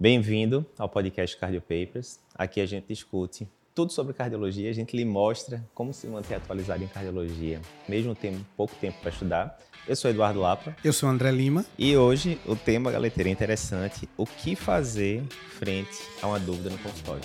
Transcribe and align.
Bem-vindo 0.00 0.64
ao 0.78 0.88
podcast 0.88 1.36
Cardio 1.36 1.60
Papers. 1.60 2.20
Aqui 2.34 2.62
a 2.62 2.64
gente 2.64 2.86
discute 2.88 3.46
tudo 3.74 3.92
sobre 3.92 4.14
cardiologia, 4.14 4.70
a 4.70 4.72
gente 4.72 4.96
lhe 4.96 5.04
mostra 5.04 5.62
como 5.74 5.92
se 5.92 6.06
manter 6.06 6.36
atualizado 6.36 6.82
em 6.82 6.86
cardiologia, 6.86 7.60
mesmo 7.86 8.14
tendo 8.14 8.42
pouco 8.56 8.74
tempo 8.76 8.98
para 9.02 9.10
estudar. 9.10 9.58
Eu 9.86 9.94
sou 9.94 10.10
Eduardo 10.10 10.40
Lapa. 10.40 10.74
Eu 10.82 10.94
sou 10.94 11.06
André 11.06 11.30
Lima. 11.30 11.66
E 11.78 11.94
hoje 11.98 12.40
o 12.46 12.56
tema, 12.56 12.90
galeteira, 12.90 13.28
é 13.28 13.32
interessante: 13.32 14.08
o 14.16 14.24
que 14.24 14.56
fazer 14.56 15.22
frente 15.58 15.98
a 16.22 16.28
uma 16.28 16.40
dúvida 16.40 16.70
no 16.70 16.78
consultório. 16.78 17.22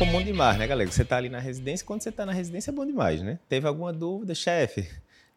Comum 0.00 0.20
demais, 0.20 0.58
né, 0.58 0.66
galera? 0.66 0.90
Você 0.90 1.04
tá 1.04 1.16
ali 1.16 1.28
na 1.28 1.38
residência, 1.38 1.86
quando 1.86 2.02
você 2.02 2.10
tá 2.10 2.26
na 2.26 2.32
residência 2.32 2.72
é 2.72 2.74
bom 2.74 2.84
demais, 2.84 3.22
né? 3.22 3.38
Teve 3.48 3.68
alguma 3.68 3.92
dúvida, 3.92 4.34
chefe? 4.34 4.88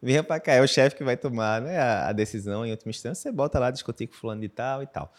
Venha 0.01 0.23
para 0.23 0.39
cá, 0.39 0.53
é 0.53 0.61
o 0.61 0.67
chefe 0.67 0.95
que 0.95 1.03
vai 1.03 1.15
tomar 1.15 1.61
né, 1.61 1.79
a, 1.79 2.11
decisão 2.11 2.65
em 2.65 2.71
última 2.71 2.89
instância, 2.89 3.21
você 3.21 3.31
bota 3.31 3.59
lá 3.59 3.69
discutir 3.69 4.07
com 4.07 4.15
fulano 4.15 4.41
de 4.41 4.49
tal 4.49 4.81
e 4.81 4.87
tal. 4.87 5.13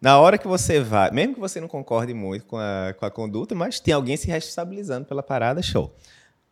Na 0.00 0.18
hora 0.18 0.36
que 0.36 0.46
você 0.46 0.80
vai, 0.80 1.10
mesmo 1.10 1.34
que 1.34 1.40
você 1.40 1.60
não 1.60 1.68
concorde 1.68 2.12
muito 2.12 2.44
com 2.46 2.56
a, 2.56 2.94
com 2.98 3.06
a 3.06 3.10
conduta, 3.10 3.54
mas 3.54 3.78
tem 3.78 3.94
alguém 3.94 4.16
se 4.16 4.26
responsabilizando 4.26 5.06
pela 5.06 5.22
parada, 5.22 5.62
show. 5.62 5.94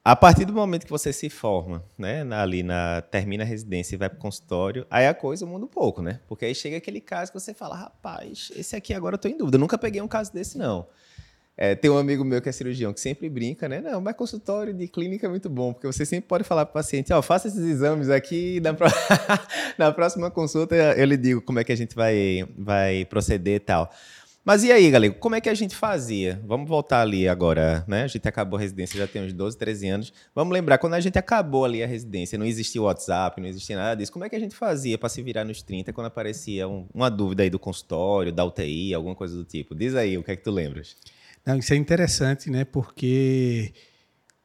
A 0.04 0.14
partir 0.14 0.44
do 0.44 0.52
momento 0.52 0.84
que 0.84 0.90
você 0.90 1.12
se 1.12 1.28
forma, 1.28 1.84
né, 1.98 2.24
ali 2.32 2.62
na 2.62 3.02
termina 3.02 3.42
a 3.42 3.46
residência 3.46 3.96
e 3.96 3.98
vai 3.98 4.08
para 4.08 4.18
o 4.18 4.20
consultório, 4.20 4.86
aí 4.88 5.04
a 5.04 5.12
coisa 5.12 5.44
muda 5.44 5.64
um 5.64 5.68
pouco, 5.68 6.00
né? 6.00 6.20
Porque 6.28 6.44
aí 6.44 6.54
chega 6.54 6.76
aquele 6.76 7.00
caso 7.00 7.32
que 7.32 7.40
você 7.40 7.52
fala, 7.52 7.74
rapaz, 7.74 8.52
esse 8.54 8.76
aqui 8.76 8.94
agora 8.94 9.14
eu 9.14 9.16
estou 9.16 9.28
em 9.28 9.36
dúvida, 9.36 9.56
eu 9.56 9.60
nunca 9.60 9.76
peguei 9.76 10.00
um 10.00 10.06
caso 10.06 10.32
desse 10.32 10.56
não. 10.56 10.86
É, 11.58 11.74
tem 11.74 11.90
um 11.90 11.96
amigo 11.96 12.22
meu 12.22 12.42
que 12.42 12.48
é 12.48 12.52
cirurgião 12.52 12.92
que 12.92 13.00
sempre 13.00 13.30
brinca, 13.30 13.66
né? 13.68 13.80
Não, 13.80 14.00
mas 14.00 14.14
consultório 14.14 14.74
de 14.74 14.86
clínica 14.88 15.26
é 15.26 15.30
muito 15.30 15.48
bom, 15.48 15.72
porque 15.72 15.86
você 15.86 16.04
sempre 16.04 16.28
pode 16.28 16.44
falar 16.44 16.66
para 16.66 16.72
o 16.72 16.74
paciente, 16.74 17.12
ó, 17.12 17.18
oh, 17.18 17.22
faça 17.22 17.48
esses 17.48 17.64
exames 17.64 18.10
aqui, 18.10 18.60
na, 18.60 18.74
pro... 18.74 18.86
na 19.78 19.90
próxima 19.90 20.30
consulta 20.30 20.74
eu 20.74 21.04
lhe 21.06 21.16
digo 21.16 21.40
como 21.40 21.58
é 21.58 21.64
que 21.64 21.72
a 21.72 21.76
gente 21.76 21.94
vai, 21.94 22.46
vai 22.58 23.06
proceder 23.06 23.56
e 23.56 23.60
tal. 23.60 23.90
Mas 24.44 24.62
e 24.62 24.70
aí, 24.70 24.88
galera, 24.92 25.12
como 25.14 25.34
é 25.34 25.40
que 25.40 25.48
a 25.48 25.54
gente 25.54 25.74
fazia? 25.74 26.40
Vamos 26.46 26.68
voltar 26.68 27.00
ali 27.00 27.26
agora, 27.26 27.84
né? 27.88 28.04
A 28.04 28.06
gente 28.06 28.28
acabou 28.28 28.56
a 28.56 28.60
residência 28.60 28.96
já 28.96 29.04
tem 29.04 29.24
uns 29.24 29.32
12, 29.32 29.58
13 29.58 29.88
anos. 29.88 30.12
Vamos 30.32 30.52
lembrar, 30.52 30.78
quando 30.78 30.94
a 30.94 31.00
gente 31.00 31.18
acabou 31.18 31.64
ali 31.64 31.82
a 31.82 31.86
residência, 31.86 32.38
não 32.38 32.46
existia 32.46 32.80
WhatsApp, 32.80 33.40
não 33.40 33.48
existia 33.48 33.74
nada 33.74 33.96
disso. 33.96 34.12
Como 34.12 34.24
é 34.24 34.28
que 34.28 34.36
a 34.36 34.38
gente 34.38 34.54
fazia 34.54 34.96
para 34.96 35.08
se 35.08 35.20
virar 35.20 35.44
nos 35.44 35.62
30 35.62 35.92
quando 35.92 36.06
aparecia 36.06 36.68
um, 36.68 36.86
uma 36.94 37.10
dúvida 37.10 37.42
aí 37.42 37.50
do 37.50 37.58
consultório, 37.58 38.30
da 38.30 38.44
UTI, 38.44 38.94
alguma 38.94 39.16
coisa 39.16 39.34
do 39.34 39.42
tipo? 39.42 39.74
Diz 39.74 39.96
aí, 39.96 40.16
o 40.16 40.22
que 40.22 40.30
é 40.30 40.36
que 40.36 40.44
tu 40.44 40.52
lembras? 40.52 40.96
Não, 41.46 41.56
isso 41.56 41.72
é 41.72 41.76
interessante, 41.76 42.50
né? 42.50 42.64
Porque 42.64 43.72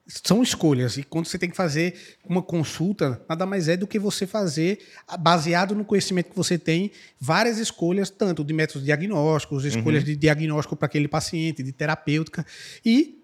são 0.07 0.44
escolhas 0.44 0.97
e 0.97 1.03
quando 1.03 1.25
você 1.25 1.38
tem 1.38 1.49
que 1.49 1.55
fazer 1.55 1.95
uma 2.27 2.41
consulta, 2.41 3.23
nada 3.30 3.45
mais 3.45 3.67
é 3.67 3.77
do 3.77 3.88
que 3.88 3.97
você 3.97 4.27
fazer 4.27 4.80
baseado 5.19 5.73
no 5.73 5.85
conhecimento 5.85 6.29
que 6.29 6.35
você 6.35 6.57
tem, 6.57 6.91
várias 7.19 7.57
escolhas, 7.57 8.09
tanto 8.09 8.44
de 8.44 8.53
métodos 8.53 8.83
diagnósticos, 8.83 9.63
escolhas 9.66 10.03
uhum. 10.03 10.09
de 10.09 10.16
diagnóstico 10.16 10.75
para 10.75 10.85
aquele 10.85 11.07
paciente, 11.07 11.63
de 11.63 11.72
terapêutica 11.72 12.45
e 12.85 13.19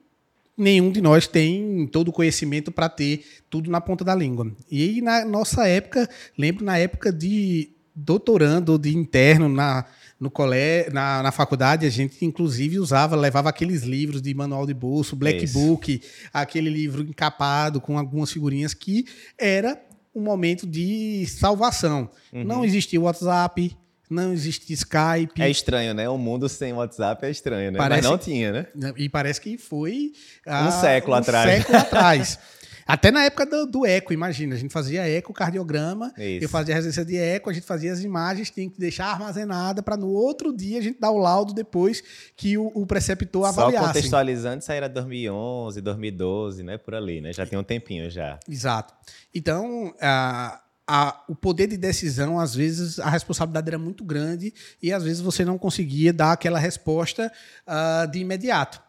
nenhum 0.57 0.91
de 0.91 1.01
nós 1.01 1.27
tem 1.27 1.87
todo 1.87 2.07
o 2.07 2.13
conhecimento 2.13 2.71
para 2.71 2.89
ter 2.89 3.23
tudo 3.49 3.69
na 3.69 3.79
ponta 3.79 4.03
da 4.03 4.15
língua. 4.15 4.51
E 4.71 5.01
na 5.01 5.23
nossa 5.23 5.67
época, 5.67 6.09
lembro 6.37 6.65
na 6.65 6.77
época 6.77 7.11
de 7.11 7.69
doutorando, 7.93 8.77
de 8.77 8.95
interno 8.95 9.49
na 9.49 9.85
no 10.19 10.31
colégio, 10.31 10.93
na, 10.93 11.21
na 11.21 11.31
faculdade, 11.31 11.85
a 11.85 11.89
gente 11.89 12.25
inclusive 12.25 12.79
usava, 12.79 13.15
levava 13.15 13.49
aqueles 13.49 13.83
livros 13.83 14.21
de 14.21 14.33
manual 14.33 14.65
de 14.65 14.73
bolso, 14.73 15.15
Black 15.15 15.45
é 15.45 15.47
Book, 15.47 16.01
aquele 16.33 16.69
livro 16.69 17.03
encapado 17.03 17.79
com 17.79 17.97
algumas 17.97 18.31
figurinhas 18.31 18.73
que 18.73 19.05
era 19.37 19.79
um 20.15 20.21
momento 20.21 20.65
de 20.65 21.25
salvação. 21.27 22.09
Uhum. 22.33 22.43
Não 22.43 22.65
existia 22.65 22.99
WhatsApp, 22.99 23.77
não 24.09 24.33
existia 24.33 24.73
Skype. 24.73 25.41
É 25.41 25.49
estranho, 25.49 25.93
né? 25.93 26.09
O 26.09 26.17
mundo 26.17 26.47
sem 26.49 26.73
WhatsApp 26.73 27.25
é 27.25 27.29
estranho, 27.29 27.71
né? 27.71 27.77
Parece, 27.77 28.01
Mas 28.01 28.09
não 28.09 28.17
tinha, 28.17 28.51
né? 28.51 28.93
E 28.95 29.09
parece 29.09 29.39
que 29.39 29.57
foi 29.57 30.13
um 30.47 30.71
século 30.71 31.15
um 31.15 31.19
atrás. 31.19 31.51
século 31.51 31.77
atrás. 31.77 32.39
Até 32.87 33.11
na 33.11 33.23
época 33.23 33.45
do, 33.45 33.65
do, 33.65 33.85
eco, 33.85 34.13
imagina, 34.13 34.55
a 34.55 34.57
gente 34.57 34.71
fazia 34.71 35.07
ecocardiograma, 35.09 36.13
Isso. 36.17 36.45
eu 36.45 36.49
fazia 36.49 36.73
resistência 36.73 37.03
de 37.03 37.17
eco, 37.17 37.49
a 37.49 37.53
gente 37.53 37.65
fazia 37.65 37.91
as 37.91 38.01
imagens, 38.01 38.49
tinha 38.49 38.69
que 38.69 38.79
deixar 38.79 39.07
armazenada 39.07 39.83
para 39.83 39.97
no 39.97 40.07
outro 40.07 40.55
dia 40.55 40.79
a 40.79 40.81
gente 40.81 40.99
dar 40.99 41.11
o 41.11 41.17
laudo 41.17 41.53
depois 41.53 42.01
que 42.35 42.57
o, 42.57 42.71
o 42.73 42.85
preceptor 42.85 43.41
Só 43.41 43.49
avaliasse. 43.49 43.85
Só 43.85 43.93
contextualizando, 43.93 44.59
isso 44.59 44.71
aí 44.71 44.77
era 44.77 44.87
2011, 44.87 45.81
2012, 45.81 46.63
né, 46.63 46.77
por 46.77 46.95
ali, 46.95 47.19
né? 47.19 47.33
Já 47.33 47.45
tem 47.45 47.59
um 47.59 47.63
tempinho 47.63 48.09
já. 48.09 48.39
Exato. 48.47 48.93
Então, 49.33 49.93
a, 50.01 50.61
a, 50.87 51.23
o 51.27 51.35
poder 51.35 51.67
de 51.67 51.75
decisão, 51.75 52.39
às 52.39 52.55
vezes, 52.55 52.99
a 52.99 53.09
responsabilidade 53.09 53.67
era 53.67 53.77
muito 53.77 54.05
grande 54.05 54.53
e 54.81 54.93
às 54.93 55.03
vezes 55.03 55.19
você 55.21 55.43
não 55.43 55.57
conseguia 55.57 56.13
dar 56.13 56.31
aquela 56.31 56.57
resposta 56.57 57.31
uh, 57.67 58.09
de 58.09 58.19
imediato. 58.19 58.86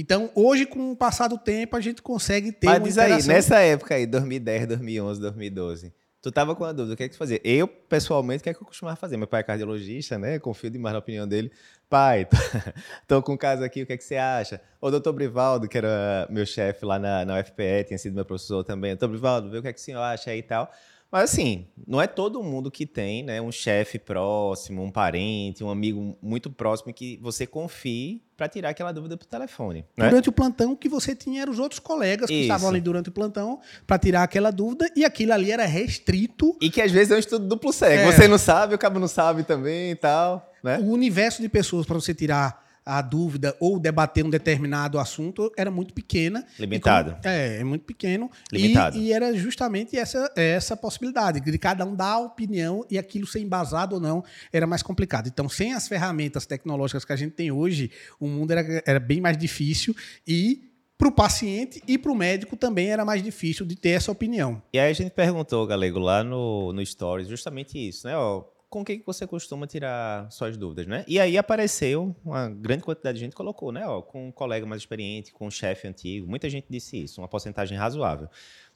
Então, 0.00 0.30
hoje, 0.34 0.64
com 0.64 0.92
o 0.92 0.96
passar 0.96 1.28
do 1.28 1.36
tempo, 1.36 1.76
a 1.76 1.80
gente 1.80 2.00
consegue 2.00 2.52
ter 2.52 2.66
Mas 2.66 2.82
diz 2.82 2.96
aí, 2.96 3.22
nessa 3.24 3.58
época 3.58 3.94
aí, 3.94 4.06
2010, 4.06 4.66
2011, 4.68 5.20
2012, 5.20 5.92
tu 6.22 6.32
tava 6.32 6.56
com 6.56 6.64
a 6.64 6.72
dúvida, 6.72 6.94
o 6.94 6.96
que 6.96 7.02
é 7.02 7.08
que 7.08 7.14
tu 7.14 7.18
fazia? 7.18 7.38
Eu, 7.44 7.68
pessoalmente, 7.68 8.40
o 8.40 8.44
que 8.44 8.48
é 8.48 8.54
que 8.54 8.62
eu 8.62 8.66
costumava 8.66 8.96
fazer? 8.96 9.18
Meu 9.18 9.26
pai 9.26 9.40
é 9.40 9.42
cardiologista, 9.42 10.18
né? 10.18 10.38
Confio 10.38 10.70
demais 10.70 10.94
na 10.94 11.00
opinião 11.00 11.28
dele. 11.28 11.52
Pai, 11.86 12.26
tô 13.06 13.22
com 13.22 13.34
um 13.34 13.36
caso 13.36 13.62
aqui, 13.62 13.82
o 13.82 13.86
que 13.86 13.92
é 13.92 13.96
que 13.98 14.04
você 14.04 14.16
acha? 14.16 14.62
O 14.80 14.90
doutor 14.90 15.12
Brivaldo, 15.12 15.68
que 15.68 15.76
era 15.76 16.26
meu 16.30 16.46
chefe 16.46 16.86
lá 16.86 16.98
na, 16.98 17.26
na 17.26 17.38
UFPE, 17.38 17.84
tinha 17.86 17.98
sido 17.98 18.14
meu 18.14 18.24
professor 18.24 18.64
também. 18.64 18.92
Doutor 18.92 19.08
Brivaldo, 19.08 19.50
vê 19.50 19.58
o 19.58 19.62
que 19.62 19.68
é 19.68 19.72
que 19.74 19.80
o 19.80 19.82
senhor 19.82 20.00
acha 20.00 20.30
aí 20.30 20.38
e 20.38 20.42
tal. 20.42 20.72
Mas 21.10 21.24
assim, 21.24 21.66
não 21.86 22.00
é 22.00 22.06
todo 22.06 22.42
mundo 22.42 22.70
que 22.70 22.86
tem, 22.86 23.22
né, 23.24 23.40
um 23.40 23.50
chefe 23.50 23.98
próximo, 23.98 24.82
um 24.82 24.90
parente, 24.90 25.64
um 25.64 25.70
amigo 25.70 26.16
muito 26.22 26.50
próximo 26.50 26.94
que 26.94 27.18
você 27.20 27.46
confie 27.46 28.22
para 28.36 28.48
tirar 28.48 28.70
aquela 28.70 28.92
dúvida 28.92 29.16
por 29.16 29.26
telefone. 29.26 29.84
Né? 29.96 30.08
Durante 30.08 30.28
o 30.28 30.32
plantão, 30.32 30.72
o 30.72 30.76
que 30.76 30.88
você 30.88 31.14
tinha 31.14 31.42
eram 31.42 31.52
os 31.52 31.58
outros 31.58 31.80
colegas 31.80 32.28
que 32.28 32.34
Isso. 32.34 32.42
estavam 32.42 32.70
ali 32.70 32.80
durante 32.80 33.08
o 33.08 33.12
plantão 33.12 33.60
para 33.86 33.98
tirar 33.98 34.22
aquela 34.22 34.50
dúvida 34.50 34.88
e 34.96 35.04
aquilo 35.04 35.32
ali 35.32 35.50
era 35.50 35.66
restrito. 35.66 36.56
E 36.60 36.70
que 36.70 36.80
às 36.80 36.92
vezes 36.92 37.10
é 37.10 37.16
um 37.16 37.18
estudo 37.18 37.46
duplo 37.46 37.72
cego. 37.72 38.02
É. 38.02 38.12
Você 38.12 38.28
não 38.28 38.38
sabe, 38.38 38.74
o 38.74 38.78
cabo 38.78 38.98
não 38.98 39.08
sabe 39.08 39.42
também 39.42 39.90
e 39.90 39.96
tal. 39.96 40.50
Né? 40.62 40.78
O 40.78 40.90
universo 40.92 41.42
de 41.42 41.48
pessoas 41.48 41.84
para 41.84 41.96
você 41.96 42.14
tirar 42.14 42.69
a 42.90 43.02
dúvida 43.02 43.56
ou 43.60 43.78
debater 43.78 44.24
um 44.24 44.30
determinado 44.30 44.98
assunto 44.98 45.52
era 45.56 45.70
muito 45.70 45.94
pequena. 45.94 46.44
Limitado. 46.58 47.16
É, 47.24 47.58
é 47.60 47.64
muito 47.64 47.84
pequeno. 47.84 48.28
Limitado. 48.52 48.98
E, 48.98 49.06
e, 49.06 49.12
era 49.12 49.32
justamente 49.32 49.96
essa, 49.96 50.32
essa 50.34 50.76
possibilidade, 50.76 51.40
de 51.40 51.58
cada 51.58 51.84
um 51.84 51.94
dar 51.94 52.14
a 52.14 52.18
opinião 52.18 52.84
e 52.90 52.98
aquilo 52.98 53.26
ser 53.26 53.40
embasado 53.40 53.94
ou 53.94 54.00
não 54.00 54.24
era 54.52 54.66
mais 54.66 54.82
complicado. 54.82 55.28
Então, 55.28 55.48
sem 55.48 55.72
as 55.72 55.86
ferramentas 55.86 56.46
tecnológicas 56.46 57.04
que 57.04 57.12
a 57.12 57.16
gente 57.16 57.32
tem 57.32 57.52
hoje, 57.52 57.92
o 58.18 58.26
mundo 58.26 58.50
era, 58.50 58.82
era 58.84 58.98
bem 58.98 59.20
mais 59.20 59.38
difícil 59.38 59.94
e 60.26 60.68
para 60.98 61.08
o 61.08 61.12
paciente 61.12 61.82
e 61.86 61.96
para 61.96 62.10
o 62.10 62.14
médico 62.14 62.56
também 62.56 62.90
era 62.90 63.04
mais 63.04 63.22
difícil 63.22 63.64
de 63.64 63.76
ter 63.76 63.90
essa 63.90 64.10
opinião. 64.10 64.60
E 64.72 64.78
aí 64.78 64.90
a 64.90 64.94
gente 64.94 65.12
perguntou, 65.12 65.66
Galego, 65.66 65.98
lá 65.98 66.24
no, 66.24 66.72
no 66.72 66.84
Stories, 66.84 67.28
justamente 67.28 67.78
isso, 67.78 68.06
né? 68.06 68.16
Ó, 68.16 68.44
com 68.70 68.84
quem 68.84 69.02
você 69.04 69.26
costuma 69.26 69.66
tirar 69.66 70.30
suas 70.30 70.56
dúvidas, 70.56 70.86
né? 70.86 71.04
E 71.08 71.18
aí 71.18 71.36
apareceu, 71.36 72.14
uma 72.24 72.48
grande 72.48 72.84
quantidade 72.84 73.18
de 73.18 73.24
gente 73.24 73.34
colocou, 73.34 73.72
né? 73.72 73.84
Ó, 73.84 74.00
com 74.00 74.28
um 74.28 74.32
colega 74.32 74.64
mais 74.64 74.82
experiente, 74.82 75.32
com 75.32 75.48
um 75.48 75.50
chefe 75.50 75.88
antigo. 75.88 76.28
Muita 76.28 76.48
gente 76.48 76.66
disse 76.70 77.02
isso, 77.02 77.20
uma 77.20 77.26
porcentagem 77.26 77.76
razoável. 77.76 78.28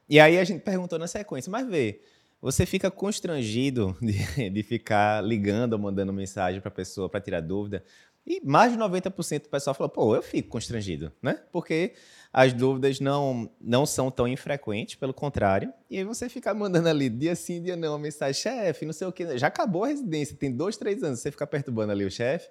E 0.09 0.19
aí 0.19 0.37
a 0.37 0.44
gente 0.44 0.60
perguntou 0.60 0.99
na 0.99 1.06
sequência, 1.06 1.50
mas 1.50 1.66
vê, 1.69 2.00
você 2.43 2.66
fica 2.66 2.91
constrangido 2.91 3.97
de, 4.03 4.50
de 4.50 4.62
ficar 4.65 5.22
ligando 5.22 5.75
ou 5.75 5.78
mandando 5.78 6.12
mensagem 6.12 6.61
para 6.61 6.69
a 6.69 6.75
pessoa 6.75 7.09
para 7.09 7.21
tirar 7.21 7.41
dúvida? 7.41 7.84
E 8.27 8.41
mais 8.43 8.73
de 8.73 8.79
90% 8.79 9.43
do 9.43 9.49
pessoal 9.51 9.75
falou, 9.75 9.91
pô, 9.91 10.17
eu 10.17 10.23
fico 10.23 10.49
constrangido, 10.49 11.12
né? 11.23 11.39
Porque 11.53 11.93
as 12.33 12.53
dúvidas 12.53 12.99
não, 12.99 13.51
não 13.61 13.85
são 13.85 14.11
tão 14.11 14.27
infrequentes, 14.27 14.95
pelo 14.95 15.12
contrário. 15.12 15.73
E 15.91 15.99
aí 15.99 16.05
você 16.05 16.29
fica 16.29 16.55
mandando 16.55 16.89
ali 16.89 17.11
dia 17.11 17.37
sim, 17.37 17.62
dia 17.62 17.77
não, 17.77 17.99
mensagem, 17.99 18.41
chefe, 18.41 18.87
não 18.87 18.95
sei 18.95 19.07
o 19.07 19.12
quê. 19.12 19.37
Já 19.37 19.49
acabou 19.49 19.85
a 19.85 19.89
residência, 19.89 20.35
tem 20.37 20.50
dois, 20.50 20.76
três 20.76 21.03
anos, 21.03 21.21
você 21.21 21.31
fica 21.31 21.47
perturbando 21.47 21.93
ali 21.93 22.05
o 22.05 22.11
chefe. 22.11 22.49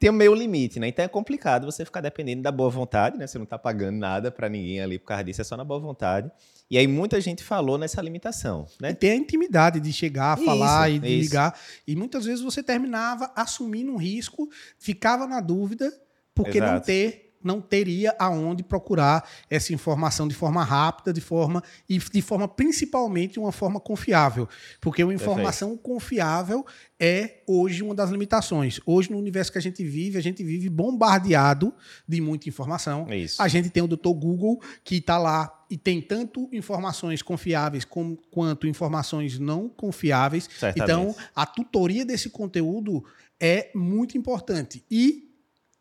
Tem 0.00 0.10
o 0.10 0.12
meio 0.12 0.34
limite, 0.34 0.80
né? 0.80 0.88
Então 0.88 1.04
é 1.04 1.08
complicado 1.08 1.64
você 1.64 1.84
ficar 1.84 2.00
dependendo 2.00 2.42
da 2.42 2.52
boa 2.52 2.70
vontade, 2.70 3.16
né? 3.16 3.26
Você 3.26 3.38
não 3.38 3.44
está 3.44 3.58
pagando 3.58 3.98
nada 3.98 4.30
para 4.30 4.48
ninguém 4.48 4.80
ali 4.80 4.98
por 4.98 5.06
causa 5.06 5.24
disso, 5.24 5.40
é 5.40 5.44
só 5.44 5.56
na 5.56 5.64
boa 5.64 5.80
vontade. 5.80 6.30
E 6.70 6.76
aí 6.76 6.86
muita 6.86 7.20
gente 7.20 7.42
falou 7.42 7.78
nessa 7.78 8.02
limitação, 8.02 8.66
né? 8.80 8.90
E 8.90 8.94
tem 8.94 9.12
a 9.12 9.16
intimidade 9.16 9.80
de 9.80 9.92
chegar, 9.92 10.36
falar 10.36 10.90
isso, 10.90 10.96
e 10.96 11.00
de 11.00 11.14
isso. 11.14 11.30
ligar. 11.30 11.58
E 11.86 11.96
muitas 11.96 12.24
vezes 12.26 12.42
você 12.42 12.62
terminava 12.62 13.32
assumindo 13.34 13.92
um 13.92 13.96
risco, 13.96 14.48
ficava 14.78 15.26
na 15.26 15.40
dúvida, 15.40 15.90
porque 16.34 16.58
Exato. 16.58 16.72
não 16.72 16.80
ter 16.80 17.27
não 17.42 17.60
teria 17.60 18.14
aonde 18.18 18.62
procurar 18.62 19.28
essa 19.48 19.72
informação 19.72 20.26
de 20.26 20.34
forma 20.34 20.62
rápida, 20.64 21.12
de 21.12 21.20
forma 21.20 21.62
e 21.88 21.98
de 21.98 22.22
forma 22.22 22.48
principalmente 22.48 23.38
uma 23.38 23.52
forma 23.52 23.80
confiável, 23.80 24.48
porque 24.80 25.02
uma 25.02 25.14
informação 25.14 25.70
Perfeito. 25.70 25.88
confiável 25.88 26.66
é 26.98 27.42
hoje 27.46 27.82
uma 27.82 27.94
das 27.94 28.10
limitações. 28.10 28.80
Hoje 28.84 29.10
no 29.10 29.18
universo 29.18 29.52
que 29.52 29.58
a 29.58 29.62
gente 29.62 29.84
vive, 29.84 30.18
a 30.18 30.22
gente 30.22 30.42
vive 30.42 30.68
bombardeado 30.68 31.72
de 32.06 32.20
muita 32.20 32.48
informação. 32.48 33.06
Isso. 33.12 33.40
A 33.40 33.48
gente 33.48 33.70
tem 33.70 33.82
o 33.82 33.88
Dr. 33.88 34.10
Google 34.10 34.60
que 34.82 34.96
está 34.96 35.16
lá 35.18 35.54
e 35.70 35.76
tem 35.76 36.00
tanto 36.00 36.48
informações 36.52 37.22
confiáveis 37.22 37.84
com, 37.84 38.16
quanto 38.30 38.66
informações 38.66 39.38
não 39.38 39.68
confiáveis. 39.68 40.48
Certamente. 40.58 40.82
Então, 40.82 41.14
a 41.34 41.46
tutoria 41.46 42.04
desse 42.04 42.30
conteúdo 42.30 43.04
é 43.40 43.70
muito 43.74 44.16
importante. 44.16 44.84
E 44.90 45.27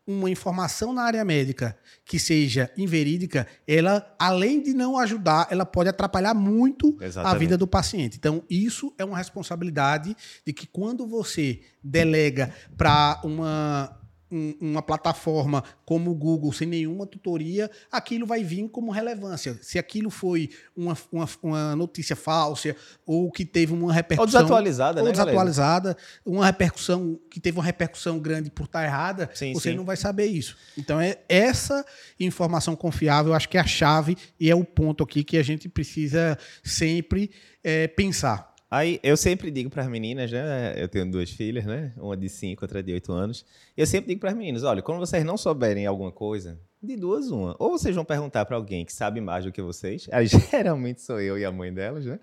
uma 0.08 0.30
informação 0.30 0.94
na 0.94 1.04
área 1.04 1.24
médica 1.26 1.78
que 2.06 2.18
seja 2.18 2.72
inverídica, 2.78 3.46
ela, 3.68 4.16
além 4.18 4.64
de 4.64 4.74
não 4.74 4.98
ajudar, 4.98 5.48
ela 5.52 5.66
pode 5.66 5.90
atrapalhar 5.90 6.34
muito 6.34 6.98
Exatamente. 7.02 7.36
a 7.36 7.38
vida 7.38 7.58
do 7.58 7.68
paciente. 7.68 8.16
Então, 8.18 8.42
isso 8.50 8.94
é 8.98 9.04
uma 9.04 9.18
responsabilidade 9.18 10.16
de 10.46 10.54
que 10.54 10.66
quando 10.66 11.06
você 11.06 11.60
delega 11.84 12.54
para 12.78 13.20
uma 13.26 14.00
um, 14.32 14.56
uma 14.60 14.82
plataforma 14.82 15.64
como 15.86 16.12
o 16.12 16.16
Google 16.16 16.52
sem 16.52 16.68
nenhuma 16.68 17.06
tutoria, 17.06 17.70
aquilo 17.92 18.26
vai 18.26 18.44
vir 18.44 18.68
como 18.70 18.92
relevância. 18.92 19.58
Se 19.62 19.80
aquilo 19.80 20.10
foi 20.10 20.50
uma, 20.76 20.98
uma, 21.12 21.30
uma 21.42 21.76
notícia 21.76 22.16
falsa 22.16 22.76
ou 23.06 23.32
que 23.32 23.46
teve 23.46 23.74
uma 23.74 23.94
repercussão. 23.94 24.40
Ou 24.42 24.46
desatualizada, 24.46 25.02
ou 25.02 25.06
né? 25.06 25.12
Desatualizada, 25.12 25.90
galera? 25.90 26.02
uma 26.26 26.46
repercussão 26.46 27.20
que 27.30 27.40
teve 27.40 27.58
uma 27.58 27.64
repercussão 27.64 28.20
grande 28.20 28.50
por 28.50 28.66
estar 28.66 28.84
errada, 28.84 29.30
sim, 29.34 29.54
você 29.54 29.72
sim. 29.72 29.76
não 29.76 29.86
vai 29.86 29.96
saber 29.96 30.26
isso. 30.26 30.58
Então, 30.78 31.00
é 31.00 31.20
essa 31.30 31.86
informação 32.20 32.76
confiável, 32.76 33.34
acho 33.34 33.50
que 33.50 33.58
é 33.58 33.62
a 33.62 33.66
chave 33.66 34.18
e 34.40 34.50
é 34.50 34.56
o 34.56 34.64
ponto 34.64 35.04
aqui 35.04 35.24
que 35.24 35.38
a 35.38 35.44
gente 35.44 35.70
precisa 35.70 36.38
sempre 36.64 37.32
é, 37.64 37.88
pensar. 37.88 38.57
Aí 38.70 39.00
eu 39.02 39.16
sempre 39.16 39.50
digo 39.50 39.70
para 39.70 39.84
as 39.84 39.90
meninas, 39.90 40.30
né? 40.32 40.74
Eu 40.76 40.90
tenho 40.90 41.10
duas 41.10 41.30
filhas, 41.30 41.66
né? 41.66 41.94
Uma 41.96 42.18
de 42.18 42.28
5, 42.28 42.64
outra 42.64 42.84
de 42.84 42.92
8 42.92 43.12
anos. 43.14 43.46
Eu 43.78 43.86
sempre 43.86 44.10
digo 44.10 44.20
para 44.20 44.32
as 44.32 44.36
meninas: 44.36 44.64
olha, 44.64 44.82
quando 44.82 45.00
vocês 45.00 45.24
não 45.24 45.38
souberem 45.38 45.86
alguma 45.86 46.12
coisa, 46.12 46.60
de 46.82 46.96
duas, 46.96 47.32
uma. 47.32 47.56
Ou 47.60 47.72
vocês 47.72 47.96
vão 47.96 48.04
perguntar 48.04 48.46
para 48.46 48.56
alguém 48.56 48.86
que 48.86 48.94
sabe 48.94 49.22
mais 49.22 49.46
do 49.46 49.52
que 49.52 49.62
vocês, 49.62 50.08
aí 50.12 50.28
geralmente 50.28 51.02
sou 51.02 51.20
eu 51.22 51.38
e 51.38 51.46
a 51.46 51.52
mãe 51.52 51.74
delas, 51.74 52.06
né? 52.06 52.20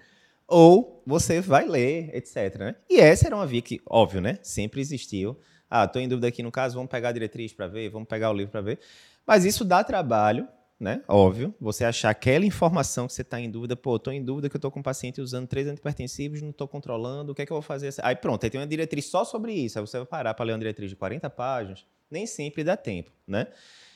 Ou 0.47 1.03
você 1.07 1.41
vai 1.41 1.67
ler, 1.67 2.15
etc. 2.15 2.59
Né? 2.59 2.75
E 2.91 3.01
essa 3.01 3.27
era 3.27 3.35
uma 3.35 3.47
via 3.47 3.63
que, 3.63 3.81
óbvio, 3.87 4.21
né? 4.21 4.39
Sempre 4.43 4.81
existiu. 4.81 5.39
Ah, 5.71 5.85
estou 5.85 6.01
em 6.01 6.09
dúvida 6.09 6.29
aqui 6.29 6.43
no 6.43 6.53
caso, 6.53 6.75
vamos 6.75 6.91
pegar 6.91 7.09
a 7.09 7.13
diretriz 7.13 7.53
para 7.53 7.67
ver, 7.67 7.89
vamos 7.89 8.07
pegar 8.07 8.31
o 8.31 8.35
livro 8.35 8.53
para 8.53 8.61
ver. 8.61 8.79
Mas 9.27 9.47
isso 9.47 9.65
dá 9.65 9.83
trabalho, 9.83 10.47
né? 10.79 11.03
Óbvio, 11.09 11.55
você 11.61 11.85
achar 11.85 12.11
aquela 12.11 12.45
informação 12.45 13.07
que 13.07 13.13
você 13.13 13.23
está 13.23 13.41
em 13.41 13.51
dúvida, 13.51 13.77
pô, 13.77 13.97
estou 13.97 14.13
em 14.13 14.23
dúvida 14.23 14.49
que 14.49 14.57
eu 14.57 14.59
estou 14.59 14.71
com 14.71 14.81
um 14.81 14.83
paciente 14.83 15.21
usando 15.21 15.47
três 15.47 15.67
antipertensivos, 15.69 16.43
não 16.43 16.51
estou 16.51 16.67
controlando, 16.67 17.33
o 17.33 17.35
que 17.35 17.43
é 17.43 17.47
que 17.47 17.53
eu 17.53 17.57
vou 17.57 17.63
fazer? 17.63 17.95
Aí 18.03 18.17
pronto, 18.17 18.45
aí 18.45 18.51
tem 18.51 18.61
uma 18.61 18.67
diretriz 18.67 19.07
só 19.07 19.25
sobre 19.25 19.53
isso, 19.53 19.79
aí 19.79 19.87
você 19.87 19.99
vai 19.99 20.07
parar 20.07 20.35
para 20.35 20.45
ler 20.45 20.53
uma 20.53 20.59
diretriz 20.59 20.91
de 20.91 20.97
40 20.97 21.31
páginas, 21.31 21.87
nem 22.11 22.27
sempre 22.27 22.65
dá 22.65 22.77
tempo, 22.77 23.11
né? 23.27 23.47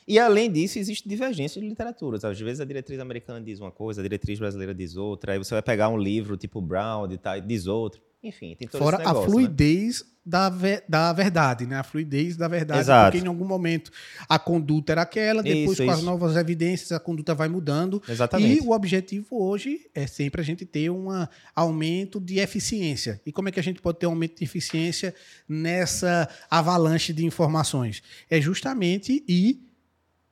E 0.06 0.18
além 0.18 0.50
disso, 0.50 0.78
existe 0.78 1.06
divergência 1.06 1.60
de 1.60 1.68
literaturas. 1.68 2.24
Às 2.24 2.40
vezes 2.40 2.62
a 2.62 2.64
diretriz 2.64 2.98
americana 2.98 3.42
diz 3.42 3.60
uma 3.60 3.70
coisa, 3.70 4.00
a 4.00 4.02
diretriz 4.02 4.38
brasileira 4.38 4.74
diz 4.74 4.96
outra, 4.96 5.32
aí 5.32 5.38
você 5.38 5.52
vai 5.52 5.60
pegar 5.60 5.90
um 5.90 5.98
livro 5.98 6.34
tipo 6.34 6.62
Brown 6.62 7.06
e 7.12 7.40
diz 7.42 7.66
outro. 7.66 8.00
Enfim, 8.22 8.56
tem 8.58 8.66
todo 8.66 8.80
Fora 8.80 8.98
negócio, 8.98 9.22
a 9.22 9.24
fluidez 9.26 10.02
né? 10.02 10.08
da, 10.26 10.50
ve 10.50 10.82
da 10.88 11.12
verdade, 11.12 11.66
né? 11.66 11.76
A 11.76 11.82
fluidez 11.82 12.36
da 12.36 12.48
verdade. 12.48 12.80
Exato. 12.80 13.12
Porque 13.12 13.24
em 13.24 13.28
algum 13.28 13.46
momento 13.46 13.90
a 14.28 14.38
conduta 14.38 14.92
era 14.92 15.02
aquela, 15.02 15.42
depois 15.42 15.78
isso, 15.78 15.84
com 15.84 15.90
isso. 15.90 15.98
as 15.98 16.02
novas 16.02 16.36
evidências 16.36 16.90
a 16.92 16.98
conduta 16.98 17.34
vai 17.34 17.48
mudando. 17.48 18.02
Exatamente. 18.08 18.58
E 18.58 18.66
o 18.66 18.72
objetivo 18.72 19.40
hoje 19.40 19.88
é 19.94 20.06
sempre 20.06 20.40
a 20.40 20.44
gente 20.44 20.66
ter 20.66 20.90
um 20.90 21.08
aumento 21.54 22.20
de 22.20 22.40
eficiência. 22.40 23.20
E 23.24 23.32
como 23.32 23.48
é 23.48 23.52
que 23.52 23.60
a 23.60 23.62
gente 23.62 23.80
pode 23.80 23.98
ter 23.98 24.06
um 24.06 24.10
aumento 24.10 24.38
de 24.38 24.44
eficiência 24.44 25.14
nessa 25.48 26.28
avalanche 26.50 27.12
de 27.12 27.24
informações? 27.24 28.02
É 28.28 28.40
justamente 28.40 29.24
ir 29.28 29.62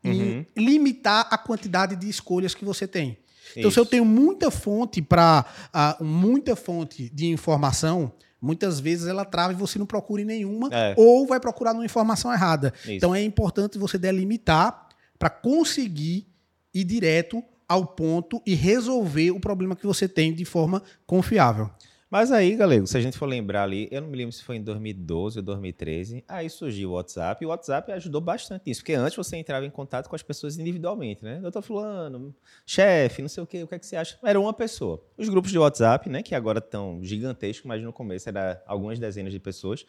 uhum. 0.05 0.45
limitar 0.57 1.29
a 1.31 1.39
quantidade 1.39 1.97
de 1.97 2.09
escolhas 2.09 2.55
que 2.55 2.65
você 2.65 2.87
tem. 2.87 3.17
Então, 3.53 3.69
Isso. 3.69 3.73
se 3.73 3.81
eu 3.81 3.87
tenho 3.87 4.05
muita 4.05 4.51
fonte 4.51 5.01
para 5.03 5.45
uh, 5.75 6.05
muita 6.05 6.57
fonte 6.57 7.11
de 7.11 7.27
informação, 7.27 8.13
muitas 8.41 8.81
vezes 8.81 9.07
ela 9.07 9.25
trava 9.25 9.53
e 9.53 9.57
você 9.57 9.79
não 9.79 9.87
procura 9.87 10.23
em 10.23 10.25
nenhuma 10.25 10.69
é. 10.73 10.95
ou 10.97 11.27
vai 11.27 11.41
procurar 11.41 11.73
numa 11.73 11.85
informação 11.85 12.33
errada. 12.33 12.73
Isso. 12.81 12.93
Então 12.93 13.15
é 13.15 13.23
importante 13.23 13.79
você 13.79 13.99
delimitar 13.99 14.89
para 15.19 15.31
conseguir 15.31 16.27
ir 16.73 16.85
direto 16.85 17.43
ao 17.69 17.85
ponto 17.85 18.41
e 18.47 18.55
resolver 18.55 19.31
o 19.33 19.41
problema 19.41 19.75
que 19.75 19.87
você 19.87 20.07
tem 20.07 20.33
de 20.33 20.45
forma 20.45 20.83
confiável. 21.07 21.71
Mas 22.09 22.31
aí, 22.31 22.55
galego, 22.55 22.87
se 22.87 22.97
a 22.97 23.01
gente 23.01 23.19
for 23.19 23.27
lembrar 23.27 23.65
ali, 23.65 23.89
eu 23.91 24.01
não 24.01 24.09
me 24.09 24.17
lembro 24.17 24.33
se 24.33 24.41
foi 24.45 24.57
em 24.57 24.63
2012 24.63 25.41
ou 25.41 25.45
2013, 25.45 26.25
aí 26.29 26.49
surgiu 26.49 26.91
o 26.91 26.93
WhatsApp, 26.93 27.43
e 27.43 27.47
o 27.47 27.49
WhatsApp 27.49 27.91
ajudou 27.91 28.21
bastante 28.21 28.63
nisso, 28.65 28.81
porque 28.81 28.93
antes 28.95 29.17
você 29.17 29.37
entrava 29.37 29.67
em 29.67 29.71
contato 29.71 30.09
com 30.09 30.15
as 30.15 30.23
pessoas 30.23 30.57
individualmente, 30.57 31.25
né? 31.25 31.41
Doutor 31.41 31.63
fulano, 31.63 32.33
chefe, 32.65 33.23
não 33.23 33.29
sei 33.29 33.43
o 33.43 33.47
quê, 33.47 33.65
o 33.65 33.67
que 33.67 33.75
é 33.75 33.79
que 33.81 33.87
você 33.87 33.97
acha? 33.97 34.17
Era 34.23 34.39
uma 34.39 34.53
pessoa. 34.53 35.05
Os 35.19 35.29
grupos 35.29 35.51
de 35.51 35.59
WhatsApp, 35.59 36.09
né, 36.09 36.23
que 36.23 36.33
agora 36.37 36.61
estão 36.61 37.01
gigantescos, 37.03 37.67
mas 37.67 37.83
no 37.83 37.93
começo 37.93 38.29
era 38.29 38.63
algumas 38.69 39.01
dezenas 39.01 39.33
de 39.33 39.41
pessoas, 39.41 39.85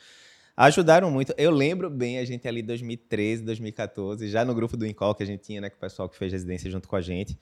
ajudaram 0.55 1.11
muito. 1.11 1.35
Eu 1.37 1.51
lembro 1.51 1.87
bem 1.87 2.17
a 2.17 2.25
gente 2.25 2.47
ali 2.47 2.61
em 2.61 2.65
2013, 2.65 3.43
2014, 3.43 4.27
já 4.27 4.43
no 4.43 4.55
grupo 4.55 4.75
do 4.75 4.87
Incol 4.87 5.13
que 5.13 5.21
a 5.21 5.25
gente 5.27 5.43
tinha, 5.43 5.61
né, 5.61 5.69
com 5.69 5.77
o 5.77 5.79
pessoal 5.79 6.09
que 6.09 6.17
fez 6.17 6.31
residência 6.31 6.67
junto 6.71 6.87
com 6.89 6.95
a 6.95 7.01
gente, 7.01 7.37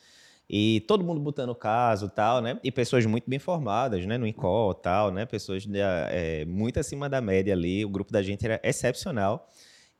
e 0.50 0.82
todo 0.88 1.04
mundo 1.04 1.20
botando 1.20 1.56
caso 1.56 2.10
tal, 2.10 2.42
né? 2.42 2.60
E 2.64 2.72
pessoas 2.72 3.06
muito 3.06 3.30
bem 3.30 3.40
formadas, 3.40 4.06
né? 4.06 4.18
No 4.18 4.28
INCOL 4.28 4.74
tal, 4.76 5.12
né? 5.12 5.26
Pessoas 5.26 5.68
é, 6.10 6.46
muito 6.46 6.80
acima 6.80 7.10
da 7.10 7.20
média 7.20 7.54
ali. 7.54 7.84
O 7.84 7.90
grupo 7.90 8.12
da 8.12 8.22
gente 8.22 8.46
era 8.46 8.60
excepcional. 8.64 9.50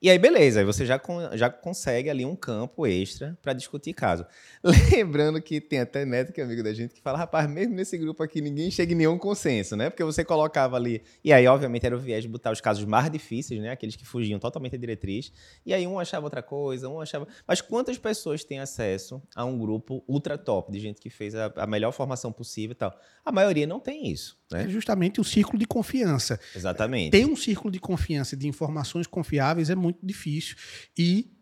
E 0.02 0.10
aí, 0.10 0.20
beleza, 0.20 0.60
aí 0.60 0.66
você 0.66 0.86
já, 0.86 1.02
já 1.34 1.50
consegue 1.50 2.10
ali 2.10 2.26
um 2.26 2.36
campo 2.36 2.86
extra 2.86 3.38
para 3.42 3.54
discutir 3.54 3.94
caso. 3.94 4.26
Lembrando 4.92 5.42
que 5.42 5.62
tem 5.62 5.80
até 5.80 6.06
médico 6.06 6.40
amigo 6.42 6.62
da 6.62 6.74
gente 6.74 6.94
que 6.94 7.02
fala, 7.02 7.18
rapaz, 7.18 7.50
mesmo 7.50 7.74
nesse 7.74 7.98
grupo 7.98 8.22
aqui 8.22 8.42
ninguém 8.42 8.70
chega 8.70 8.92
em 8.92 8.96
nenhum 8.96 9.18
consenso, 9.18 9.76
né? 9.76 9.90
Porque 9.90 10.04
você 10.04 10.24
colocava 10.24 10.76
ali. 10.76 11.02
E 11.24 11.32
aí, 11.32 11.48
obviamente, 11.48 11.86
era 11.86 11.96
o 11.96 12.00
viés 12.00 12.24
de 12.24 12.28
botar 12.28 12.52
os 12.52 12.60
casos 12.60 12.84
mais 12.84 13.10
difíceis, 13.10 13.62
né? 13.62 13.72
Aqueles 13.72 13.96
que 13.96 14.06
fugiam 14.06 14.38
totalmente 14.38 14.74
da 14.74 14.78
diretriz. 14.78 15.32
E 15.66 15.74
aí, 15.74 15.88
um 15.88 15.98
achava 15.98 16.26
outra 16.26 16.44
coisa, 16.44 16.90
um 16.90 17.00
achava. 17.00 17.26
Mas 17.48 17.62
quantas 17.62 17.98
pessoas 17.98 18.44
têm 18.44 18.60
acesso 18.60 19.24
a 19.34 19.46
um 19.46 19.58
grupo 19.58 20.04
ultra 20.08 20.38
top 20.38 20.72
de 20.74 20.80
gente 20.80 21.00
que 21.00 21.10
fez 21.10 21.34
a, 21.36 21.52
a 21.56 21.66
melhor 21.66 21.92
formação 21.94 22.34
possível 22.34 22.74
e 22.74 22.76
tal? 22.76 22.96
A 23.24 23.32
maioria 23.32 23.66
não 23.66 23.80
tem 23.80 24.12
isso. 24.12 24.38
Né? 24.52 24.66
É 24.66 24.70
justamente 24.70 25.20
o 25.20 25.24
círculo 25.24 25.58
de 25.58 25.66
confiança. 25.66 26.40
Exatamente. 26.56 27.12
Ter 27.12 27.26
um 27.26 27.36
círculo 27.36 27.72
de 27.72 27.80
confiança, 27.80 28.36
de 28.36 28.48
informações 28.48 29.08
confiáveis 29.08 29.70
é 29.70 29.76
muito 29.76 29.95
difícil. 30.02 30.56
E 30.98 31.36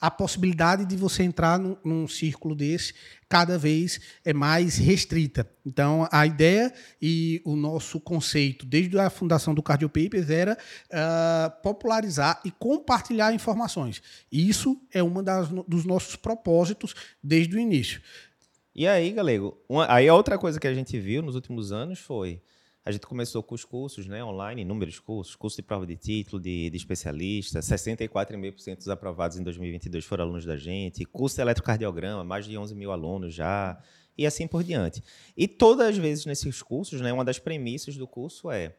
a 0.00 0.10
possibilidade 0.10 0.84
de 0.84 0.96
você 0.96 1.22
entrar 1.22 1.58
num, 1.58 1.76
num, 1.82 2.06
círculo 2.06 2.54
desse 2.54 2.94
cada 3.28 3.58
vez 3.58 3.98
é 4.24 4.32
mais 4.32 4.76
restrita. 4.76 5.48
Então, 5.64 6.06
a 6.12 6.26
ideia 6.26 6.72
e 7.00 7.40
o 7.44 7.56
nosso 7.56 7.98
conceito, 7.98 8.66
desde 8.66 8.98
a 8.98 9.08
fundação 9.08 9.54
do 9.54 9.62
Cardio 9.62 9.88
Papers, 9.88 10.28
era 10.28 10.56
uh, 10.56 11.62
popularizar 11.62 12.40
e 12.44 12.50
compartilhar 12.50 13.32
informações. 13.32 14.02
Isso 14.30 14.80
é 14.92 15.02
um 15.02 15.14
dos 15.66 15.84
nossos 15.84 16.14
propósitos 16.14 16.94
desde 17.22 17.56
o 17.56 17.58
início. 17.58 18.00
E 18.74 18.86
aí, 18.86 19.10
Galego, 19.12 19.56
uma, 19.66 19.90
aí 19.90 20.06
a 20.06 20.14
outra 20.14 20.36
coisa 20.36 20.60
que 20.60 20.66
a 20.66 20.74
gente 20.74 20.98
viu 21.00 21.22
nos 21.22 21.34
últimos 21.34 21.72
anos 21.72 21.98
foi 21.98 22.42
a 22.86 22.92
gente 22.92 23.04
começou 23.04 23.42
com 23.42 23.52
os 23.52 23.64
cursos 23.64 24.06
né, 24.06 24.22
online, 24.22 24.62
inúmeros 24.62 25.00
cursos, 25.00 25.34
curso 25.34 25.56
de 25.56 25.62
prova 25.64 25.84
de 25.84 25.96
título, 25.96 26.40
de, 26.40 26.70
de 26.70 26.76
especialista, 26.76 27.58
64,5% 27.58 28.76
dos 28.76 28.88
aprovados 28.88 29.36
em 29.36 29.42
2022 29.42 30.04
foram 30.04 30.22
alunos 30.22 30.44
da 30.44 30.56
gente, 30.56 31.04
curso 31.04 31.34
de 31.34 31.42
eletrocardiograma, 31.42 32.22
mais 32.22 32.46
de 32.46 32.56
11 32.56 32.76
mil 32.76 32.92
alunos 32.92 33.34
já, 33.34 33.76
e 34.16 34.24
assim 34.24 34.46
por 34.46 34.62
diante. 34.62 35.02
E 35.36 35.48
todas 35.48 35.88
as 35.88 35.98
vezes 35.98 36.26
nesses 36.26 36.62
cursos, 36.62 37.00
né, 37.00 37.12
uma 37.12 37.24
das 37.24 37.40
premissas 37.40 37.96
do 37.96 38.06
curso 38.06 38.52
é 38.52 38.76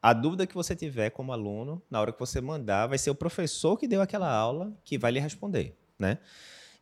a 0.00 0.12
dúvida 0.12 0.46
que 0.46 0.54
você 0.54 0.76
tiver 0.76 1.10
como 1.10 1.32
aluno, 1.32 1.82
na 1.90 2.00
hora 2.00 2.12
que 2.12 2.20
você 2.20 2.40
mandar, 2.40 2.86
vai 2.86 2.96
ser 2.96 3.10
o 3.10 3.14
professor 3.16 3.76
que 3.76 3.88
deu 3.88 4.02
aquela 4.02 4.32
aula 4.32 4.72
que 4.84 4.96
vai 4.96 5.10
lhe 5.10 5.18
responder, 5.18 5.76
né? 5.98 6.18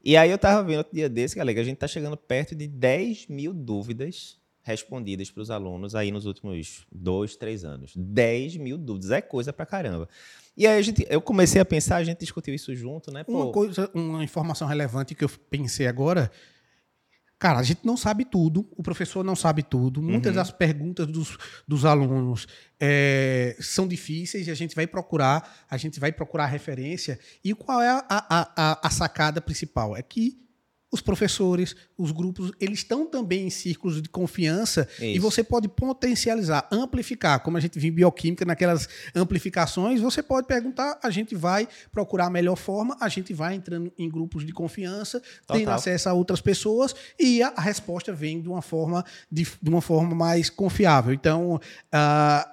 E 0.04 0.14
aí 0.14 0.30
eu 0.30 0.36
tava 0.36 0.62
vendo 0.62 0.78
outro 0.78 0.94
dia 0.94 1.08
desse, 1.08 1.36
galera, 1.36 1.54
que 1.54 1.60
a 1.60 1.64
gente 1.64 1.78
tá 1.78 1.88
chegando 1.88 2.18
perto 2.18 2.54
de 2.54 2.66
10 2.66 3.28
mil 3.28 3.54
dúvidas 3.54 4.41
respondidas 4.62 5.30
para 5.30 5.42
os 5.42 5.50
alunos 5.50 5.94
aí 5.94 6.10
nos 6.10 6.24
últimos 6.26 6.86
dois, 6.90 7.36
três 7.36 7.64
anos. 7.64 7.92
10 7.96 8.56
mil 8.56 8.78
dúvidas, 8.78 9.10
é 9.10 9.20
coisa 9.20 9.52
pra 9.52 9.66
caramba. 9.66 10.08
E 10.56 10.66
aí 10.66 10.78
a 10.78 10.82
gente, 10.82 11.06
eu 11.08 11.20
comecei 11.20 11.60
a 11.60 11.64
pensar, 11.64 11.96
a 11.96 12.04
gente 12.04 12.18
discutiu 12.18 12.54
isso 12.54 12.74
junto, 12.74 13.10
né? 13.10 13.24
Pô, 13.24 13.32
uma 13.32 13.52
coisa, 13.52 13.90
uma 13.94 14.22
informação 14.22 14.68
relevante 14.68 15.14
que 15.14 15.24
eu 15.24 15.28
pensei 15.50 15.86
agora, 15.86 16.30
Cara, 17.42 17.58
a 17.58 17.62
gente 17.64 17.80
não 17.84 17.96
sabe 17.96 18.24
tudo, 18.24 18.68
o 18.70 18.84
professor 18.84 19.24
não 19.24 19.34
sabe 19.34 19.64
tudo. 19.64 20.00
Muitas 20.00 20.30
Uhum. 20.30 20.36
das 20.36 20.52
perguntas 20.52 21.08
dos, 21.08 21.36
dos 21.66 21.84
alunos 21.84 22.46
é, 22.78 23.56
são 23.58 23.88
difíceis 23.88 24.46
e 24.46 24.50
a 24.52 24.54
gente 24.54 24.76
vai 24.76 24.86
procurar, 24.86 25.66
a 25.68 25.76
gente 25.76 25.98
vai 25.98 26.12
procurar 26.12 26.46
referência. 26.46 27.18
E 27.42 27.52
qual 27.52 27.82
é 27.82 27.88
a, 27.88 28.06
a, 28.08 28.52
a, 28.56 28.86
a 28.86 28.90
sacada 28.90 29.40
principal? 29.40 29.96
É 29.96 30.02
que 30.02 30.38
os 30.92 31.00
professores, 31.00 31.74
os 31.96 32.12
grupos, 32.12 32.52
eles 32.60 32.80
estão 32.80 33.06
também 33.06 33.46
em 33.46 33.50
círculos 33.50 34.02
de 34.02 34.10
confiança 34.10 34.86
e 35.00 35.12
Isso. 35.12 35.22
você 35.22 35.42
pode 35.42 35.66
potencializar, 35.66 36.68
amplificar, 36.70 37.40
como 37.40 37.56
a 37.56 37.60
gente 37.60 37.78
viu 37.78 37.90
em 37.90 37.94
bioquímica, 37.94 38.44
naquelas 38.44 38.86
amplificações, 39.14 40.02
você 40.02 40.22
pode 40.22 40.46
perguntar, 40.46 41.00
a 41.02 41.08
gente 41.08 41.34
vai 41.34 41.66
procurar 41.90 42.26
a 42.26 42.30
melhor 42.30 42.56
forma, 42.56 42.94
a 43.00 43.08
gente 43.08 43.32
vai 43.32 43.54
entrando 43.54 43.90
em 43.98 44.08
grupos 44.08 44.44
de 44.44 44.52
confiança, 44.52 45.20
tendo 45.48 45.60
Total. 45.60 45.74
acesso 45.74 46.10
a 46.10 46.12
outras 46.12 46.42
pessoas 46.42 46.94
e 47.18 47.42
a, 47.42 47.62
resposta 47.62 48.12
vem 48.12 48.42
de 48.42 48.48
uma 48.48 48.60
forma, 48.60 49.02
de, 49.30 49.46
de 49.62 49.70
uma 49.70 49.80
forma 49.80 50.14
mais 50.14 50.50
confiável. 50.50 51.14
Então, 51.14 51.58
ah, 51.90 52.46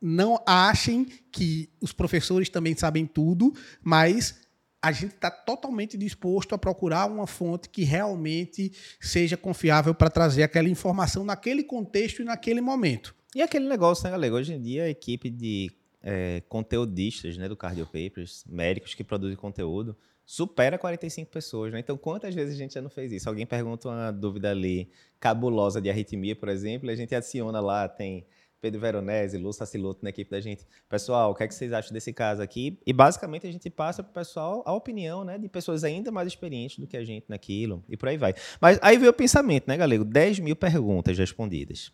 não 0.00 0.40
achem 0.46 1.06
que 1.32 1.68
os 1.80 1.92
professores 1.92 2.48
também 2.48 2.76
sabem 2.76 3.06
tudo, 3.06 3.52
mas 3.82 4.41
a 4.82 4.90
gente 4.90 5.14
está 5.14 5.30
totalmente 5.30 5.96
disposto 5.96 6.54
a 6.54 6.58
procurar 6.58 7.06
uma 7.06 7.26
fonte 7.26 7.68
que 7.68 7.84
realmente 7.84 8.72
seja 9.00 9.36
confiável 9.36 9.94
para 9.94 10.10
trazer 10.10 10.42
aquela 10.42 10.68
informação 10.68 11.24
naquele 11.24 11.62
contexto 11.62 12.20
e 12.20 12.24
naquele 12.24 12.60
momento. 12.60 13.14
E 13.34 13.40
aquele 13.40 13.68
negócio, 13.68 14.04
né, 14.04 14.10
galera? 14.10 14.34
Hoje 14.34 14.52
em 14.52 14.60
dia, 14.60 14.84
a 14.84 14.88
equipe 14.88 15.30
de 15.30 15.70
é, 16.02 16.42
conteudistas 16.48 17.36
né, 17.36 17.48
do 17.48 17.56
Cardio 17.56 17.86
Papers, 17.86 18.44
médicos 18.48 18.92
que 18.92 19.04
produzem 19.04 19.36
conteúdo, 19.36 19.96
supera 20.26 20.76
45 20.76 21.30
pessoas, 21.30 21.72
né? 21.72 21.78
Então, 21.78 21.96
quantas 21.96 22.34
vezes 22.34 22.54
a 22.54 22.58
gente 22.58 22.74
já 22.74 22.82
não 22.82 22.90
fez 22.90 23.12
isso? 23.12 23.28
Alguém 23.28 23.46
pergunta 23.46 23.88
uma 23.88 24.10
dúvida 24.10 24.50
ali 24.50 24.90
cabulosa 25.20 25.80
de 25.80 25.88
arritmia, 25.88 26.34
por 26.34 26.48
exemplo, 26.48 26.90
e 26.90 26.92
a 26.92 26.96
gente 26.96 27.14
adiciona 27.14 27.60
lá, 27.60 27.88
tem 27.88 28.26
Pedro 28.62 28.80
Veronese, 28.80 29.36
Lu 29.36 29.52
Saciloto 29.52 30.04
na 30.04 30.10
equipe 30.10 30.30
da 30.30 30.40
gente. 30.40 30.64
Pessoal, 30.88 31.32
o 31.32 31.34
que 31.34 31.42
é 31.42 31.48
que 31.48 31.54
vocês 31.54 31.72
acham 31.72 31.92
desse 31.92 32.12
caso 32.12 32.40
aqui? 32.40 32.78
E 32.86 32.92
basicamente 32.92 33.44
a 33.44 33.50
gente 33.50 33.68
passa 33.68 34.04
para 34.04 34.10
o 34.10 34.14
pessoal 34.14 34.62
a 34.64 34.72
opinião, 34.72 35.24
né, 35.24 35.36
de 35.36 35.48
pessoas 35.48 35.82
ainda 35.82 36.12
mais 36.12 36.28
experientes 36.28 36.78
do 36.78 36.86
que 36.86 36.96
a 36.96 37.04
gente 37.04 37.26
naquilo, 37.28 37.84
e 37.88 37.96
por 37.96 38.08
aí 38.08 38.16
vai. 38.16 38.34
Mas 38.60 38.78
aí 38.80 38.96
veio 38.96 39.10
o 39.10 39.14
pensamento, 39.14 39.66
né, 39.66 39.76
galego? 39.76 40.04
10 40.04 40.38
mil 40.38 40.54
perguntas 40.54 41.18
respondidas. 41.18 41.92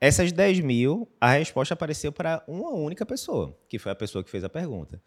Essas 0.00 0.30
10 0.30 0.60
mil, 0.60 1.08
a 1.20 1.32
resposta 1.32 1.74
apareceu 1.74 2.12
para 2.12 2.44
uma 2.46 2.70
única 2.70 3.04
pessoa, 3.04 3.58
que 3.68 3.76
foi 3.76 3.90
a 3.90 3.96
pessoa 3.96 4.22
que 4.22 4.30
fez 4.30 4.44
a 4.44 4.48
pergunta. 4.48 5.02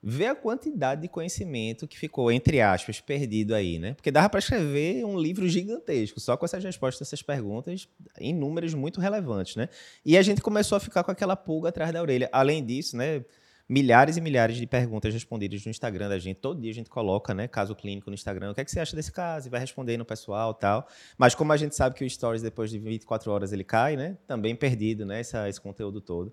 Vê 0.00 0.26
a 0.26 0.34
quantidade 0.34 1.02
de 1.02 1.08
conhecimento 1.08 1.88
que 1.88 1.98
ficou, 1.98 2.30
entre 2.30 2.60
aspas, 2.60 3.00
perdido 3.00 3.52
aí, 3.52 3.80
né? 3.80 3.94
Porque 3.94 4.12
dava 4.12 4.28
para 4.28 4.38
escrever 4.38 5.04
um 5.04 5.18
livro 5.18 5.48
gigantesco, 5.48 6.20
só 6.20 6.36
com 6.36 6.44
essas 6.44 6.62
respostas 6.62 7.08
dessas 7.08 7.20
perguntas, 7.20 7.88
em 8.20 8.32
números 8.32 8.74
muito 8.74 9.00
relevantes, 9.00 9.56
né? 9.56 9.68
E 10.04 10.16
a 10.16 10.22
gente 10.22 10.40
começou 10.40 10.76
a 10.76 10.80
ficar 10.80 11.02
com 11.02 11.10
aquela 11.10 11.34
pulga 11.34 11.70
atrás 11.70 11.92
da 11.92 12.00
orelha. 12.00 12.28
Além 12.32 12.64
disso, 12.64 12.96
né? 12.96 13.24
Milhares 13.68 14.16
e 14.16 14.20
milhares 14.22 14.56
de 14.56 14.66
perguntas 14.66 15.12
respondidas 15.12 15.62
no 15.64 15.70
Instagram 15.70 16.08
da 16.08 16.18
gente. 16.18 16.38
Todo 16.38 16.58
dia 16.58 16.70
a 16.70 16.74
gente 16.74 16.88
coloca, 16.88 17.34
né? 17.34 17.46
Caso 17.46 17.74
clínico 17.74 18.08
no 18.08 18.14
Instagram. 18.14 18.52
O 18.52 18.54
que 18.54 18.62
é 18.62 18.64
que 18.64 18.70
você 18.70 18.80
acha 18.80 18.96
desse 18.96 19.12
caso? 19.12 19.48
E 19.48 19.50
vai 19.50 19.60
respondendo 19.60 20.00
o 20.02 20.06
pessoal 20.06 20.54
tal. 20.54 20.88
Mas 21.18 21.34
como 21.34 21.52
a 21.52 21.56
gente 21.56 21.74
sabe 21.74 21.94
que 21.94 22.02
o 22.02 22.08
Stories, 22.08 22.40
depois 22.40 22.70
de 22.70 22.78
24 22.78 23.30
horas, 23.30 23.52
ele 23.52 23.64
cai, 23.64 23.94
né? 23.94 24.16
Também 24.26 24.54
perdido, 24.54 25.04
né? 25.04 25.20
Esse 25.20 25.60
conteúdo 25.60 26.00
todo. 26.00 26.32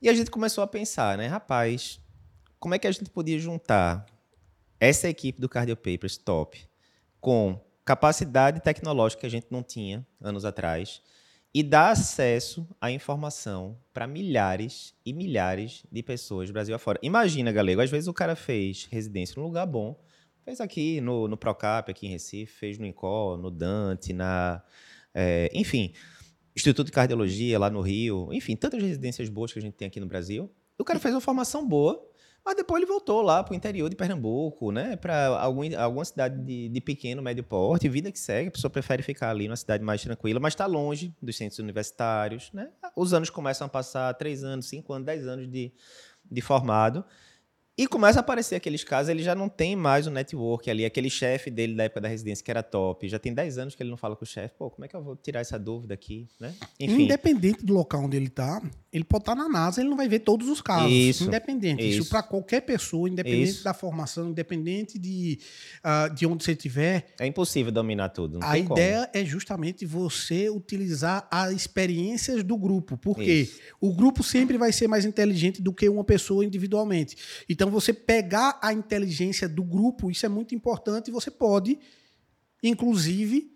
E 0.00 0.08
a 0.08 0.14
gente 0.14 0.30
começou 0.30 0.64
a 0.64 0.66
pensar, 0.66 1.18
né? 1.18 1.26
Rapaz, 1.26 2.00
como 2.60 2.74
é 2.74 2.78
que 2.78 2.86
a 2.86 2.92
gente 2.92 3.10
podia 3.10 3.38
juntar 3.38 4.04
essa 4.78 5.08
equipe 5.08 5.40
do 5.40 5.48
Cardio 5.48 5.76
Papers 5.76 6.18
top 6.18 6.60
com 7.18 7.58
capacidade 7.84 8.60
tecnológica 8.60 9.22
que 9.22 9.26
a 9.26 9.30
gente 9.30 9.46
não 9.50 9.62
tinha 9.62 10.06
anos 10.20 10.44
atrás 10.44 11.02
e 11.52 11.62
dar 11.62 11.90
acesso 11.90 12.68
à 12.80 12.92
informação 12.92 13.76
para 13.92 14.06
milhares 14.06 14.94
e 15.04 15.12
milhares 15.12 15.82
de 15.90 16.02
pessoas 16.02 16.50
Brasil 16.50 16.74
afora. 16.74 17.00
Imagina, 17.02 17.50
galego, 17.50 17.80
às 17.80 17.90
vezes 17.90 18.06
o 18.06 18.12
cara 18.12 18.36
fez 18.36 18.86
residência 18.90 19.40
num 19.40 19.46
lugar 19.46 19.66
bom, 19.66 19.98
fez 20.44 20.60
aqui 20.60 21.00
no, 21.00 21.26
no 21.26 21.36
Procap, 21.36 21.90
aqui 21.90 22.06
em 22.06 22.10
Recife, 22.10 22.52
fez 22.52 22.78
no 22.78 22.86
Incó, 22.86 23.36
no 23.38 23.50
Dante, 23.50 24.12
na... 24.12 24.62
é, 25.14 25.50
enfim, 25.52 25.92
Instituto 26.54 26.86
de 26.86 26.92
Cardiologia 26.92 27.58
lá 27.58 27.70
no 27.70 27.80
Rio, 27.80 28.28
enfim, 28.32 28.54
tantas 28.54 28.82
residências 28.82 29.28
boas 29.28 29.50
que 29.50 29.58
a 29.58 29.62
gente 29.62 29.74
tem 29.74 29.88
aqui 29.88 29.98
no 29.98 30.06
Brasil. 30.06 30.52
O 30.78 30.84
cara 30.84 31.00
fez 31.00 31.14
uma 31.14 31.20
formação 31.20 31.66
boa, 31.66 32.09
mas 32.44 32.56
depois 32.56 32.82
ele 32.82 32.90
voltou 32.90 33.22
lá 33.22 33.42
para 33.42 33.52
o 33.52 33.56
interior 33.56 33.88
de 33.88 33.96
Pernambuco, 33.96 34.72
né? 34.72 34.96
Para 34.96 35.26
algum, 35.38 35.62
alguma 35.78 36.04
cidade 36.04 36.42
de, 36.42 36.68
de 36.68 36.80
pequeno, 36.80 37.20
médio 37.20 37.44
porte, 37.44 37.88
vida 37.88 38.10
que 38.10 38.18
segue. 38.18 38.48
A 38.48 38.52
pessoa 38.52 38.70
prefere 38.70 39.02
ficar 39.02 39.30
ali 39.30 39.46
numa 39.46 39.56
cidade 39.56 39.84
mais 39.84 40.02
tranquila, 40.02 40.40
mas 40.40 40.54
está 40.54 40.66
longe 40.66 41.14
dos 41.20 41.36
centros 41.36 41.58
universitários, 41.58 42.50
né? 42.52 42.70
Os 42.96 43.12
anos 43.12 43.30
começam 43.30 43.66
a 43.66 43.70
passar, 43.70 44.12
três 44.14 44.42
anos, 44.42 44.66
cinco 44.66 44.92
anos, 44.92 45.06
dez 45.06 45.26
anos 45.26 45.50
de, 45.50 45.72
de 46.30 46.40
formado. 46.40 47.04
E 47.80 47.86
começa 47.86 48.18
a 48.18 48.20
aparecer 48.20 48.56
aqueles 48.56 48.84
casos, 48.84 49.08
ele 49.08 49.22
já 49.22 49.34
não 49.34 49.48
tem 49.48 49.74
mais 49.74 50.06
o 50.06 50.10
network 50.10 50.70
ali, 50.70 50.84
aquele 50.84 51.08
chefe 51.08 51.50
dele 51.50 51.74
da 51.74 51.84
época 51.84 52.02
da 52.02 52.08
residência 52.08 52.44
que 52.44 52.50
era 52.50 52.62
top, 52.62 53.08
já 53.08 53.18
tem 53.18 53.32
10 53.32 53.56
anos 53.56 53.74
que 53.74 53.82
ele 53.82 53.88
não 53.88 53.96
fala 53.96 54.14
com 54.14 54.22
o 54.22 54.26
chefe, 54.26 54.54
pô, 54.58 54.68
como 54.68 54.84
é 54.84 54.88
que 54.88 54.94
eu 54.94 55.02
vou 55.02 55.16
tirar 55.16 55.40
essa 55.40 55.58
dúvida 55.58 55.94
aqui, 55.94 56.28
né? 56.38 56.52
Enfim, 56.78 57.04
Independente 57.04 57.64
do 57.64 57.72
local 57.72 58.04
onde 58.04 58.18
ele 58.18 58.26
está, 58.26 58.60
ele 58.92 59.02
pode 59.02 59.22
estar 59.22 59.34
na 59.34 59.48
NASA, 59.48 59.80
ele 59.80 59.88
não 59.88 59.96
vai 59.96 60.08
ver 60.10 60.18
todos 60.18 60.46
os 60.50 60.60
casos. 60.60 60.92
Isso, 60.92 61.24
independente. 61.24 61.82
Isso, 61.82 62.00
isso. 62.00 62.10
para 62.10 62.22
qualquer 62.22 62.60
pessoa, 62.60 63.08
independente 63.08 63.50
Isso. 63.50 63.64
da 63.64 63.72
formação, 63.72 64.28
independente 64.28 64.98
de, 64.98 65.38
ah, 65.82 66.08
de 66.08 66.26
onde 66.26 66.44
você 66.44 66.52
estiver, 66.52 67.06
é 67.18 67.26
impossível 67.26 67.72
dominar 67.72 68.10
tudo, 68.10 68.40
a 68.42 68.52
tem 68.52 68.64
como. 68.64 68.78
ideia 68.78 69.08
é 69.14 69.24
justamente 69.24 69.86
você 69.86 70.50
utilizar 70.50 71.26
as 71.30 71.52
experiências 71.52 72.42
do 72.42 72.58
grupo. 72.58 72.98
Porque 72.98 73.32
Isso. 73.32 73.58
o 73.80 73.94
grupo 73.94 74.22
sempre 74.22 74.58
vai 74.58 74.70
ser 74.70 74.86
mais 74.86 75.06
inteligente 75.06 75.62
do 75.62 75.72
que 75.72 75.88
uma 75.88 76.04
pessoa 76.04 76.44
individualmente. 76.44 77.16
Então, 77.48 77.69
você 77.70 77.92
pegar 77.92 78.58
a 78.62 78.72
inteligência 78.72 79.48
do 79.48 79.62
grupo, 79.62 80.10
isso 80.10 80.26
é 80.26 80.28
muito 80.28 80.54
importante. 80.54 81.08
E 81.08 81.12
você 81.12 81.30
pode, 81.30 81.78
inclusive, 82.62 83.50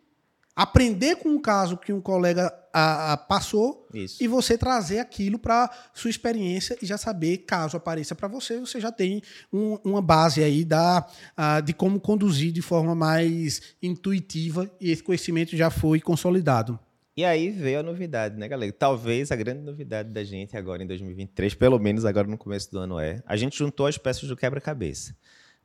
aprender 0.56 1.16
com 1.16 1.30
um 1.30 1.40
caso 1.40 1.76
que 1.76 1.92
um 1.92 2.00
colega 2.00 2.52
ah, 2.72 3.12
ah, 3.12 3.16
passou 3.16 3.88
Isso. 3.92 4.22
e 4.22 4.28
você 4.28 4.56
trazer 4.56 5.00
aquilo 5.00 5.36
para 5.38 5.68
sua 5.92 6.10
experiência 6.10 6.76
e 6.80 6.86
já 6.86 6.96
saber, 6.96 7.38
caso 7.38 7.76
apareça 7.76 8.14
para 8.14 8.28
você, 8.28 8.58
você 8.60 8.80
já 8.80 8.92
tem 8.92 9.20
um- 9.52 9.78
uma 9.84 10.00
base 10.02 10.42
aí 10.44 10.64
da, 10.64 11.06
ah, 11.36 11.60
de 11.60 11.72
como 11.72 12.00
conduzir 12.00 12.52
de 12.52 12.62
forma 12.62 12.94
mais 12.94 13.60
intuitiva 13.82 14.70
e 14.80 14.90
esse 14.92 15.02
conhecimento 15.02 15.56
já 15.56 15.70
foi 15.70 16.00
consolidado. 16.00 16.78
E 17.16 17.24
aí 17.24 17.50
veio 17.50 17.78
a 17.78 17.82
novidade, 17.82 18.36
né, 18.36 18.48
galera? 18.48 18.72
Talvez 18.72 19.30
a 19.30 19.36
grande 19.36 19.60
novidade 19.60 20.10
da 20.10 20.24
gente 20.24 20.56
agora 20.56 20.82
em 20.82 20.86
2023, 20.86 21.54
pelo 21.54 21.78
menos 21.78 22.04
agora 22.04 22.26
no 22.26 22.36
começo 22.36 22.70
do 22.70 22.78
ano, 22.78 22.98
é 22.98 23.22
a 23.24 23.36
gente 23.36 23.56
juntou 23.56 23.86
as 23.86 23.96
peças 23.96 24.28
do 24.28 24.36
quebra-cabeça. 24.36 25.16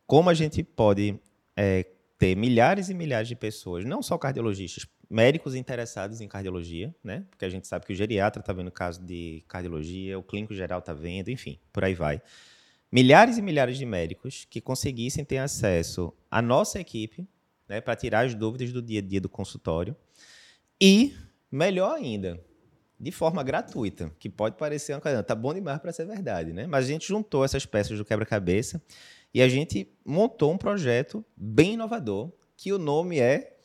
Como 0.06 0.30
a 0.30 0.34
gente 0.34 0.62
pode 0.64 1.20
é, 1.56 1.86
ter 2.20 2.36
milhares 2.36 2.90
e 2.90 2.94
milhares 2.94 3.28
de 3.28 3.36
pessoas, 3.36 3.84
não 3.84 4.04
só 4.04 4.18
cardiologistas, 4.18 4.86
médicos 5.10 5.56
interessados 5.56 6.22
em 6.22 6.28
cardiologia, 6.28 6.94
né? 7.04 7.26
Porque 7.30 7.46
a 7.46 7.50
gente 7.50 7.68
sabe 7.68 7.86
que 7.86 7.94
o 7.94 7.96
geriatra 7.96 8.42
está 8.42 8.54
vendo 8.54 8.70
caso 8.70 9.04
de 9.04 9.44
cardiologia, 9.48 10.20
o 10.20 10.24
clínico 10.24 10.54
geral 10.54 10.80
está 10.80 10.94
vendo, 10.94 11.30
enfim, 11.30 11.58
por 11.74 11.84
aí 11.84 11.96
vai. 11.96 12.22
Milhares 12.92 13.38
e 13.38 13.42
milhares 13.42 13.78
de 13.78 13.86
médicos 13.86 14.46
que 14.48 14.62
conseguissem 14.62 15.26
ter 15.26 15.38
acesso 15.38 16.14
à 16.30 16.42
nossa 16.42 16.80
equipe, 16.80 17.28
né, 17.68 17.82
para 17.82 17.96
tirar 17.96 18.26
as 18.26 18.36
dúvidas 18.36 18.72
do 18.72 18.82
dia 18.82 19.00
a 19.00 19.02
dia 19.02 19.22
do 19.22 19.30
consultório. 19.30 19.96
E, 20.82 21.16
melhor 21.52 21.96
ainda, 21.96 22.40
de 23.00 23.12
forma 23.12 23.42
gratuita, 23.44 24.12
que 24.20 24.30
pode 24.30 24.58
parecer 24.58 24.94
uma 24.94 25.02
coisa, 25.02 25.24
tá 25.24 25.34
bom 25.34 25.54
demais 25.54 25.80
para 25.80 25.92
ser 25.92 26.06
verdade, 26.06 26.52
né? 26.52 26.68
Mas 26.68 26.86
a 26.86 26.88
gente 26.88 27.08
juntou 27.08 27.46
essas 27.46 27.66
peças 27.66 27.98
do 27.98 28.04
quebra-cabeça 28.04 28.82
e 29.34 29.42
a 29.42 29.48
gente 29.48 29.92
montou 30.04 30.52
um 30.52 30.58
projeto 30.58 31.24
bem 31.36 31.74
inovador, 31.74 32.32
que 32.58 32.74
o 32.74 32.78
nome 32.78 33.20
é 33.20 33.56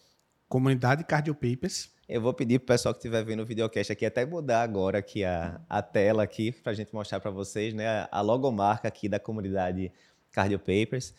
Comunidade 0.49 1.03
Cardio 1.05 1.35
Papers. 1.35 1.91
eu 2.09 2.21
vou 2.21 2.33
pedir 2.33 2.61
pro 2.61 2.67
pessoal 2.67 2.95
que 2.95 2.99
estiver 2.99 3.25
vendo 3.25 3.43
o 3.43 3.47
videocast 3.47 3.91
aqui 3.91 4.07
até 4.07 4.25
mudar 4.25 4.63
agora 4.63 4.99
aqui 4.99 5.25
a, 5.25 5.61
a 5.69 5.83
tela 5.83 6.23
aqui 6.23 6.53
para 6.53 6.71
a 6.71 6.75
gente 6.75 6.95
mostrar 6.95 7.19
para 7.19 7.31
vocês, 7.31 7.75
né, 7.75 7.89
a, 7.89 8.09
a 8.13 8.21
logomarca 8.21 8.87
aqui 8.87 9.09
da 9.09 9.19
comunidade 9.19 9.91
Cardio 10.31 10.59
Papers. 10.59 11.13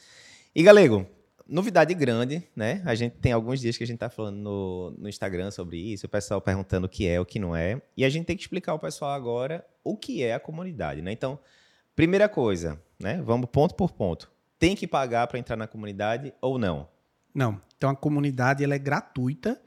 E 0.56 0.64
galego, 0.64 1.06
novidade 1.48 1.94
grande, 1.94 2.44
né? 2.56 2.82
A 2.86 2.96
gente 2.96 3.14
tem 3.18 3.32
alguns 3.32 3.60
dias 3.60 3.78
que 3.78 3.84
a 3.84 3.88
gente 3.88 4.00
tá 4.00 4.10
falando 4.10 4.38
no, 4.38 4.92
no 4.98 5.10
Instagram 5.10 5.52
sobre 5.52 5.78
isso, 5.78 6.06
o 6.06 6.10
pessoal 6.10 6.42
perguntando 6.42 6.86
o 6.86 6.90
que 6.90 7.08
é, 7.08 7.20
o 7.20 7.26
que 7.26 7.40
não 7.40 7.56
é, 7.56 7.82
e 7.96 8.04
a 8.04 8.10
gente 8.10 8.26
tem 8.26 8.36
que 8.36 8.44
explicar 8.44 8.72
ao 8.72 8.80
pessoal 8.80 9.12
agora 9.12 9.66
o 9.84 9.96
que 9.96 10.24
é 10.24 10.34
a 10.34 10.40
comunidade, 10.40 11.02
né? 11.02 11.12
Então, 11.12 11.40
primeira 11.96 12.28
coisa, 12.28 12.82
né? 13.00 13.22
Vamos 13.24 13.50
ponto 13.52 13.76
por 13.76 13.92
ponto. 13.92 14.32
Tem 14.58 14.76
que 14.76 14.88
pagar 14.88 15.28
para 15.28 15.38
entrar 15.38 15.56
na 15.56 15.68
comunidade 15.68 16.34
ou 16.42 16.58
não? 16.58 16.88
Não. 17.34 17.60
Então 17.78 17.90
a 17.90 17.96
comunidade 17.96 18.64
ela 18.64 18.76
é 18.76 18.80
gratuita 18.80 19.62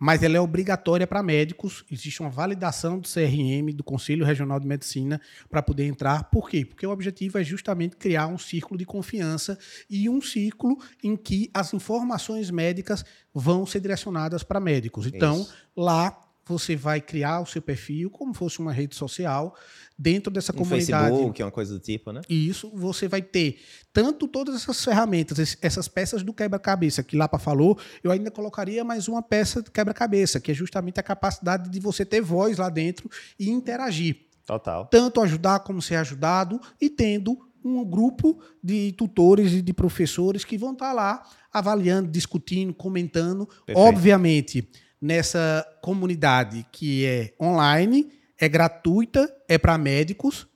mas 0.00 0.22
ela 0.22 0.38
é 0.38 0.40
obrigatória 0.40 1.06
para 1.06 1.22
médicos. 1.22 1.84
Existe 1.90 2.20
uma 2.20 2.30
validação 2.30 2.98
do 2.98 3.06
CRM, 3.06 3.70
do 3.74 3.84
Conselho 3.84 4.24
Regional 4.24 4.58
de 4.58 4.66
Medicina, 4.66 5.20
para 5.50 5.62
poder 5.62 5.84
entrar. 5.84 6.24
Por 6.30 6.48
quê? 6.48 6.64
Porque 6.64 6.86
o 6.86 6.90
objetivo 6.90 7.36
é 7.38 7.44
justamente 7.44 7.96
criar 7.96 8.26
um 8.26 8.38
círculo 8.38 8.78
de 8.78 8.86
confiança 8.86 9.58
e 9.90 10.08
um 10.08 10.22
círculo 10.22 10.78
em 11.04 11.14
que 11.14 11.50
as 11.52 11.74
informações 11.74 12.50
médicas 12.50 13.04
vão 13.34 13.66
ser 13.66 13.80
direcionadas 13.80 14.42
para 14.42 14.58
médicos. 14.58 15.06
Então, 15.06 15.42
Isso. 15.42 15.54
lá 15.76 16.18
você 16.50 16.74
vai 16.74 17.00
criar 17.00 17.40
o 17.40 17.46
seu 17.46 17.62
perfil 17.62 18.10
como 18.10 18.34
fosse 18.34 18.58
uma 18.58 18.72
rede 18.72 18.96
social 18.96 19.56
dentro 19.96 20.32
dessa 20.32 20.52
um 20.52 20.56
comunidade. 20.56 21.10
Facebook, 21.10 21.42
uma 21.42 21.50
coisa 21.50 21.74
do 21.74 21.80
tipo, 21.80 22.10
né? 22.10 22.20
E 22.28 22.48
isso 22.48 22.70
você 22.74 23.06
vai 23.06 23.22
ter 23.22 23.60
tanto 23.92 24.26
todas 24.26 24.56
essas 24.56 24.84
ferramentas, 24.84 25.56
essas 25.62 25.86
peças 25.86 26.22
do 26.22 26.32
quebra-cabeça 26.32 27.02
que 27.02 27.16
Lapa 27.16 27.38
falou, 27.38 27.78
eu 28.02 28.10
ainda 28.10 28.30
colocaria 28.30 28.82
mais 28.82 29.06
uma 29.06 29.22
peça 29.22 29.62
de 29.62 29.70
quebra-cabeça, 29.70 30.40
que 30.40 30.50
é 30.50 30.54
justamente 30.54 30.98
a 30.98 31.02
capacidade 31.02 31.70
de 31.70 31.78
você 31.78 32.04
ter 32.04 32.20
voz 32.20 32.58
lá 32.58 32.68
dentro 32.68 33.08
e 33.38 33.48
interagir. 33.50 34.26
Total. 34.44 34.86
Tanto 34.86 35.20
ajudar 35.20 35.60
como 35.60 35.80
ser 35.80 35.96
ajudado 35.96 36.60
e 36.80 36.90
tendo 36.90 37.38
um 37.64 37.84
grupo 37.84 38.42
de 38.62 38.92
tutores 38.92 39.52
e 39.52 39.62
de 39.62 39.72
professores 39.72 40.44
que 40.44 40.58
vão 40.58 40.72
estar 40.72 40.92
lá 40.92 41.22
avaliando, 41.52 42.10
discutindo, 42.10 42.72
comentando. 42.72 43.46
Perfeito. 43.46 43.78
Obviamente, 43.78 44.68
nessa 45.00 45.66
comunidade 45.80 46.66
que 46.70 47.06
é 47.06 47.34
online, 47.40 48.12
é 48.38 48.48
gratuita, 48.48 49.32
é 49.48 49.56
para 49.56 49.78
médicos, 49.78 50.46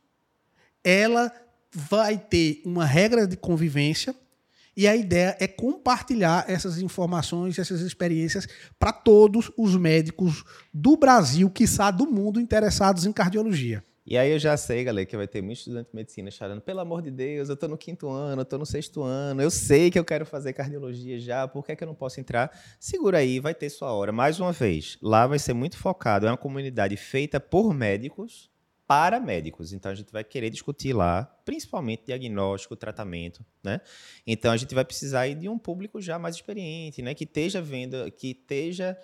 ela 0.83 1.33
vai 1.73 2.19
ter 2.19 2.63
uma 2.65 2.85
regra 2.85 3.27
de 3.27 3.37
convivência 3.37 4.15
e 4.77 4.89
a 4.89 4.97
ideia 4.97 5.37
é 5.39 5.47
compartilhar 5.47 6.45
essas 6.49 6.79
informações, 6.79 7.59
essas 7.59 7.81
experiências 7.81 8.47
para 8.79 8.93
todos 8.93 9.51
os 9.57 9.77
médicos 9.77 10.45
do 10.73 10.97
Brasil, 10.97 11.49
quiçá 11.49 11.91
do 11.91 12.07
mundo, 12.07 12.41
interessados 12.41 13.07
em 13.07 13.13
cardiologia. 13.13 13.85
E 14.07 14.19
aí 14.19 14.31
eu 14.33 14.39
já 14.39 14.55
sei, 14.55 14.85
galera, 14.85 15.07
que 15.07 15.17
vai 15.17 15.27
ter 15.27 15.41
muito 15.41 15.59
estudante 15.59 15.89
de 15.89 15.97
medicina 15.97 16.31
chorando, 16.31 16.61
pelo 16.61 16.81
amor 16.81 17.01
de 17.01 17.11
Deus, 17.11 17.49
eu 17.49 17.55
estou 17.55 17.69
no 17.71 17.79
quinto 17.79 18.11
ano, 18.11 18.41
eu 18.41 18.43
estou 18.43 18.59
no 18.59 18.67
sexto 18.67 19.03
ano, 19.03 19.41
eu 19.41 19.51
sei 19.51 19.91
que 19.91 19.99
eu 19.99 20.05
quero 20.05 20.27
fazer 20.27 20.53
cardiologia 20.53 21.19
já, 21.19 21.49
por 21.49 21.65
que, 21.65 21.73
é 21.73 21.77
que 21.77 21.83
eu 21.83 21.89
não 21.89 21.95
posso 21.95 22.21
entrar? 22.21 22.51
Segura 22.79 23.19
aí, 23.19 23.41
vai 23.41 23.55
ter 23.55 23.71
sua 23.71 23.93
hora. 23.93 24.13
Mais 24.13 24.39
uma 24.39 24.53
vez, 24.53 24.99
lá 25.01 25.27
vai 25.27 25.39
ser 25.39 25.55
muito 25.55 25.79
focado, 25.79 26.27
é 26.27 26.31
uma 26.31 26.37
comunidade 26.37 26.99
feita 26.99 27.41
por 27.41 27.73
médicos, 27.73 28.51
para 28.87 29.19
médicos. 29.19 29.73
Então 29.73 29.91
a 29.91 29.95
gente 29.95 30.13
vai 30.13 30.23
querer 30.23 30.51
discutir 30.51 30.93
lá, 30.93 31.25
principalmente 31.45 32.05
diagnóstico, 32.05 32.77
tratamento, 32.77 33.45
né? 33.63 33.81
Então 34.27 34.53
a 34.53 34.57
gente 34.57 34.75
vai 34.75 34.85
precisar 34.85 35.33
de 35.35 35.49
um 35.49 35.59
público 35.59 36.01
já 36.01 36.19
mais 36.19 36.35
experiente, 36.35 37.01
né? 37.01 37.15
Que 37.15 37.25
esteja 37.25 37.63
vendo, 37.63 38.11
que 38.13 38.33
esteja 38.33 38.97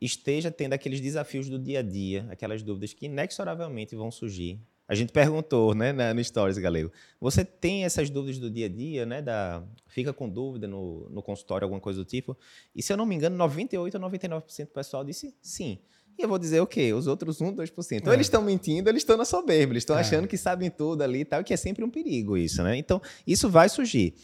esteja 0.00 0.50
tendo 0.50 0.72
aqueles 0.72 1.00
desafios 1.00 1.48
do 1.48 1.58
dia 1.58 1.80
a 1.80 1.82
dia, 1.82 2.26
aquelas 2.30 2.62
dúvidas 2.62 2.92
que 2.92 3.06
inexoravelmente 3.06 3.96
vão 3.96 4.10
surgir. 4.10 4.60
A 4.86 4.94
gente 4.94 5.12
perguntou, 5.12 5.74
né, 5.74 5.92
no 6.14 6.24
Stories, 6.24 6.56
Galego, 6.56 6.90
você 7.20 7.44
tem 7.44 7.84
essas 7.84 8.08
dúvidas 8.08 8.38
do 8.38 8.50
dia 8.50 8.66
a 8.66 8.68
dia, 8.68 9.04
né, 9.04 9.20
da, 9.20 9.62
fica 9.86 10.14
com 10.14 10.28
dúvida 10.28 10.66
no, 10.66 11.10
no 11.10 11.22
consultório, 11.22 11.66
alguma 11.66 11.80
coisa 11.80 11.98
do 11.98 12.06
tipo? 12.06 12.36
E 12.74 12.82
se 12.82 12.90
eu 12.92 12.96
não 12.96 13.04
me 13.04 13.14
engano, 13.14 13.36
98 13.36 13.94
ou 13.94 14.10
99% 14.10 14.64
do 14.64 14.66
pessoal 14.68 15.04
disse 15.04 15.34
sim. 15.42 15.78
E 16.18 16.22
eu 16.22 16.28
vou 16.28 16.38
dizer 16.38 16.60
o 16.60 16.66
quê? 16.66 16.92
Os 16.92 17.06
outros 17.06 17.40
1, 17.40 17.54
2%. 17.54 17.92
Então, 17.92 18.12
é. 18.12 18.16
eles 18.16 18.26
estão 18.26 18.42
mentindo, 18.42 18.88
eles 18.88 19.02
estão 19.02 19.16
na 19.16 19.24
soberba, 19.24 19.74
eles 19.74 19.82
estão 19.82 19.96
é. 19.96 20.00
achando 20.00 20.26
que 20.26 20.36
sabem 20.36 20.70
tudo 20.70 21.02
ali 21.02 21.20
e 21.20 21.24
tal, 21.24 21.44
que 21.44 21.52
é 21.52 21.56
sempre 21.56 21.84
um 21.84 21.90
perigo 21.90 22.36
isso, 22.36 22.62
né? 22.62 22.76
Então, 22.76 23.00
isso 23.26 23.48
vai 23.48 23.68
surgir. 23.68 24.14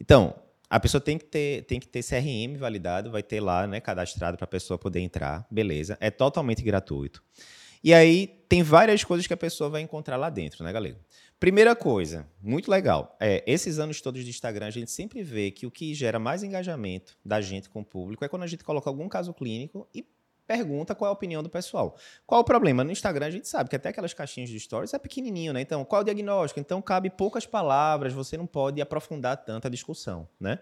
Então, 0.00 0.34
a 0.70 0.78
pessoa 0.78 1.00
tem 1.00 1.16
que 1.16 1.24
ter, 1.24 1.64
tem 1.64 1.80
que 1.80 1.88
ter 1.88 2.02
CRM 2.02 2.58
validado, 2.58 3.10
vai 3.10 3.22
ter 3.22 3.40
lá, 3.40 3.66
né, 3.66 3.80
cadastrado 3.80 4.36
para 4.36 4.44
a 4.44 4.48
pessoa 4.48 4.78
poder 4.78 5.00
entrar, 5.00 5.46
beleza. 5.50 5.96
É 6.00 6.10
totalmente 6.10 6.62
gratuito. 6.62 7.22
E 7.82 7.94
aí 7.94 8.26
tem 8.48 8.62
várias 8.62 9.04
coisas 9.04 9.26
que 9.26 9.32
a 9.32 9.36
pessoa 9.36 9.70
vai 9.70 9.80
encontrar 9.80 10.16
lá 10.16 10.28
dentro, 10.28 10.64
né, 10.64 10.72
galera? 10.72 10.98
Primeira 11.38 11.76
coisa, 11.76 12.28
muito 12.42 12.68
legal, 12.68 13.16
é 13.20 13.44
esses 13.46 13.78
anos 13.78 14.00
todos 14.00 14.24
de 14.24 14.30
Instagram 14.30 14.66
a 14.66 14.70
gente 14.70 14.90
sempre 14.90 15.22
vê 15.22 15.52
que 15.52 15.66
o 15.66 15.70
que 15.70 15.94
gera 15.94 16.18
mais 16.18 16.42
engajamento 16.42 17.16
da 17.24 17.40
gente 17.40 17.68
com 17.68 17.80
o 17.80 17.84
público 17.84 18.24
é 18.24 18.28
quando 18.28 18.42
a 18.42 18.46
gente 18.48 18.64
coloca 18.64 18.90
algum 18.90 19.08
caso 19.08 19.32
clínico 19.32 19.88
e 19.94 20.04
pergunta 20.48 20.94
qual 20.94 21.08
é 21.08 21.10
a 21.10 21.12
opinião 21.12 21.42
do 21.42 21.50
pessoal. 21.50 21.94
Qual 22.26 22.40
o 22.40 22.44
problema? 22.44 22.82
No 22.82 22.90
Instagram 22.90 23.26
a 23.26 23.30
gente 23.30 23.46
sabe 23.46 23.68
que 23.68 23.76
até 23.76 23.90
aquelas 23.90 24.14
caixinhas 24.14 24.48
de 24.48 24.58
stories 24.58 24.94
é 24.94 24.98
pequenininho, 24.98 25.52
né? 25.52 25.60
Então, 25.60 25.84
qual 25.84 26.00
o 26.00 26.04
diagnóstico? 26.04 26.58
Então, 26.58 26.80
cabe 26.80 27.10
poucas 27.10 27.44
palavras, 27.44 28.14
você 28.14 28.38
não 28.38 28.46
pode 28.46 28.80
aprofundar 28.80 29.36
tanto 29.36 29.66
a 29.66 29.70
discussão, 29.70 30.26
né? 30.40 30.58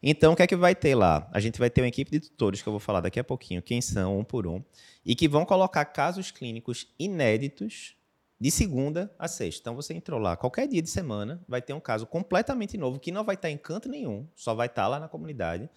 Então, 0.00 0.32
o 0.32 0.36
que 0.36 0.42
é 0.42 0.46
que 0.46 0.54
vai 0.54 0.76
ter 0.76 0.94
lá? 0.94 1.28
A 1.32 1.40
gente 1.40 1.58
vai 1.58 1.68
ter 1.68 1.80
uma 1.80 1.88
equipe 1.88 2.08
de 2.10 2.20
tutores, 2.20 2.62
que 2.62 2.68
eu 2.68 2.72
vou 2.72 2.78
falar 2.78 3.00
daqui 3.00 3.18
a 3.18 3.24
pouquinho, 3.24 3.60
quem 3.60 3.80
são, 3.80 4.18
um 4.20 4.22
por 4.22 4.46
um, 4.46 4.62
e 5.04 5.16
que 5.16 5.26
vão 5.26 5.44
colocar 5.44 5.84
casos 5.86 6.30
clínicos 6.30 6.86
inéditos 6.96 7.96
de 8.38 8.50
segunda 8.50 9.12
a 9.18 9.26
sexta. 9.26 9.62
Então, 9.62 9.74
você 9.74 9.92
entrou 9.92 10.20
lá, 10.20 10.36
qualquer 10.36 10.68
dia 10.68 10.82
de 10.82 10.90
semana, 10.90 11.42
vai 11.48 11.60
ter 11.60 11.72
um 11.72 11.80
caso 11.80 12.06
completamente 12.06 12.78
novo, 12.78 13.00
que 13.00 13.10
não 13.10 13.24
vai 13.24 13.34
estar 13.34 13.50
em 13.50 13.58
canto 13.58 13.88
nenhum, 13.88 14.28
só 14.36 14.54
vai 14.54 14.68
estar 14.68 14.86
lá 14.86 15.00
na 15.00 15.08
comunidade, 15.08 15.68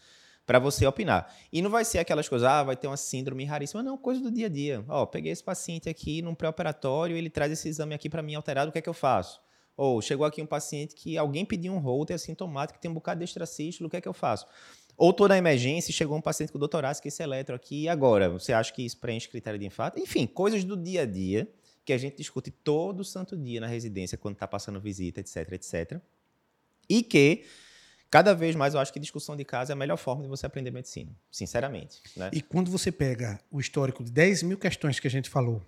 para 0.50 0.58
você 0.58 0.84
opinar. 0.88 1.32
E 1.53 1.62
não 1.62 1.70
vai 1.70 1.86
ser 1.86 2.00
aquelas 2.00 2.27
coisas, 2.27 2.48
ah, 2.48 2.63
vai 2.63 2.75
ter 2.75 2.88
uma 2.88 2.98
síndrome 2.98 3.46
raríssima, 3.46 3.84
não, 3.84 3.96
coisa 3.96 4.20
do 4.20 4.32
dia 4.32 4.48
a 4.48 4.50
dia. 4.50 4.84
Ó, 4.89 5.06
peguei 5.06 5.32
esse 5.32 5.44
paciente 5.44 5.88
aqui 5.88 6.24
num 6.24 6.34
pré-operatório, 6.34 7.15
ele 7.15 7.29
traz 7.29 7.51
esse 7.51 7.70
exame 7.70 7.94
aqui 7.94 8.10
para 8.10 8.24
mim 8.24 8.34
alterado, 8.34 8.70
o 8.70 8.72
que 8.72 8.79
é 8.79 8.82
que 8.82 8.89
eu 8.89 8.94
faço? 8.96 9.39
Ou 9.77 10.01
chegou 10.01 10.25
aqui 10.25 10.41
um 10.41 10.48
paciente 10.48 10.96
que 10.96 11.20
alguém 11.20 11.46
pediu 11.46 11.72
um 11.72 11.77
holter 11.77 12.16
assintomático, 12.16 12.79
tem 12.79 12.90
um 12.90 12.96
bocado 12.96 13.20
de 13.20 13.25
extracístolo, 13.25 13.90
o 13.90 13.92
que 13.92 13.98
é 13.98 14.01
que 14.01 14.07
eu 14.07 14.14
faço? 14.14 14.48
Ou 14.98 15.14
toda 15.14 15.35
a 15.35 15.38
emergência, 15.38 15.94
chegou 15.94 16.18
um 16.18 16.22
paciente 16.22 16.51
com 16.51 16.57
doutorado, 16.57 17.00
que 17.00 17.09
esse 17.09 17.22
eletro 17.22 17.55
aqui, 17.55 17.83
e 17.83 17.88
agora? 17.88 18.27
Você 18.31 18.51
acha 18.51 18.74
que 18.74 18.83
isso 18.83 18.98
preenche 18.98 19.29
critério 19.29 19.59
de 19.59 19.68
infarto? 19.68 20.00
Enfim, 20.00 20.25
coisas 20.25 20.64
do 20.64 20.75
dia 20.75 21.03
a 21.03 21.05
dia 21.05 21.48
que 21.85 21.94
a 21.94 21.98
gente 22.00 22.18
discute 22.18 22.50
todo 22.50 23.03
santo 23.03 23.38
dia 23.38 23.62
na 23.62 23.68
residência, 23.68 24.18
quando 24.18 24.33
está 24.33 24.48
passando 24.48 24.81
visita, 24.81 25.20
etc, 25.20 25.51
etc. 25.51 26.01
E 26.90 27.03
que 27.03 27.46
Cada 28.09 28.33
vez 28.33 28.55
mais 28.55 28.74
eu 28.74 28.79
acho 28.79 28.91
que 28.91 29.00
discussão 29.00 29.35
de 29.35 29.45
casa 29.45 29.72
é 29.72 29.74
a 29.74 29.75
melhor 29.75 29.98
forma 29.98 30.24
de 30.24 30.27
você 30.27 30.45
aprender 30.45 30.72
medicina, 30.72 31.11
sinceramente. 31.31 32.01
Né? 32.17 32.31
E 32.33 32.41
quando 32.41 32.72
você 32.72 32.91
pega 32.91 33.39
o 33.51 33.59
histórico 33.59 34.03
de 34.03 34.11
10 34.11 34.43
mil 34.43 34.57
questões 34.57 35.00
que 35.00 35.07
a 35.07 35.11
gente 35.11 35.29
falou 35.29 35.61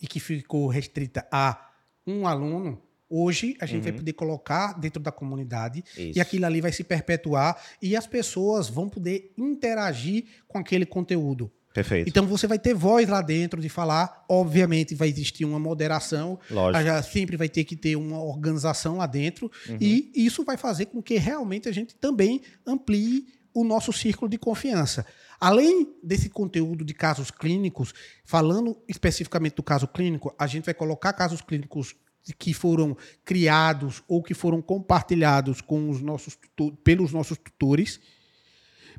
e 0.00 0.06
que 0.06 0.20
ficou 0.20 0.68
restrita 0.68 1.26
a 1.32 1.70
um 2.06 2.26
aluno, 2.26 2.82
hoje 3.08 3.56
a 3.58 3.64
gente 3.64 3.78
uhum. 3.78 3.84
vai 3.84 3.92
poder 3.92 4.12
colocar 4.12 4.78
dentro 4.78 5.02
da 5.02 5.10
comunidade 5.10 5.82
Isso. 5.96 6.18
e 6.18 6.20
aquilo 6.20 6.44
ali 6.44 6.60
vai 6.60 6.72
se 6.72 6.84
perpetuar 6.84 7.62
e 7.80 7.96
as 7.96 8.06
pessoas 8.06 8.68
vão 8.68 8.88
poder 8.88 9.32
interagir 9.38 10.26
com 10.46 10.58
aquele 10.58 10.84
conteúdo. 10.84 11.50
Perfeito. 11.72 12.08
Então 12.08 12.26
você 12.26 12.46
vai 12.46 12.58
ter 12.58 12.74
voz 12.74 13.08
lá 13.08 13.22
dentro 13.22 13.60
de 13.60 13.68
falar. 13.68 14.24
Obviamente 14.28 14.94
vai 14.94 15.08
existir 15.08 15.44
uma 15.44 15.58
moderação. 15.58 16.38
Lógico. 16.50 16.84
Já 16.84 17.02
sempre 17.02 17.36
vai 17.36 17.48
ter 17.48 17.64
que 17.64 17.76
ter 17.76 17.96
uma 17.96 18.22
organização 18.22 18.98
lá 18.98 19.06
dentro. 19.06 19.50
Uhum. 19.68 19.78
E 19.80 20.12
isso 20.14 20.44
vai 20.44 20.56
fazer 20.56 20.86
com 20.86 21.02
que 21.02 21.16
realmente 21.16 21.68
a 21.68 21.72
gente 21.72 21.94
também 21.94 22.42
amplie 22.66 23.26
o 23.54 23.64
nosso 23.64 23.92
círculo 23.92 24.30
de 24.30 24.38
confiança. 24.38 25.06
Além 25.40 25.94
desse 26.02 26.28
conteúdo 26.28 26.84
de 26.84 26.94
casos 26.94 27.30
clínicos, 27.30 27.92
falando 28.24 28.76
especificamente 28.88 29.56
do 29.56 29.62
caso 29.62 29.88
clínico, 29.88 30.34
a 30.38 30.46
gente 30.46 30.64
vai 30.64 30.74
colocar 30.74 31.12
casos 31.12 31.40
clínicos 31.40 31.96
que 32.38 32.54
foram 32.54 32.96
criados 33.24 34.02
ou 34.06 34.22
que 34.22 34.34
foram 34.34 34.62
compartilhados 34.62 35.60
com 35.60 35.90
os 35.90 36.00
nossos 36.00 36.38
pelos 36.84 37.12
nossos 37.12 37.36
tutores 37.36 37.98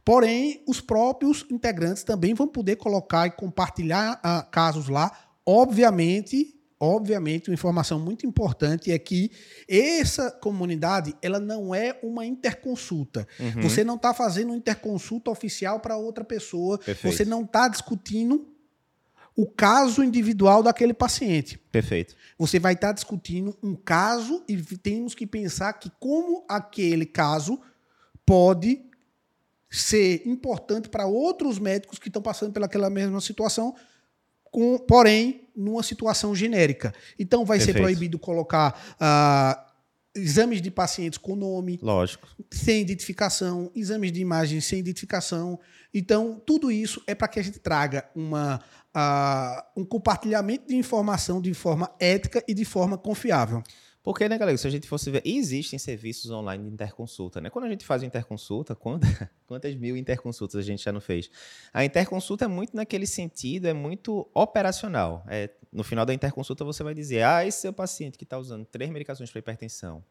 Porém, 0.06 0.63
os 0.68 0.82
próprios 0.82 1.46
integrantes 1.50 2.04
também 2.04 2.34
vão 2.34 2.48
poder 2.48 2.76
colocar 2.76 3.28
e 3.28 3.32
compartilhar 3.32 4.20
uh, 4.20 4.50
casos 4.52 4.89
lá. 4.89 5.12
Obviamente, 5.46 6.54
obviamente, 6.80 7.50
uma 7.50 7.54
informação 7.54 7.98
muito 7.98 8.26
importante 8.26 8.92
é 8.92 9.00
que 9.00 9.32
essa 9.70 10.30
comunidade 10.30 11.16
ela 11.22 11.39
não 11.39 11.74
é 11.74 11.98
uma 12.04 12.26
interconsulta. 12.26 13.26
Uhum. 13.39 13.62
Você 13.62 13.86
não 13.86 13.96
está 13.96 14.13
fazendo 14.13 14.50
uma 14.50 14.58
interconsulta 14.58 15.32
oficial 15.32 15.80
para 15.80 15.96
outra 15.96 16.26
pessoa. 16.26 16.78
Perfeito. 16.78 17.16
Você 17.16 17.24
não 17.24 17.44
está 17.44 17.70
discutindo 17.70 18.50
o 19.36 19.48
caso 19.48 20.04
individual 20.04 20.62
daquele 20.62 20.94
paciente. 20.94 21.58
Perfeito. 21.72 22.16
Você 22.38 22.60
vai 22.60 22.74
estar 22.74 22.88
tá 22.88 22.94
discutindo 22.94 23.58
um 23.63 23.76
caso 23.76 24.44
e 24.48 24.58
temos 24.78 25.16
que 25.16 25.26
pensar 25.26 25.72
que 25.74 25.89
como 26.00 26.46
aquele 26.50 27.06
caso 27.06 27.60
pode 28.26 28.82
ser 29.73 30.21
importante 30.27 30.88
para 30.88 31.07
outros 31.07 31.57
médicos 31.57 31.97
que 31.97 32.07
estão 32.07 32.21
passando 32.21 32.53
pelaquela 32.53 32.91
mesma 32.91 33.19
situação, 33.19 33.75
com, 34.43 34.77
porém, 34.77 35.49
numa 35.55 35.81
situação 35.81 36.36
genérica. 36.36 36.93
Então, 37.17 37.43
vai 37.43 37.57
Perfeito. 37.57 37.77
ser 37.77 37.81
proibido 37.81 38.19
colocar 38.19 38.95
uh, 39.01 39.73
exames 40.15 40.62
de 40.62 40.69
pacientes 40.69 41.17
com 41.17 41.36
nome, 41.36 41.79
Lógico. 41.81 42.27
sem 42.51 42.81
identificação, 42.81 43.71
exames 43.75 44.12
de 44.12 44.21
imagem 44.21 44.62
sem 44.62 44.77
identificação. 44.77 45.59
Então, 45.91 46.39
tudo 46.45 46.71
isso 46.71 47.01
é 47.07 47.15
para 47.15 47.27
que 47.27 47.39
a 47.39 47.43
gente 47.43 47.57
traga 47.57 48.07
uma, 48.15 48.62
uh, 48.95 49.81
um 49.81 49.83
compartilhamento 49.83 50.67
de 50.67 50.75
informação 50.75 51.41
de 51.41 51.51
forma 51.55 51.91
ética 51.99 52.43
e 52.47 52.53
de 52.53 52.63
forma 52.63 52.95
confiável. 52.95 53.63
Porque, 54.04 54.28
né, 54.28 54.38
galera, 54.38 54.58
se 54.58 54.68
a 54.68 54.70
gente 54.70 54.86
fosse 54.86 55.10
ver, 55.10 55.22
existem 55.24 55.80
serviços 55.80 56.30
online 56.30 56.66
de 56.66 56.74
interconsulta, 56.74 57.39
né? 57.39 57.50
Quando 57.50 57.66
a 57.66 57.70
gente 57.70 57.86
faz 57.86 58.04
interconsulta, 58.04 58.76
quantas, 59.48 59.76
mil 59.76 59.96
interconsultas 59.96 60.60
a 60.60 60.62
gente 60.62 60.84
já 60.84 60.92
não 60.92 61.00
fez? 61.00 61.30
A 61.74 61.86
interconsulta 61.86 62.44
é 62.44 62.48
muito 62.50 62.76
naquele 62.76 63.08
sentido, 63.08 63.66
é 63.66 63.74
muito 63.74 64.30
operacional. 64.34 65.24
É, 65.30 65.50
no 65.72 65.86
final 65.86 66.06
da 66.06 66.13
interconsulta 66.13 66.66
você 66.66 66.84
vai 66.84 66.94
dizer, 66.94 67.24
ah, 67.24 67.46
esse 67.46 67.62
seu 67.62 67.72
paciente 67.72 68.18
que 68.18 68.26
está 68.26 68.38
usando 68.38 68.66
três 68.66 68.92
medicações 68.92 69.32
para 69.32 69.39
hipertensão 69.39 70.04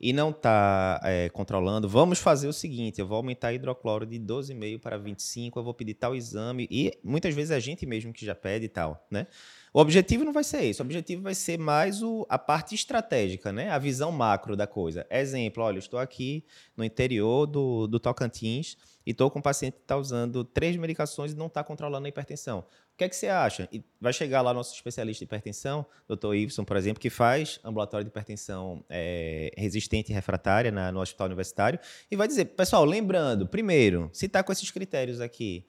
e 0.00 0.12
não 0.12 0.30
está 0.30 1.00
é, 1.02 1.28
controlando, 1.30 1.88
vamos 1.88 2.18
fazer 2.18 2.48
o 2.48 2.52
seguinte, 2.52 3.00
eu 3.00 3.06
vou 3.06 3.16
aumentar 3.16 3.52
hidrocloro 3.52 4.04
de 4.04 4.18
12,5 4.18 4.78
para 4.78 4.98
25, 4.98 5.58
eu 5.58 5.64
vou 5.64 5.72
pedir 5.72 5.94
tal 5.94 6.14
exame, 6.14 6.68
e 6.70 6.92
muitas 7.02 7.34
vezes 7.34 7.50
é 7.50 7.56
a 7.56 7.60
gente 7.60 7.86
mesmo 7.86 8.12
que 8.12 8.24
já 8.24 8.34
pede 8.34 8.66
e 8.66 8.68
tal, 8.68 9.06
né? 9.10 9.26
O 9.72 9.80
objetivo 9.80 10.24
não 10.24 10.32
vai 10.32 10.42
ser 10.42 10.62
isso. 10.64 10.82
O 10.82 10.86
objetivo 10.86 11.20
vai 11.20 11.34
ser 11.34 11.58
mais 11.58 12.02
o, 12.02 12.24
a 12.30 12.38
parte 12.38 12.74
estratégica, 12.74 13.52
né? 13.52 13.68
a 13.68 13.78
visão 13.78 14.10
macro 14.10 14.56
da 14.56 14.66
coisa. 14.66 15.06
Exemplo, 15.10 15.62
olha, 15.62 15.78
estou 15.78 16.00
aqui 16.00 16.42
no 16.74 16.82
interior 16.82 17.46
do, 17.46 17.86
do 17.86 18.00
Tocantins 18.00 18.78
e 19.06 19.12
estou 19.12 19.30
com 19.30 19.38
um 19.38 19.42
paciente 19.42 19.74
que 19.74 19.82
está 19.82 19.96
usando 19.96 20.42
três 20.42 20.76
medicações 20.76 21.30
e 21.32 21.36
não 21.36 21.46
está 21.46 21.62
controlando 21.62 22.06
a 22.06 22.08
hipertensão. 22.08 22.58
O 22.58 22.96
que 22.96 23.04
é 23.04 23.08
que 23.08 23.14
você 23.14 23.28
acha? 23.28 23.68
E 23.70 23.84
vai 24.00 24.12
chegar 24.12 24.42
lá 24.42 24.52
nosso 24.52 24.74
especialista 24.74 25.20
de 25.20 25.24
hipertensão, 25.26 25.86
Dr. 26.08 26.34
Iveson, 26.34 26.64
por 26.64 26.76
exemplo, 26.76 27.00
que 27.00 27.08
faz 27.08 27.60
ambulatório 27.62 28.04
de 28.04 28.08
hipertensão 28.08 28.84
é, 28.90 29.52
resistente 29.56 30.10
e 30.10 30.14
refratária 30.14 30.72
na, 30.72 30.90
no 30.90 31.00
hospital 31.00 31.28
universitário, 31.28 31.78
e 32.10 32.16
vai 32.16 32.26
dizer, 32.26 32.46
pessoal, 32.46 32.84
lembrando, 32.84 33.46
primeiro, 33.46 34.10
se 34.12 34.26
está 34.26 34.42
com 34.42 34.50
esses 34.50 34.70
critérios 34.72 35.20
aqui, 35.20 35.64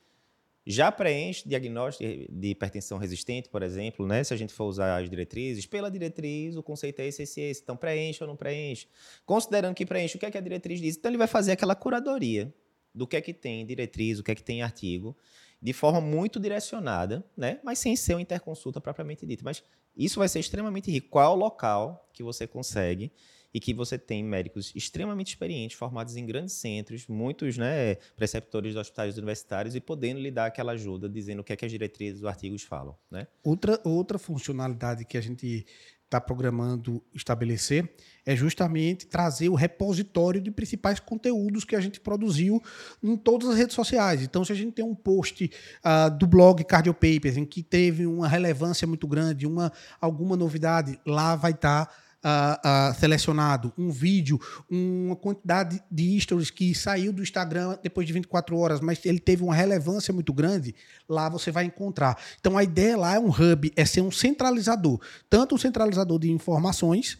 já 0.65 0.91
preenche 0.91 1.47
diagnóstico 1.47 2.04
de 2.30 2.50
hipertensão 2.50 2.97
resistente, 2.97 3.47
por 3.47 3.63
exemplo, 3.63 4.06
né? 4.06 4.21
Se 4.23 4.34
a 4.34 4.38
gente 4.38 4.52
for 4.52 4.65
usar 4.65 4.97
as 4.97 5.10
diretrizes, 5.10 5.65
pela 5.65 5.89
diretriz 5.89 6.58
o 6.58 6.63
conceito 6.63 7.00
é 7.00 7.08
esse, 7.08 7.23
esse, 7.23 7.39
esse. 7.39 7.62
Então 7.62 7.78
preenche 7.78 8.21
ou 8.21 8.28
não 8.28 8.36
preenche. 8.36 8.86
Considerando 9.26 9.73
que 9.73 9.86
preenche, 9.86 10.17
o 10.17 10.19
que 10.19 10.26
é 10.26 10.32
que 10.32 10.38
a 10.38 10.41
diretriz 10.41 10.82
diz? 10.82 10.97
Então 10.97 11.10
ele 11.10 11.17
vai 11.17 11.28
fazer 11.28 11.54
aquela 11.54 11.73
curadoria 11.73 12.54
do 12.97 13.07
que 13.07 13.15
é 13.15 13.21
que 13.21 13.33
tem 13.33 13.65
diretriz, 13.65 14.19
o 14.19 14.23
que 14.23 14.31
é 14.31 14.36
que 14.36 14.43
tem 14.43 14.62
artigo, 14.62 15.15
de 15.62 15.73
forma 15.73 16.01
muito 16.01 16.39
direcionada, 16.39 17.23
né? 17.36 17.60
Mas 17.63 17.79
sem 17.79 17.95
ser 17.95 18.15
uma 18.15 18.21
interconsulta 18.21 18.81
propriamente 18.81 19.25
dita. 19.25 19.43
Mas 19.43 19.63
isso 19.95 20.19
vai 20.19 20.27
ser 20.27 20.39
extremamente 20.39 20.91
rico. 20.91 21.10
Qual 21.10 21.25
é 21.25 21.36
o 21.36 21.38
local 21.38 22.10
que 22.13 22.23
você 22.23 22.45
consegue 22.45 23.12
e 23.53 23.60
que 23.60 23.73
você 23.73 23.97
tem 23.97 24.23
médicos 24.23 24.71
extremamente 24.75 25.29
experientes, 25.29 25.77
formados 25.77 26.15
em 26.15 26.25
grandes 26.25 26.53
centros, 26.53 27.07
muitos 27.07 27.57
né, 27.57 27.95
preceptores 28.15 28.73
de 28.73 28.79
hospitais 28.79 29.17
universitários 29.17 29.73
e 29.73 29.79
podendo 29.79 30.19
lhe 30.19 30.29
dar 30.29 30.47
aquela 30.47 30.73
ajuda, 30.73 31.10
dizendo 31.10 31.39
o 31.39 31.43
que 31.43 31.53
é 31.53 31.55
que 31.55 31.65
as 31.65 31.71
diretrizes 31.71 32.21
dos 32.21 32.29
artigos 32.29 32.63
falam. 32.63 32.95
Né? 33.10 33.25
Outra, 33.43 33.79
outra 33.83 34.19
funcionalidade 34.19 35.05
que 35.05 35.17
a 35.17 35.21
gente 35.21 35.65
está 36.08 36.22
programando 36.22 37.04
estabelecer 37.13 37.93
é 38.26 38.36
justamente 38.36 39.06
trazer 39.06 39.50
o 39.50 39.56
repositório 39.56 40.41
de 40.41 40.50
principais 40.50 41.00
conteúdos 41.00 41.63
que 41.63 41.76
a 41.76 41.82
gente 41.82 42.00
produziu 42.00 42.62
em 43.04 43.15
todas 43.15 43.50
as 43.50 43.58
redes 43.58 43.76
sociais. 43.76 44.22
Então, 44.22 44.43
se 44.43 44.52
a 44.52 44.56
gente 44.56 44.74
tem 44.74 44.84
um 44.84 44.96
post 44.96 45.50
uh, 45.84 46.17
do 46.17 46.26
blog 46.26 46.63
Cardio 46.63 46.93
Papers 46.93 47.38
em 47.38 47.46
que 47.46 47.62
teve 47.62 48.06
uma 48.06 48.28
relevância 48.28 48.88
muito 48.88 49.08
grande, 49.08 49.46
uma 49.46 49.72
alguma 50.00 50.36
novidade, 50.36 51.00
lá 51.06 51.36
vai 51.36 51.52
estar 51.52 51.86
tá 51.86 51.93
uh, 52.28 52.92
uh, 52.92 53.00
selecionado, 53.00 53.72
um 53.78 53.90
vídeo, 53.90 54.40
uma 54.70 55.16
quantidade 55.16 55.82
de 55.90 56.20
stories 56.20 56.52
que 56.52 56.76
saiu 56.76 57.13
do 57.13 57.24
Instagram 57.24 57.78
depois 57.82 58.06
de 58.06 58.13
24 58.13 58.58
horas, 58.58 58.82
mas 58.82 59.04
ele 59.06 59.20
teve 59.20 59.44
uma 59.44 59.56
relevância 59.56 60.13
muito 60.13 60.34
grande, 60.34 60.76
lá 61.08 61.30
você 61.30 61.52
vai 61.52 61.63
encontrar. 61.63 62.18
Então 62.40 62.58
a 62.58 62.63
ideia 62.63 62.98
lá 62.98 63.16
é 63.16 63.20
um 63.20 63.30
hub, 63.30 63.72
é 63.76 63.86
ser 63.86 64.02
um 64.02 64.12
centralizador, 64.12 65.00
tanto 65.30 65.56
um 65.56 65.58
centralizador 65.58 66.20
de 66.20 66.30
informações, 66.30 67.18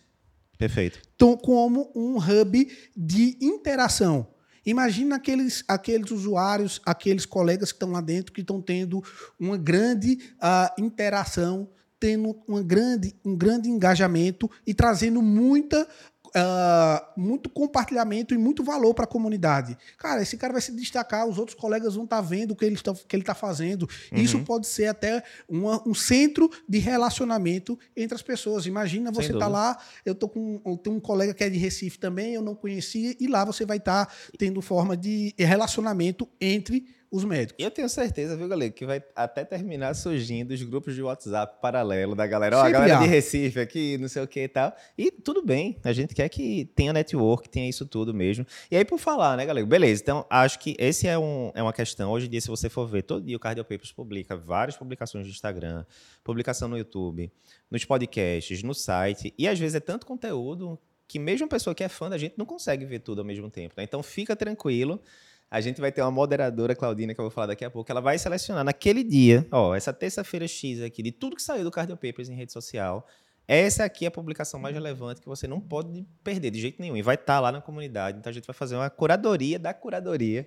Perfeito. 0.58 1.00
como 1.44 1.92
um 1.96 2.18
hub 2.18 2.68
de 2.96 3.38
interação. 3.42 4.28
Imagina 4.66 5.16
aqueles, 5.16 5.64
aqueles 5.66 6.12
usuários, 6.12 6.82
aqueles 6.86 7.26
colegas 7.26 7.72
que 7.72 7.78
estão 7.78 7.92
lá 7.92 8.02
dentro 8.02 8.34
que 8.34 8.42
estão 8.42 8.62
tendo 8.62 9.02
uma 9.40 9.58
grande 9.58 10.20
uh, 10.36 10.82
interação 10.82 11.70
tendo 12.00 12.36
uma 12.48 12.62
grande, 12.62 13.16
um 13.26 13.36
grande 13.36 13.70
engajamento 13.70 14.50
e 14.66 14.74
trazendo 14.74 15.22
muita 15.22 15.88
Uh, 16.28 17.20
muito 17.20 17.50
compartilhamento 17.50 18.34
e 18.34 18.38
muito 18.38 18.62
valor 18.62 18.94
para 18.94 19.06
a 19.06 19.08
comunidade. 19.08 19.78
Cara, 19.98 20.22
esse 20.22 20.36
cara 20.36 20.52
vai 20.52 20.62
se 20.62 20.74
destacar, 20.74 21.26
os 21.26 21.38
outros 21.38 21.58
colegas 21.58 21.96
vão 21.96 22.04
estar 22.04 22.18
tá 22.18 22.22
vendo 22.22 22.52
o 22.52 22.56
que 22.56 22.66
ele 22.66 22.76
está 22.76 22.94
que 22.94 23.16
ele 23.16 23.24
tá 23.24 23.34
fazendo. 23.34 23.88
Uhum. 24.12 24.20
Isso 24.20 24.40
pode 24.44 24.68
ser 24.68 24.88
até 24.88 25.24
uma, 25.48 25.82
um 25.88 25.96
centro 25.96 26.52
de 26.68 26.80
relacionamento 26.80 27.80
entre 27.96 28.14
as 28.14 28.22
pessoas. 28.22 28.66
Imagina 28.66 29.10
você 29.10 29.32
tá 29.34 29.48
lá, 29.48 29.80
eu 30.06 30.14
tô 30.14 30.28
com 30.28 30.62
eu 30.66 30.78
tenho 30.78 30.98
um 30.98 31.00
colega 31.00 31.34
que 31.34 31.46
é 31.46 31.50
de 31.50 31.58
Recife 31.58 31.98
também, 31.98 32.34
eu 32.34 32.42
não 32.42 32.54
conhecia, 32.54 33.16
e 33.18 33.26
lá 33.26 33.46
você 33.46 33.66
vai 33.66 33.78
estar 33.78 34.06
tá 34.06 34.14
tendo 34.38 34.62
forma 34.62 34.98
de 34.98 35.34
relacionamento 35.38 36.28
entre 36.42 36.86
os 37.10 37.24
médicos. 37.24 37.64
Eu 37.64 37.72
tenho 37.72 37.88
certeza, 37.88 38.36
viu, 38.36 38.48
galera, 38.48 38.72
que 38.72 38.86
vai 38.86 39.02
até 39.16 39.46
terminar 39.46 39.94
surgindo 39.94 40.52
os 40.52 40.62
grupos 40.62 40.94
de 40.94 41.02
WhatsApp 41.02 41.62
paralelo 41.62 42.16
da 42.16 42.28
galera. 42.28 42.58
Ó, 42.58 42.62
a 42.62 42.70
galera 42.70 42.98
há. 42.98 43.02
de 43.02 43.08
Recife 43.08 43.60
aqui, 43.60 43.98
não 43.98 44.08
sei 44.08 44.22
o 44.22 44.28
que 44.28 44.42
e 44.42 44.48
tal. 44.48 44.76
E 44.98 45.10
tudo 45.12 45.42
bem, 45.42 45.78
a 45.84 45.94
gente 45.94 46.14
quer 46.14 46.28
que 46.30 46.66
tenha 46.76 46.92
network, 46.92 47.50
tenha 47.50 47.70
isso 47.70 47.86
tudo 47.86 48.14
mesmo. 48.14 48.46
E 48.70 48.76
aí, 48.76 48.84
por 48.84 49.00
falar, 49.00 49.38
né, 49.38 49.46
galera? 49.46 49.66
Beleza, 49.66 50.02
então 50.02 50.26
acho 50.30 50.60
que 50.60 50.76
esse 50.78 51.08
é, 51.08 51.18
um, 51.18 51.52
é 51.56 51.62
uma 51.64 51.74
questão. 51.74 52.12
Hoje 52.12 52.28
em 52.28 52.30
dia, 52.30 52.42
se 52.42 52.48
você 52.48 52.70
for 52.70 52.88
ver, 52.88 53.04
todo 53.04 53.26
dia 53.26 53.38
o 53.38 53.40
Cardio 53.40 53.64
Papers 53.64 53.92
publica 53.92 54.36
várias 54.36 54.76
publicações 54.76 55.26
no 55.26 55.32
Instagram, 55.32 55.86
publicação 56.24 56.68
no 56.68 56.78
YouTube, 56.78 57.32
nos 57.72 57.86
podcasts, 57.86 58.62
no 58.64 58.74
site. 58.74 59.34
E 59.38 59.48
às 59.48 59.58
vezes 59.58 59.76
é 59.76 59.80
tanto 59.80 60.06
conteúdo 60.06 60.78
que 61.08 61.20
mesmo 61.20 61.46
a 61.46 61.50
pessoa 61.50 61.74
que 61.74 61.84
é 61.84 61.88
fã 61.88 62.10
da 62.10 62.18
gente 62.18 62.36
não 62.38 62.46
consegue 62.46 62.84
ver 62.86 63.00
tudo 63.00 63.20
ao 63.20 63.26
mesmo 63.26 63.50
tempo. 63.50 63.76
Né? 63.78 63.84
Então 63.84 64.04
fica 64.04 64.36
tranquilo 64.36 65.02
a 65.50 65.62
gente 65.62 65.80
vai 65.80 65.92
ter 65.92 66.02
uma 66.02 66.12
moderadora, 66.12 66.76
Claudina, 66.76 67.14
que 67.14 67.20
eu 67.20 67.24
vou 67.24 67.32
falar 67.32 67.48
daqui 67.48 67.64
a 67.64 67.70
pouco. 67.70 67.90
Ela 67.90 68.02
vai 68.02 68.18
selecionar 68.18 68.64
naquele 68.64 69.04
dia, 69.04 69.48
ó, 69.52 69.74
essa 69.74 69.94
terça-feira 69.94 70.48
X 70.48 70.82
aqui, 70.82 71.02
de 71.02 71.12
tudo 71.12 71.36
que 71.36 71.42
saiu 71.42 71.64
do 71.64 71.72
Cardio 71.72 71.96
Papers 71.96 72.30
em 72.30 72.36
rede 72.36 72.52
social. 72.52 73.08
Essa 73.48 73.86
aqui 73.86 74.04
é 74.04 74.10
a 74.10 74.12
publicação 74.12 74.60
mais 74.60 74.76
relevante 74.76 75.22
que 75.22 75.28
você 75.28 75.48
não 75.48 75.62
pode 75.62 76.06
perder 76.22 76.52
de 76.52 76.60
jeito 76.60 76.82
nenhum. 76.82 76.98
E 76.98 77.02
vai 77.02 77.16
estar 77.16 77.36
tá 77.36 77.40
lá 77.40 77.52
na 77.52 77.62
comunidade. 77.62 78.18
Então 78.18 78.30
a 78.30 78.34
gente 78.34 78.46
vai 78.46 78.54
fazer 78.54 78.76
uma 78.76 78.90
curadoria 78.90 79.58
da 79.58 79.74
curadoria 79.74 80.46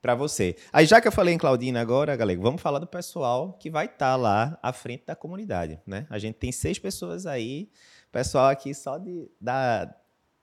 para 0.00 0.14
você. 0.14 0.56
Aí 0.72 0.86
já 0.86 0.98
que 0.98 1.06
eu 1.06 1.12
falei 1.12 1.34
em 1.34 1.38
Claudina 1.38 1.80
agora, 1.80 2.16
galera, 2.16 2.40
vamos 2.40 2.62
falar 2.62 2.78
do 2.78 2.86
pessoal 2.86 3.52
que 3.52 3.70
vai 3.70 3.84
estar 3.84 3.98
tá 4.12 4.16
lá 4.16 4.58
à 4.62 4.72
frente 4.72 5.04
da 5.06 5.14
comunidade, 5.14 5.78
né? 5.86 6.06
A 6.08 6.18
gente 6.18 6.36
tem 6.36 6.50
seis 6.50 6.78
pessoas 6.78 7.26
aí, 7.26 7.70
pessoal 8.10 8.48
aqui 8.48 8.74
só 8.74 8.96
de, 8.96 9.30
da, 9.40 9.94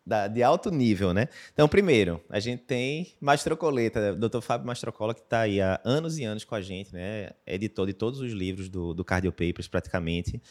da, 0.09 0.27
de 0.27 0.41
alto 0.41 0.71
nível, 0.71 1.13
né? 1.13 1.29
Então, 1.53 1.67
primeiro, 1.67 2.19
a 2.29 2.39
gente 2.39 2.63
tem 2.63 3.13
Mastrocoleta, 3.21 4.15
Dr. 4.15 4.41
Fábio 4.41 4.65
Mastrocola, 4.65 5.13
que 5.13 5.21
está 5.21 5.41
aí 5.41 5.61
há 5.61 5.79
anos 5.85 6.17
e 6.17 6.23
anos 6.23 6.43
com 6.43 6.55
a 6.55 6.61
gente, 6.61 6.91
né? 6.91 7.29
Editor 7.45 7.85
de 7.85 7.93
todos 7.93 8.19
os 8.19 8.33
livros 8.33 8.67
do, 8.67 8.93
do 8.93 9.05
Cardio 9.05 9.31
Papers, 9.31 9.67
praticamente. 9.67 10.41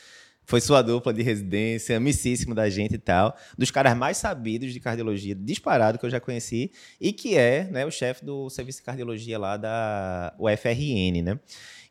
Foi 0.48 0.62
sua 0.62 0.80
dupla 0.80 1.12
de 1.12 1.20
residência, 1.20 1.94
amicíssimo 1.98 2.54
da 2.54 2.70
gente 2.70 2.94
e 2.94 2.98
tal. 2.98 3.36
Dos 3.58 3.70
caras 3.70 3.94
mais 3.94 4.16
sabidos 4.16 4.72
de 4.72 4.80
cardiologia, 4.80 5.34
disparado, 5.34 5.98
que 5.98 6.06
eu 6.06 6.08
já 6.08 6.20
conheci. 6.20 6.72
E 6.98 7.12
que 7.12 7.36
é 7.36 7.64
né, 7.64 7.84
o 7.84 7.90
chefe 7.90 8.24
do 8.24 8.48
serviço 8.48 8.78
de 8.78 8.84
cardiologia 8.86 9.38
lá 9.38 9.58
da 9.58 10.34
UFRN, 10.38 11.22
né? 11.22 11.38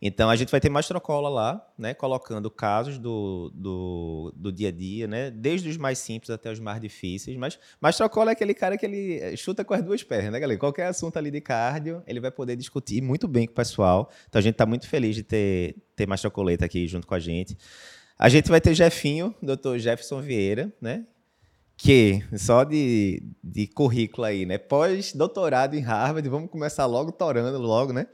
Então 0.02 0.28
a 0.28 0.36
gente 0.36 0.50
vai 0.50 0.60
ter 0.60 0.70
mastrocola 0.70 1.30
lá, 1.30 1.72
né, 1.78 1.94
colocando 1.94 2.50
casos 2.50 2.98
do, 2.98 3.52
do, 3.54 4.34
do, 4.36 4.52
dia 4.52 4.70
a 4.70 4.72
dia, 4.72 5.08
né, 5.08 5.32
desde 5.32 5.70
os 5.70 5.78
mais 5.78 5.98
simples 6.00 6.30
até 6.32 6.52
os 6.52 6.60
mais 6.60 6.82
difíceis. 6.82 7.38
Mas 7.38 7.60
mastrocola 7.80 8.32
é 8.32 8.34
aquele 8.34 8.56
cara 8.56 8.76
que 8.76 8.86
ele 8.88 9.38
chuta 9.38 9.64
com 9.64 9.76
as 9.76 9.84
duas 9.84 10.02
pernas, 10.02 10.32
né, 10.32 10.40
galera? 10.40 10.60
Qualquer 10.60 10.88
assunto 10.88 11.18
ali 11.18 11.30
de 11.30 11.42
cardio, 11.42 12.02
ele 12.08 12.20
vai 12.20 12.32
poder 12.32 12.56
discutir 12.56 13.02
muito 13.02 13.28
bem 13.28 13.46
com 13.46 13.54
o 13.54 13.56
pessoal. 13.56 14.10
Então 14.28 14.40
a 14.40 14.42
gente 14.42 14.54
está 14.54 14.66
muito 14.66 14.88
feliz 14.88 15.16
de 15.16 15.22
ter, 15.22 15.76
ter 15.96 16.08
mastrocoleta 16.08 16.66
aqui 16.66 16.88
junto 16.88 17.06
com 17.06 17.14
a 17.14 17.20
gente. 17.20 17.56
A 18.20 18.30
gente 18.30 18.50
vai 18.50 18.60
ter 18.60 18.74
Jefinho, 18.74 19.36
Dr. 19.42 19.78
Jefferson 19.78 20.22
Vieira, 20.22 20.74
né? 20.82 21.06
Que 21.78 22.24
só 22.36 22.64
de, 22.64 23.22
de 23.44 23.68
currículo 23.68 24.26
aí, 24.26 24.44
né? 24.44 24.58
Pós-doutorado 24.58 25.76
em 25.76 25.82
Harvard, 25.82 26.28
vamos 26.28 26.50
começar 26.50 26.88
logo 26.88 27.12
torando 27.12 27.60
logo, 27.60 27.94
né? 27.94 28.08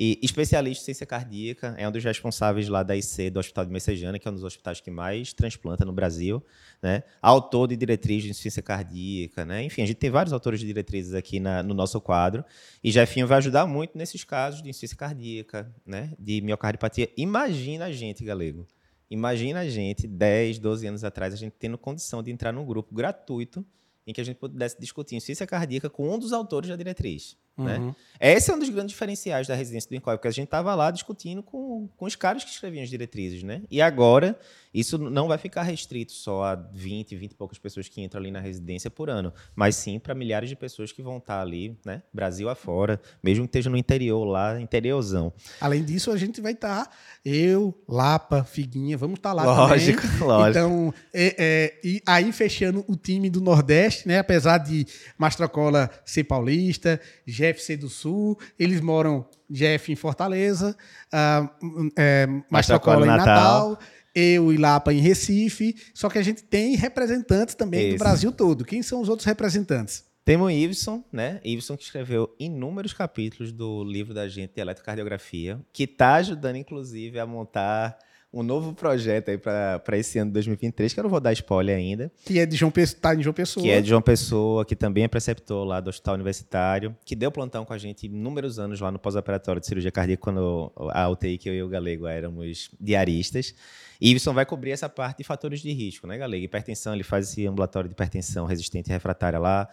E 0.00 0.16
especialista 0.22 0.82
em 0.82 0.84
ciência 0.84 1.04
cardíaca, 1.04 1.74
é 1.76 1.88
um 1.88 1.90
dos 1.90 2.04
responsáveis 2.04 2.68
lá 2.68 2.84
da 2.84 2.96
IC 2.96 3.30
do 3.30 3.40
Hospital 3.40 3.64
de 3.64 3.72
Messejana, 3.72 4.16
que 4.16 4.28
é 4.28 4.30
um 4.30 4.34
dos 4.34 4.44
hospitais 4.44 4.80
que 4.80 4.92
mais 4.92 5.32
transplanta 5.32 5.84
no 5.84 5.92
Brasil, 5.92 6.40
né? 6.80 7.02
Autor 7.20 7.66
de 7.66 7.76
diretrizes 7.76 8.28
de 8.28 8.34
ciência 8.34 8.62
cardíaca, 8.62 9.44
né? 9.44 9.64
Enfim, 9.64 9.82
a 9.82 9.86
gente 9.86 9.96
tem 9.96 10.08
vários 10.08 10.32
autores 10.32 10.60
de 10.60 10.66
diretrizes 10.66 11.14
aqui 11.14 11.40
na, 11.40 11.64
no 11.64 11.74
nosso 11.74 12.00
quadro. 12.00 12.44
E 12.84 12.92
Jefinho 12.92 13.26
vai 13.26 13.38
ajudar 13.38 13.66
muito 13.66 13.98
nesses 13.98 14.22
casos 14.22 14.62
de 14.62 14.68
insuficiência 14.70 14.96
cardíaca, 14.96 15.68
né? 15.84 16.12
De 16.16 16.40
miocardiopatia. 16.42 17.10
Imagina 17.16 17.86
a 17.86 17.92
gente, 17.92 18.22
galego. 18.22 18.68
Imagina 19.10 19.60
a 19.60 19.68
gente, 19.68 20.06
10, 20.06 20.58
12 20.58 20.86
anos 20.86 21.04
atrás, 21.04 21.32
a 21.32 21.36
gente 21.36 21.54
tendo 21.58 21.78
condição 21.78 22.22
de 22.22 22.30
entrar 22.30 22.52
num 22.52 22.64
grupo 22.64 22.94
gratuito 22.94 23.64
em 24.06 24.12
que 24.12 24.20
a 24.20 24.24
gente 24.24 24.36
pudesse 24.36 24.78
discutir 24.78 25.16
insuficiência 25.16 25.46
cardíaca 25.46 25.88
com 25.88 26.12
um 26.12 26.18
dos 26.18 26.32
autores 26.32 26.68
da 26.68 26.76
diretriz. 26.76 27.36
Né? 27.62 27.78
Uhum. 27.78 27.94
Esse 28.20 28.50
é 28.50 28.54
um 28.54 28.58
dos 28.58 28.68
grandes 28.68 28.92
diferenciais 28.92 29.46
da 29.46 29.54
residência 29.54 29.88
do 29.88 29.96
INCOI, 29.96 30.16
porque 30.16 30.28
a 30.28 30.32
gente 30.32 30.46
estava 30.46 30.74
lá 30.74 30.90
discutindo 30.90 31.42
com, 31.42 31.88
com 31.96 32.04
os 32.04 32.16
caras 32.16 32.44
que 32.44 32.50
escreviam 32.50 32.82
as 32.82 32.90
diretrizes, 32.90 33.42
né? 33.42 33.62
E 33.70 33.80
agora, 33.80 34.38
isso 34.72 34.98
não 34.98 35.28
vai 35.28 35.38
ficar 35.38 35.62
restrito 35.62 36.12
só 36.12 36.44
a 36.44 36.54
20, 36.54 37.16
20 37.16 37.32
e 37.32 37.34
poucas 37.34 37.58
pessoas 37.58 37.88
que 37.88 38.00
entram 38.00 38.20
ali 38.20 38.30
na 38.30 38.40
residência 38.40 38.90
por 38.90 39.08
ano, 39.08 39.32
mas 39.54 39.76
sim 39.76 39.98
para 39.98 40.14
milhares 40.14 40.48
de 40.48 40.56
pessoas 40.56 40.92
que 40.92 41.02
vão 41.02 41.18
estar 41.18 41.36
tá 41.36 41.42
ali, 41.42 41.78
né? 41.84 42.02
Brasil 42.12 42.48
afora, 42.48 43.00
mesmo 43.22 43.44
que 43.44 43.48
esteja 43.48 43.70
no 43.70 43.76
interior 43.76 44.24
lá, 44.24 44.60
interiorzão. 44.60 45.32
Além 45.60 45.84
disso, 45.84 46.10
a 46.10 46.16
gente 46.16 46.40
vai 46.40 46.52
estar, 46.52 46.86
tá, 46.86 46.90
eu, 47.24 47.76
Lapa, 47.88 48.44
Figuinha, 48.44 48.96
vamos 48.96 49.18
estar 49.18 49.30
tá 49.30 49.34
lá 49.34 49.44
lógico, 49.44 50.02
também. 50.02 50.18
Lógico, 50.28 50.50
Então, 50.50 50.94
é, 51.14 51.34
é, 51.38 51.80
e 51.82 52.02
aí 52.06 52.32
fechando 52.32 52.84
o 52.88 52.96
time 52.96 53.30
do 53.30 53.40
Nordeste, 53.40 54.06
né? 54.06 54.18
Apesar 54.18 54.58
de 54.58 54.86
Mastrocola 55.16 55.90
ser 56.04 56.24
paulista, 56.24 57.00
Jeff 57.26 57.47
ser 57.56 57.76
do 57.76 57.88
Sul, 57.88 58.38
eles 58.58 58.80
moram, 58.80 59.26
Jeff 59.48 59.90
em 59.90 59.96
Fortaleza, 59.96 60.76
uh, 61.12 61.90
é, 61.96 62.26
Mastrocola 62.50 63.04
em 63.04 63.08
Natal, 63.08 63.70
Natal 63.70 63.78
eu 64.14 64.52
e 64.52 64.56
Lapa 64.56 64.92
em 64.92 64.98
Recife, 64.98 65.76
só 65.94 66.08
que 66.08 66.18
a 66.18 66.22
gente 66.22 66.42
tem 66.42 66.74
representantes 66.74 67.54
também 67.54 67.92
do 67.92 67.98
Brasil 67.98 68.32
todo. 68.32 68.64
Quem 68.64 68.82
são 68.82 69.00
os 69.00 69.08
outros 69.08 69.26
representantes? 69.26 70.04
Temos 70.24 70.48
o 70.48 70.50
Iveson, 70.50 71.02
né? 71.10 71.40
Iveson 71.42 71.76
que 71.76 71.84
escreveu 71.84 72.34
inúmeros 72.38 72.92
capítulos 72.92 73.52
do 73.52 73.82
livro 73.84 74.12
da 74.12 74.28
gente 74.28 74.54
de 74.54 74.60
eletrocardiografia, 74.60 75.58
que 75.72 75.84
está 75.84 76.16
ajudando, 76.16 76.56
inclusive, 76.56 77.18
a 77.18 77.26
montar 77.26 77.96
um 78.32 78.42
novo 78.42 78.74
projeto 78.74 79.30
aí 79.30 79.38
para 79.38 79.96
esse 79.96 80.18
ano 80.18 80.30
de 80.30 80.34
2023, 80.34 80.92
que 80.92 81.00
eu 81.00 81.02
não 81.02 81.10
vou 81.10 81.20
dar 81.20 81.32
spoiler 81.32 81.76
ainda. 81.76 82.12
Que 82.24 82.38
é 82.38 82.46
de 82.46 82.56
João 82.56 82.70
Pessoa, 82.70 83.00
tá 83.00 83.14
em 83.14 83.22
João 83.22 83.32
Pessoa. 83.32 83.64
Que 83.64 83.70
é 83.70 83.80
de 83.80 83.88
João 83.88 84.02
Pessoa, 84.02 84.64
que 84.66 84.76
também 84.76 85.04
é 85.04 85.08
preceptor 85.08 85.64
lá 85.64 85.80
do 85.80 85.88
Hospital 85.88 86.14
Universitário, 86.14 86.94
que 87.04 87.16
deu 87.16 87.32
plantão 87.32 87.64
com 87.64 87.72
a 87.72 87.78
gente 87.78 88.06
inúmeros 88.06 88.58
anos 88.58 88.80
lá 88.80 88.92
no 88.92 88.98
pós-operatório 88.98 89.60
de 89.60 89.66
cirurgia 89.66 89.90
cardíaca, 89.90 90.22
quando 90.22 90.70
a 90.90 91.08
UTI 91.08 91.38
que 91.38 91.48
eu 91.48 91.54
e 91.54 91.62
o 91.62 91.68
Galego 91.68 92.06
éramos 92.06 92.70
diaristas. 92.78 93.54
E 94.00 94.10
Iveson 94.10 94.34
vai 94.34 94.44
cobrir 94.44 94.72
essa 94.72 94.88
parte 94.88 95.18
de 95.18 95.24
fatores 95.24 95.60
de 95.60 95.72
risco, 95.72 96.06
né, 96.06 96.18
Galego? 96.18 96.44
Hipertensão, 96.44 96.94
ele 96.94 97.02
faz 97.02 97.30
esse 97.30 97.46
ambulatório 97.46 97.88
de 97.88 97.94
hipertensão 97.94 98.44
resistente 98.44 98.90
e 98.90 98.92
refratária 98.92 99.38
lá, 99.38 99.68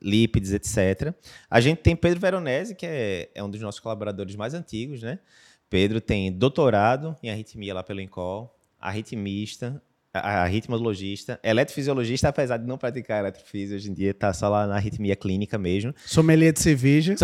lípides, 0.00 0.52
etc. 0.52 1.14
A 1.50 1.60
gente 1.60 1.78
tem 1.78 1.96
Pedro 1.96 2.20
Veronese, 2.20 2.74
que 2.74 2.84
é, 2.84 3.30
é 3.34 3.42
um 3.42 3.50
dos 3.50 3.60
nossos 3.60 3.80
colaboradores 3.80 4.36
mais 4.36 4.52
antigos, 4.52 5.02
né? 5.02 5.18
Pedro 5.68 6.00
tem 6.00 6.32
doutorado 6.32 7.16
em 7.22 7.30
arritmia 7.30 7.74
lá 7.74 7.82
pelo 7.82 8.00
INCOL, 8.00 8.54
arritmista, 8.80 9.82
arritmologista, 10.20 11.40
eletrofisiologista, 11.42 12.28
apesar 12.28 12.58
de 12.58 12.66
não 12.66 12.78
praticar 12.78 13.18
eletrofísica 13.18 13.76
hoje 13.76 13.90
em 13.90 13.94
dia, 13.94 14.12
está 14.12 14.32
só 14.32 14.48
lá 14.48 14.66
na 14.66 14.76
arritmia 14.76 15.16
clínica 15.16 15.58
mesmo. 15.58 15.92
Sommelier 16.06 16.52
de 16.52 16.60
cerveja. 16.60 17.16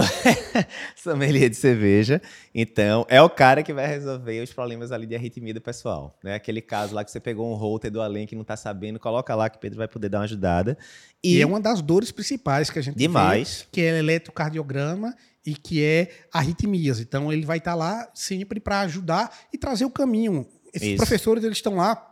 Sommelier 0.96 1.48
de 1.48 1.57
cerveja. 1.57 2.20
Então, 2.55 3.07
é 3.09 3.22
o 3.22 3.31
cara 3.31 3.62
que 3.62 3.72
vai 3.72 3.87
resolver 3.87 4.42
os 4.42 4.53
problemas 4.53 4.90
ali 4.90 5.07
de 5.07 5.14
arritmia 5.14 5.55
do 5.55 5.61
pessoal. 5.61 6.18
Né? 6.22 6.35
Aquele 6.35 6.61
caso 6.61 6.94
lá 6.94 7.05
que 7.05 7.11
você 7.11 7.20
pegou 7.20 7.50
um 7.50 7.55
router 7.55 7.90
do 7.90 8.03
além 8.03 8.26
que 8.26 8.35
não 8.35 8.42
está 8.42 8.57
sabendo, 8.57 8.98
coloca 8.98 9.35
lá 9.35 9.48
que 9.48 9.57
o 9.57 9.61
Pedro 9.61 9.79
vai 9.79 9.88
poder 9.88 10.09
dar 10.09 10.18
uma 10.18 10.24
ajudada. 10.24 10.76
E, 11.22 11.37
e 11.37 11.42
é 11.42 11.46
uma 11.46 11.61
das 11.61 11.81
dores 11.81 12.11
principais 12.11 12.70
que 12.70 12.79
a 12.79 12.83
gente 12.83 12.96
Demais. 12.96 13.61
vê, 13.61 13.66
que 13.70 13.81
é 13.83 13.98
eletrocardiograma 13.98 15.14
e 15.46 15.55
que 15.55 15.83
é 15.85 16.11
arritmias. 16.33 16.98
Então 16.98 17.33
ele 17.33 17.46
vai 17.46 17.59
estar 17.59 17.72
tá 17.72 17.76
lá 17.76 18.11
sempre 18.14 18.59
para 18.59 18.81
ajudar 18.81 19.33
e 19.53 19.59
trazer 19.59 19.85
o 19.85 19.90
caminho. 19.90 20.46
Esses 20.72 20.88
Isso. 20.88 20.96
professores 20.96 21.44
eles 21.44 21.59
estão 21.59 21.76
lá 21.76 22.10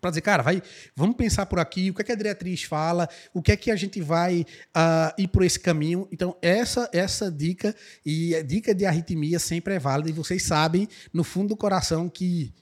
para 0.00 0.10
dizer, 0.10 0.22
cara, 0.22 0.42
vai, 0.42 0.62
vamos 0.96 1.16
pensar 1.16 1.46
por 1.46 1.58
aqui, 1.58 1.90
o 1.90 1.94
que 1.94 2.02
é 2.02 2.04
que 2.04 2.12
a 2.12 2.16
diretriz 2.16 2.62
fala, 2.62 3.08
o 3.34 3.42
que 3.42 3.52
é 3.52 3.56
que 3.56 3.70
a 3.70 3.76
gente 3.76 4.00
vai 4.00 4.40
uh, 4.40 5.12
ir 5.20 5.28
por 5.28 5.42
esse 5.42 5.58
caminho. 5.58 6.08
Então, 6.10 6.36
essa 6.40 6.88
essa 6.92 7.30
dica 7.30 7.74
e 8.04 8.34
a 8.34 8.42
dica 8.42 8.74
de 8.74 8.86
arritmia 8.86 9.38
sempre 9.38 9.74
é 9.74 9.78
válida 9.78 10.10
e 10.10 10.12
vocês 10.12 10.42
sabem, 10.42 10.88
no 11.12 11.24
fundo 11.24 11.48
do 11.48 11.56
coração, 11.56 12.08
que 12.08 12.52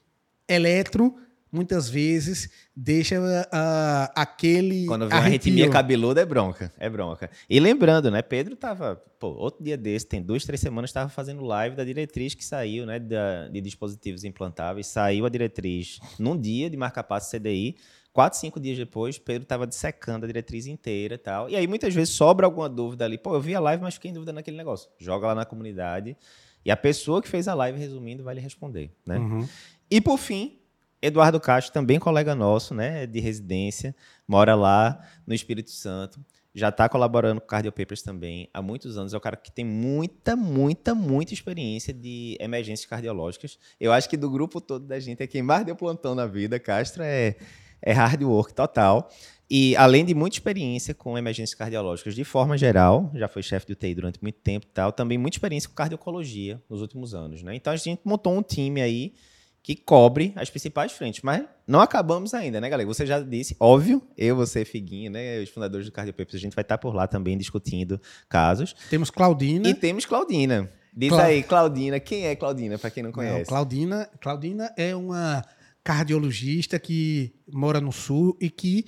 eletro 0.48 1.14
muitas 1.50 1.88
vezes 1.88 2.50
deixa 2.74 3.20
uh, 3.20 4.12
aquele. 4.14 4.86
Quando 4.86 5.08
vem 5.08 5.18
uma 5.18 5.24
arritmia 5.24 5.68
cabeluda, 5.70 6.20
é 6.20 6.26
bronca. 6.26 6.72
É 6.78 6.88
bronca. 6.88 7.30
E 7.48 7.58
lembrando, 7.58 8.10
né? 8.10 8.22
Pedro 8.22 8.56
tava. 8.56 8.96
Pô, 9.18 9.28
outro 9.28 9.64
dia 9.64 9.76
desse, 9.76 10.06
tem 10.06 10.22
duas, 10.22 10.44
três 10.44 10.60
semanas, 10.60 10.90
estava 10.90 11.08
fazendo 11.08 11.42
live 11.42 11.74
da 11.74 11.84
diretriz 11.84 12.34
que 12.34 12.44
saiu, 12.44 12.86
né? 12.86 12.98
Da, 12.98 13.48
de 13.48 13.60
dispositivos 13.60 14.24
implantáveis. 14.24 14.86
Saiu 14.86 15.26
a 15.26 15.28
diretriz 15.28 15.98
num 16.18 16.38
dia 16.38 16.70
de 16.70 16.76
marca-passo 16.76 17.36
CDI. 17.36 17.76
Quatro, 18.12 18.38
cinco 18.38 18.58
dias 18.58 18.76
depois, 18.76 19.16
Pedro 19.18 19.44
estava 19.44 19.66
dissecando 19.66 20.24
a 20.24 20.26
diretriz 20.26 20.66
inteira 20.66 21.14
e 21.14 21.18
tal. 21.18 21.48
E 21.48 21.54
aí, 21.54 21.66
muitas 21.66 21.94
vezes, 21.94 22.14
sobra 22.14 22.46
alguma 22.46 22.68
dúvida 22.68 23.04
ali. 23.04 23.16
Pô, 23.16 23.34
eu 23.34 23.40
vi 23.40 23.54
a 23.54 23.60
live, 23.60 23.82
mas 23.82 23.94
fiquei 23.94 24.10
em 24.10 24.14
dúvida 24.14 24.32
naquele 24.32 24.56
negócio. 24.56 24.90
Joga 24.98 25.28
lá 25.28 25.34
na 25.34 25.44
comunidade. 25.44 26.16
E 26.64 26.70
a 26.70 26.76
pessoa 26.76 27.22
que 27.22 27.28
fez 27.28 27.46
a 27.46 27.54
live, 27.54 27.78
resumindo, 27.78 28.24
vai 28.24 28.34
lhe 28.34 28.40
responder, 28.40 28.90
né? 29.06 29.18
Uhum. 29.18 29.48
E, 29.90 30.00
por 30.00 30.18
fim, 30.18 30.57
Eduardo 31.00 31.38
Castro, 31.40 31.72
também 31.72 31.98
colega 31.98 32.34
nosso, 32.34 32.74
né, 32.74 33.06
de 33.06 33.20
residência, 33.20 33.94
mora 34.26 34.54
lá 34.54 35.00
no 35.26 35.34
Espírito 35.34 35.70
Santo, 35.70 36.20
já 36.54 36.70
está 36.70 36.88
colaborando 36.88 37.40
com 37.40 37.46
o 37.46 37.48
Cardio 37.48 37.70
Papers 37.70 38.02
também 38.02 38.48
há 38.52 38.60
muitos 38.60 38.98
anos. 38.98 39.14
É 39.14 39.16
um 39.16 39.20
cara 39.20 39.36
que 39.36 39.50
tem 39.50 39.64
muita, 39.64 40.34
muita, 40.34 40.94
muita 40.94 41.32
experiência 41.32 41.94
de 41.94 42.36
emergências 42.40 42.88
cardiológicas. 42.88 43.58
Eu 43.78 43.92
acho 43.92 44.08
que 44.08 44.16
do 44.16 44.28
grupo 44.28 44.60
todo 44.60 44.86
da 44.86 44.98
gente 44.98 45.22
é 45.22 45.26
quem 45.26 45.42
mais 45.42 45.64
deu 45.64 45.76
plantão 45.76 46.14
na 46.14 46.26
vida. 46.26 46.58
Castro 46.58 47.02
é, 47.02 47.36
é 47.80 47.92
hard 47.92 48.22
work 48.22 48.54
total. 48.54 49.08
E 49.50 49.74
além 49.76 50.04
de 50.04 50.14
muita 50.14 50.36
experiência 50.36 50.94
com 50.94 51.16
emergências 51.16 51.56
cardiológicas 51.56 52.14
de 52.14 52.24
forma 52.24 52.58
geral, 52.58 53.10
já 53.14 53.28
foi 53.28 53.42
chefe 53.42 53.66
de 53.66 53.72
UTI 53.72 53.94
durante 53.94 54.18
muito 54.20 54.38
tempo 54.40 54.66
e 54.66 54.70
tal, 54.70 54.92
também 54.92 55.16
muita 55.16 55.36
experiência 55.36 55.70
com 55.70 55.74
cardiologia 55.74 56.62
nos 56.68 56.82
últimos 56.82 57.14
anos. 57.14 57.42
Né? 57.42 57.54
Então 57.54 57.72
a 57.72 57.76
gente 57.76 58.00
montou 58.04 58.36
um 58.36 58.42
time 58.42 58.82
aí 58.82 59.14
que 59.62 59.76
cobre 59.76 60.32
as 60.36 60.48
principais 60.50 60.92
frentes. 60.92 61.22
Mas 61.22 61.44
não 61.66 61.80
acabamos 61.80 62.34
ainda, 62.34 62.60
né, 62.60 62.68
galera? 62.68 62.86
Você 62.86 63.06
já 63.06 63.20
disse, 63.20 63.56
óbvio, 63.60 64.02
eu, 64.16 64.34
você, 64.36 64.64
Figuinha, 64.64 65.10
né, 65.10 65.40
os 65.40 65.50
fundadores 65.50 65.86
do 65.86 65.92
Cardio 65.92 66.14
Papers, 66.14 66.36
a 66.36 66.38
gente 66.38 66.54
vai 66.54 66.62
estar 66.62 66.78
por 66.78 66.94
lá 66.94 67.06
também 67.06 67.36
discutindo 67.36 68.00
casos. 68.28 68.74
Temos 68.90 69.10
Claudina. 69.10 69.68
E 69.68 69.74
temos 69.74 70.04
Claudina. 70.04 70.70
Diz 70.96 71.10
Cla 71.10 71.24
aí, 71.24 71.42
Claudina, 71.42 72.00
quem 72.00 72.26
é 72.26 72.34
Claudina, 72.34 72.78
para 72.78 72.90
quem 72.90 73.02
não 73.02 73.12
conhece? 73.12 73.38
Não, 73.38 73.44
Claudina, 73.44 74.10
Claudina 74.20 74.72
é 74.76 74.96
uma 74.96 75.44
cardiologista 75.84 76.78
que 76.78 77.32
mora 77.52 77.80
no 77.80 77.92
Sul 77.92 78.36
e 78.40 78.50
que 78.50 78.84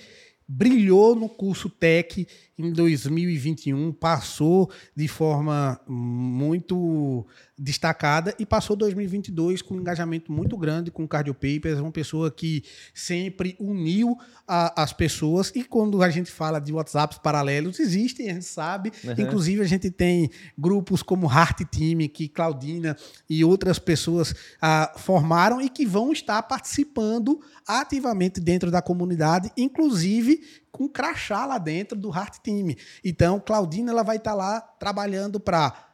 brilhou 0.47 1.15
no 1.15 1.29
curso 1.29 1.71
TEC 1.71 2.27
em 2.67 2.73
2021, 2.73 3.93
passou 3.93 4.71
de 4.95 5.09
forma 5.09 5.81
muito 5.89 7.27
destacada 7.61 8.35
e 8.39 8.47
passou 8.47 8.75
2022 8.75 9.61
com 9.61 9.75
um 9.75 9.81
engajamento 9.81 10.33
muito 10.33 10.57
grande 10.57 10.91
com 10.91 11.05
o 11.05 11.09
Cardio 11.09 11.35
Papers, 11.35 11.79
uma 11.79 11.93
pessoa 11.93 12.31
que 12.31 12.65
sempre 12.95 13.55
uniu 13.61 14.17
a, 14.49 14.83
as 14.83 14.95
pessoas 14.95 15.53
e 15.55 15.63
quando 15.63 16.03
a 16.03 16.09
gente 16.09 16.31
fala 16.31 16.59
de 16.59 16.73
WhatsApps 16.73 17.19
paralelos, 17.19 17.79
existem, 17.79 18.31
a 18.31 18.35
gente 18.35 18.47
sabe, 18.47 18.91
uhum. 19.05 19.15
inclusive 19.19 19.61
a 19.61 19.67
gente 19.67 19.91
tem 19.91 20.31
grupos 20.57 21.03
como 21.03 21.31
Heart 21.31 21.67
Team, 21.71 22.09
que 22.09 22.29
Claudina 22.29 22.97
e 23.29 23.45
outras 23.45 23.79
pessoas 23.79 24.35
ah, 24.61 24.95
formaram 24.97 25.61
e 25.61 25.69
que 25.69 25.85
vão 25.85 26.13
estar 26.13 26.43
participando 26.45 27.41
ativamente 27.67 28.41
dentro 28.41 28.71
da 28.71 28.81
comunidade, 28.81 29.51
inclusive 29.57 30.41
com 30.71 30.89
crachá 30.89 31.47
lá 31.47 31.59
dentro 31.59 31.99
do 31.99 32.11
Heart 32.11 32.39
Team. 32.43 32.75
Então, 33.05 33.41
Claudina 33.41 33.91
ela 33.91 34.03
vai 34.03 34.17
estar 34.17 34.35
lá 34.35 34.61
trabalhando 34.61 35.41
para 35.41 35.91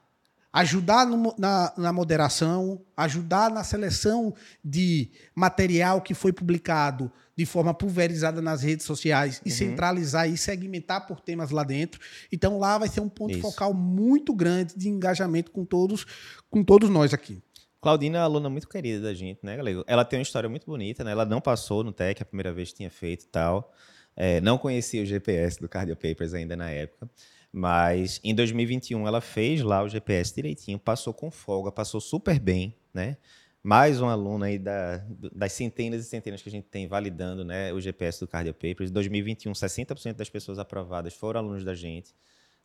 ajudar 0.56 1.06
no, 1.06 1.34
na, 1.36 1.72
na, 1.76 1.92
moderação, 1.92 2.80
ajudar 2.96 3.50
na 3.50 3.62
seleção 3.62 4.34
de 4.64 5.10
material 5.34 6.00
que 6.00 6.14
foi 6.14 6.32
publicado 6.32 7.12
de 7.36 7.44
forma 7.44 7.74
pulverizada 7.74 8.40
nas 8.40 8.62
redes 8.62 8.86
sociais 8.86 9.42
e 9.44 9.50
uhum. 9.50 9.54
centralizar 9.54 10.26
e 10.30 10.38
segmentar 10.38 11.06
por 11.06 11.20
temas 11.20 11.50
lá 11.50 11.62
dentro. 11.62 12.00
Então 12.32 12.58
lá 12.58 12.78
vai 12.78 12.88
ser 12.88 13.00
um 13.00 13.08
ponto 13.08 13.32
Isso. 13.32 13.42
focal 13.42 13.74
muito 13.74 14.34
grande 14.34 14.74
de 14.74 14.88
engajamento 14.88 15.50
com 15.50 15.62
todos, 15.62 16.06
com 16.48 16.64
todos 16.64 16.88
nós 16.88 17.12
aqui. 17.12 17.42
Claudina 17.78 18.16
é 18.16 18.20
uma 18.22 18.24
aluna 18.24 18.48
muito 18.48 18.66
querida 18.66 19.02
da 19.02 19.14
gente, 19.14 19.40
né, 19.42 19.58
galera? 19.58 19.84
Ela 19.86 20.06
tem 20.06 20.18
uma 20.18 20.22
história 20.22 20.48
muito 20.48 20.64
bonita, 20.64 21.04
né? 21.04 21.12
Ela 21.12 21.26
não 21.26 21.40
passou 21.40 21.84
no 21.84 21.92
TEC 21.92 22.22
a 22.22 22.24
primeira 22.24 22.52
vez 22.52 22.70
que 22.70 22.78
tinha 22.78 22.90
feito 22.90 23.24
e 23.24 23.28
tal. 23.28 23.70
É, 24.16 24.40
não 24.40 24.56
conhecia 24.56 25.02
o 25.02 25.06
GPS 25.06 25.60
do 25.60 25.68
Cardio 25.68 25.94
Papers 25.94 26.32
ainda 26.32 26.56
na 26.56 26.70
época. 26.70 27.08
Mas 27.52 28.20
em 28.24 28.34
2021 28.34 29.06
ela 29.06 29.20
fez 29.20 29.62
lá 29.62 29.82
o 29.82 29.88
GPS 29.88 30.34
direitinho, 30.34 30.78
passou 30.78 31.14
com 31.14 31.30
folga, 31.30 31.72
passou 31.72 32.00
super 32.00 32.38
bem, 32.38 32.74
né? 32.92 33.16
Mais 33.62 34.00
um 34.00 34.08
aluno 34.08 34.44
aí 34.44 34.58
da, 34.58 35.02
das 35.34 35.52
centenas 35.52 36.04
e 36.04 36.08
centenas 36.08 36.40
que 36.40 36.48
a 36.48 36.52
gente 36.52 36.68
tem 36.68 36.86
validando 36.86 37.44
né, 37.44 37.72
o 37.72 37.80
GPS 37.80 38.20
do 38.20 38.28
Cardio 38.28 38.54
Papers. 38.54 38.90
Em 38.90 38.92
2021, 38.92 39.50
60% 39.52 40.12
das 40.14 40.28
pessoas 40.28 40.58
aprovadas 40.58 41.14
foram 41.14 41.40
alunos 41.40 41.64
da 41.64 41.74
gente. 41.74 42.14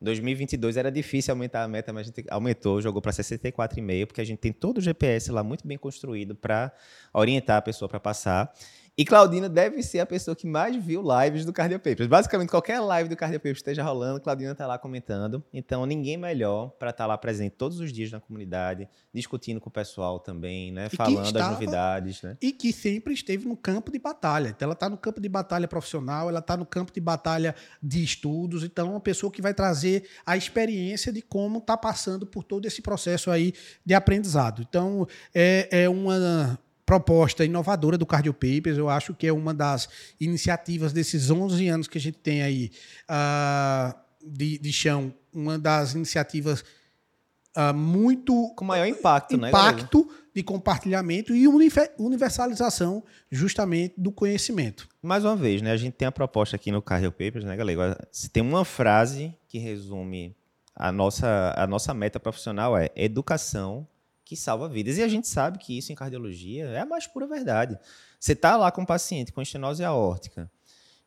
Em 0.02 0.06
2022 0.06 0.78
era 0.78 0.92
difícil 0.92 1.32
aumentar 1.32 1.64
a 1.64 1.68
meta, 1.68 1.94
mas 1.94 2.02
a 2.02 2.04
gente 2.06 2.26
aumentou, 2.30 2.82
jogou 2.82 3.02
para 3.02 3.12
64,5, 3.12 4.06
porque 4.06 4.22
a 4.22 4.24
gente 4.24 4.40
tem 4.40 4.52
todo 4.52 4.78
o 4.80 4.82
GPS 4.82 5.32
lá 5.32 5.44
muito 5.44 5.68
bem 5.68 5.78
construído 5.78 6.36
para 6.36 6.72
orientar 7.14 7.58
a 7.58 7.62
pessoa 7.62 7.88
para 7.88 8.00
passar. 8.00 8.54
E 9.02 9.06
Claudina 9.06 9.50
deve 9.50 9.82
ser 9.82 10.00
a 10.00 10.06
pessoa 10.06 10.36
que 10.36 10.46
mais 10.46 10.76
viu 10.76 11.02
lives 11.02 11.44
do 11.44 11.52
Cardio 11.52 11.80
Papers. 11.80 12.06
Basicamente, 12.06 12.50
qualquer 12.50 12.80
live 12.80 13.10
do 13.10 13.16
Cardio 13.16 13.40
Papers 13.40 13.58
esteja 13.58 13.82
rolando, 13.82 14.22
Claudina 14.22 14.52
está 14.52 14.68
lá 14.68 14.78
comentando. 14.78 15.44
Então, 15.52 15.88
ninguém 15.88 16.18
melhor 16.18 16.70
para 16.78 16.92
estar 16.92 17.06
tá 17.06 17.08
lá 17.08 17.18
presente 17.18 17.56
todos 17.58 17.80
os 17.80 17.92
dias 17.92 18.12
na 18.12 18.20
comunidade, 18.20 18.88
discutindo 19.12 19.60
com 19.60 19.70
o 19.70 19.72
pessoal 19.72 20.20
também, 20.20 20.72
né? 20.72 20.88
E 20.94 20.96
Falando 20.96 21.26
estava, 21.26 21.46
as 21.46 21.52
novidades, 21.54 22.22
né? 22.22 22.38
E 22.40 22.52
que 22.52 22.72
sempre 22.72 23.12
esteve 23.12 23.48
no 23.48 23.58
campo 23.58 23.92
de 23.92 23.98
batalha. 23.98 24.50
Então, 24.50 24.68
ela 24.68 24.74
está 24.74 24.88
no 24.88 24.98
campo 24.98 25.20
de 25.20 25.28
batalha 25.28 25.68
profissional, 25.68 26.30
ela 26.30 26.38
está 26.38 26.56
no 26.56 26.66
campo 26.68 26.94
de 26.94 27.02
batalha 27.02 27.56
de 27.82 28.04
estudos. 28.04 28.64
Então, 28.64 28.90
é 28.90 28.92
uma 28.92 29.00
pessoa 29.00 29.32
que 29.32 29.42
vai 29.42 29.56
trazer 29.56 30.08
a 30.24 30.38
experiência 30.38 31.12
de 31.12 31.24
como 31.24 31.58
está 31.58 31.76
passando 31.76 32.28
por 32.28 32.44
todo 32.44 32.68
esse 32.68 32.84
processo 32.84 33.32
aí 33.32 33.52
de 33.84 33.96
aprendizado. 33.96 34.62
Então, 34.62 35.08
é, 35.34 35.68
é 35.72 35.90
uma 35.90 36.60
proposta 36.91 37.45
inovadora 37.45 37.97
do 37.97 38.06
Cardio 38.06 38.34
Papers. 38.34 38.77
Eu 38.77 38.89
acho 38.89 39.13
que 39.13 39.25
é 39.25 39.32
uma 39.32 39.54
das 39.54 39.88
iniciativas 40.19 40.91
desses 40.91 41.32
11 41.32 41.69
anos 41.69 41.88
que 41.88 41.97
a 41.97 42.01
gente 42.01 42.17
tem 42.17 42.43
aí 42.43 42.69
uh, 43.10 43.97
de, 44.21 44.58
de 44.58 44.73
chão, 44.73 45.13
uma 45.32 45.58
das 45.58 45.93
iniciativas 45.93 46.65
uh, 47.56 47.73
muito. 47.73 48.54
Com 48.58 48.65
maior 48.65 48.86
impacto, 48.86 49.36
impacto 49.36 49.39
né? 49.41 49.47
Impacto 49.47 50.10
de 50.36 50.43
compartilhamento 50.43 51.34
e 51.34 51.47
universalização 51.97 53.01
justamente 53.32 53.95
do 53.97 54.12
conhecimento. 54.12 54.89
Mais 55.01 55.23
uma 55.23 55.38
vez, 55.38 55.62
né? 55.62 55.71
A 55.71 55.77
gente 55.77 55.93
tem 55.93 56.10
a 56.10 56.12
proposta 56.12 56.58
aqui 56.58 56.73
no 56.73 56.82
Cardio 56.82 57.12
Papers, 57.13 57.45
né, 57.45 57.56
galera? 57.56 58.06
Se 58.12 58.30
tem 58.30 58.43
uma 58.43 58.65
frase 58.65 59.34
que 59.47 59.58
resume 59.58 60.36
a 60.75 60.91
nossa, 60.91 61.54
a 61.56 61.65
nossa 61.65 61.93
meta 61.93 62.19
profissional 62.19 62.77
é 62.77 62.89
educação 62.97 63.88
que 64.32 64.36
salva 64.38 64.70
vidas. 64.70 64.98
E 64.98 65.04
a 65.04 65.10
gente 65.10 65.28
sabe 65.28 65.58
que 65.58 65.78
isso 65.78 65.91
em 65.91 65.96
cardiologia 65.96 66.65
é 66.67 66.80
a 66.80 66.86
mais 66.86 67.06
pura 67.06 67.28
verdade. 67.28 67.78
Você 68.17 68.32
está 68.32 68.56
lá 68.56 68.72
com 68.72 68.84
um 68.84 68.86
paciente 68.86 69.34
com 69.34 69.41
estenose 69.41 69.84
aórtica, 69.84 70.50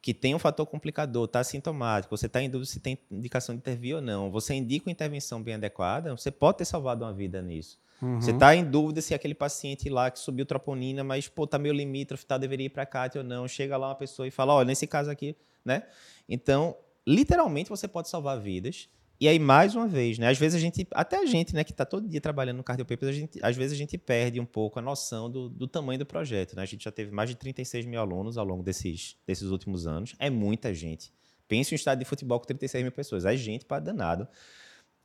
que 0.03 0.13
tem 0.13 0.35
um 0.35 0.39
fator 0.39 0.67
complicador, 0.67 1.25
está 1.25 1.43
sintomático, 1.43 2.15
você 2.15 2.27
está 2.27 2.43
em 2.43 2.51
dúvida 2.51 2.71
se 2.71 2.81
tem 2.81 2.99
indicação 3.11 3.55
de 3.55 3.61
intervir 3.61 3.97
ou 3.97 4.03
não, 4.03 4.31
você 4.31 4.53
indica 4.53 4.87
uma 4.87 4.93
intervenção 4.93 5.43
bem 5.43 5.55
adequada, 5.55 6.15
você 6.15 6.31
pode 6.31 6.59
ter 6.59 6.67
salvado 6.67 7.03
uma 7.03 7.15
vida 7.15 7.41
nisso. 7.41 7.81
Uhum. 8.03 8.21
Você 8.21 8.33
está 8.33 8.55
em 8.55 8.63
dúvida 8.63 9.01
se 9.01 9.15
aquele 9.15 9.35
paciente 9.35 9.89
lá 9.89 10.11
que 10.11 10.19
subiu 10.19 10.45
troponina, 10.45 11.03
mas 11.03 11.27
pô, 11.27 11.47
tá 11.47 11.59
meio 11.59 11.75
limítrofe, 11.75 12.27
tá, 12.27 12.37
deveria 12.37 12.67
ir 12.67 12.71
para 12.71 12.85
CAT 12.85 13.17
ou 13.17 13.25
não. 13.25 13.49
Chega 13.49 13.79
lá 13.79 13.89
uma 13.89 13.95
pessoa 13.95 14.29
e 14.29 14.31
fala, 14.31 14.53
olha, 14.53 14.67
nesse 14.67 14.87
caso 14.87 15.11
aqui, 15.11 15.35
né? 15.65 15.85
Então, 16.29 16.77
literalmente 17.07 17.71
você 17.71 17.89
pode 17.89 18.11
salvar 18.11 18.39
vidas. 18.39 18.91
E 19.21 19.29
aí, 19.29 19.39
mais 19.39 19.77
uma 19.77 19.87
vez, 19.87 20.19
né? 20.19 20.29
Às 20.29 20.39
vezes 20.39 20.57
a 20.57 20.61
gente, 20.61 20.87
até 20.91 21.19
a 21.19 21.27
gente, 21.27 21.55
né, 21.55 21.63
que 21.63 21.71
está 21.71 21.85
todo 21.85 22.09
dia 22.09 22.21
trabalhando 22.21 22.57
no 22.57 22.65
Cardio 22.65 22.85
Papers, 22.85 23.11
a 23.11 23.19
gente, 23.19 23.39
às 23.43 23.57
vezes 23.57 23.73
a 23.73 23.77
gente 23.77 23.97
perde 23.97 24.41
um 24.41 24.45
pouco 24.45 24.79
a 24.79 24.83
noção 24.83 25.31
do, 25.31 25.49
do 25.49 25.69
tamanho 25.69 25.99
do 25.99 26.07
projeto. 26.07 26.57
Né? 26.57 26.63
A 26.63 26.67
gente 26.67 26.85
já 26.85 26.91
teve 26.91 27.13
mais 27.13 27.31
de 27.31 27.37
36 27.37 27.87
mil 27.87 28.01
alunos 28.01 28.37
ao 28.37 28.45
longo 28.45 28.63
desses, 28.63 29.17
desses 29.27 29.49
últimos 29.51 29.87
anos. 29.87 30.15
É 30.19 30.29
muita 30.29 30.75
gente. 30.75 31.13
Pense 31.47 31.73
em 31.73 31.75
um 31.75 31.77
estádio 31.77 32.01
de 32.01 32.09
futebol 32.09 32.41
com 32.41 32.47
36 32.47 32.83
mil 32.83 32.93
pessoas. 32.93 33.25
É 33.25 33.37
gente 33.37 33.65
para 33.65 33.81
danado. 33.81 34.27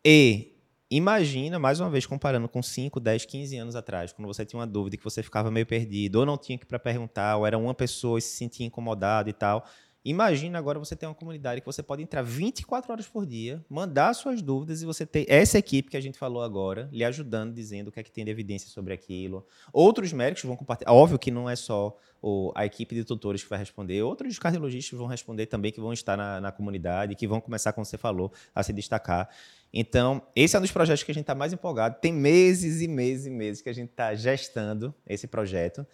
E 0.03 0.55
imagina, 0.89 1.59
mais 1.59 1.79
uma 1.79 1.89
vez, 1.89 2.05
comparando 2.07 2.49
com 2.49 2.63
5, 2.63 2.99
10, 2.99 3.25
15 3.25 3.57
anos 3.57 3.75
atrás, 3.75 4.11
quando 4.11 4.27
você 4.27 4.43
tinha 4.43 4.59
uma 4.59 4.67
dúvida 4.67 4.97
que 4.97 5.03
você 5.03 5.21
ficava 5.21 5.51
meio 5.51 5.67
perdido, 5.67 6.15
ou 6.19 6.25
não 6.25 6.37
tinha 6.37 6.57
que 6.57 6.65
para 6.65 6.79
perguntar, 6.79 7.37
ou 7.37 7.45
era 7.45 7.57
uma 7.57 7.75
pessoa 7.75 8.17
e 8.17 8.21
se 8.21 8.35
sentia 8.35 8.65
incomodado 8.65 9.29
e 9.29 9.33
tal. 9.33 9.65
Imagina 10.03 10.57
agora 10.57 10.79
você 10.79 10.95
ter 10.95 11.05
uma 11.05 11.13
comunidade 11.13 11.59
que 11.59 11.65
você 11.65 11.83
pode 11.83 12.01
entrar 12.01 12.21
24 12.21 12.91
horas 12.91 13.05
por 13.05 13.25
dia, 13.25 13.63
mandar 13.69 14.13
suas 14.13 14.41
dúvidas 14.41 14.81
e 14.81 14.85
você 14.85 15.05
ter 15.05 15.25
essa 15.27 15.57
equipe 15.57 15.89
que 15.89 15.97
a 15.97 16.01
gente 16.01 16.17
falou 16.17 16.41
agora, 16.41 16.87
lhe 16.91 17.03
ajudando, 17.03 17.53
dizendo 17.53 17.89
o 17.89 17.91
que 17.91 17.99
é 17.99 18.03
que 18.03 18.11
tem 18.11 18.23
de 18.23 18.31
evidência 18.31 18.69
sobre 18.69 18.93
aquilo. 18.93 19.45
Outros 19.73 20.13
médicos 20.13 20.45
vão 20.45 20.55
compartilhar. 20.55 20.93
Óbvio 20.93 21.19
que 21.19 21.29
não 21.29 21.49
é 21.49 21.55
só 21.55 21.97
o, 22.21 22.51
a 22.55 22.65
equipe 22.65 22.95
de 22.95 23.03
tutores 23.03 23.43
que 23.43 23.49
vai 23.49 23.59
responder, 23.59 24.01
outros 24.01 24.39
cardiologistas 24.39 24.97
vão 24.97 25.07
responder 25.07 25.47
também, 25.47 25.69
que 25.69 25.81
vão 25.81 25.91
estar 25.91 26.15
na, 26.15 26.39
na 26.39 26.51
comunidade, 26.51 27.13
que 27.15 27.27
vão 27.27 27.41
começar, 27.41 27.73
como 27.73 27.83
você 27.83 27.97
falou, 27.97 28.31
a 28.55 28.63
se 28.63 28.71
destacar. 28.71 29.29
Então, 29.73 30.21
esse 30.33 30.55
é 30.55 30.59
um 30.59 30.61
dos 30.61 30.71
projetos 30.71 31.03
que 31.03 31.11
a 31.11 31.13
gente 31.13 31.23
está 31.23 31.35
mais 31.35 31.51
empolgado. 31.51 31.97
Tem 31.99 32.13
meses 32.13 32.81
e 32.81 32.87
meses 32.87 33.25
e 33.25 33.29
meses 33.29 33.61
que 33.61 33.69
a 33.69 33.73
gente 33.73 33.89
está 33.89 34.15
gestando 34.15 34.95
esse 35.05 35.27
projeto. 35.27 35.85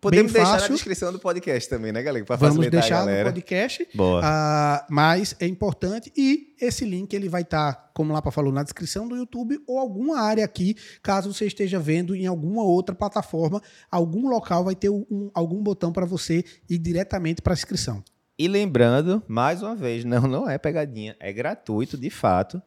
Podemos 0.00 0.32
bem 0.32 0.42
deixar 0.42 0.52
fácil. 0.52 0.68
na 0.68 0.74
descrição 0.74 1.12
do 1.12 1.18
podcast 1.18 1.68
também, 1.68 1.92
né, 1.92 2.02
galera? 2.02 2.24
Para 2.24 2.36
Vamos 2.36 2.68
deixar 2.68 3.06
no 3.06 3.24
podcast. 3.24 3.88
Boa. 3.94 4.20
Uh, 4.20 4.86
mas 4.90 5.34
é 5.40 5.46
importante 5.46 6.12
e 6.16 6.54
esse 6.60 6.84
link 6.84 7.12
ele 7.14 7.28
vai 7.28 7.42
estar, 7.42 7.72
tá, 7.72 7.90
como 7.94 8.12
lá 8.12 8.20
para 8.20 8.30
falou, 8.30 8.52
na 8.52 8.62
descrição 8.62 9.08
do 9.08 9.16
YouTube 9.16 9.60
ou 9.66 9.78
alguma 9.78 10.20
área 10.20 10.44
aqui, 10.44 10.76
caso 11.02 11.32
você 11.32 11.46
esteja 11.46 11.78
vendo 11.78 12.14
em 12.14 12.26
alguma 12.26 12.62
outra 12.62 12.94
plataforma, 12.94 13.62
algum 13.90 14.28
local 14.28 14.64
vai 14.64 14.74
ter 14.74 14.90
um, 14.90 15.30
algum 15.32 15.62
botão 15.62 15.92
para 15.92 16.04
você 16.04 16.44
ir 16.68 16.78
diretamente 16.78 17.40
para 17.40 17.52
a 17.52 17.54
inscrição. 17.54 18.02
E 18.38 18.48
lembrando, 18.48 19.22
mais 19.28 19.62
uma 19.62 19.76
vez, 19.76 20.04
não, 20.06 20.22
não 20.22 20.48
é 20.48 20.58
pegadinha, 20.58 21.16
é 21.20 21.32
gratuito 21.32 21.96
de 21.96 22.10
fato. 22.10 22.60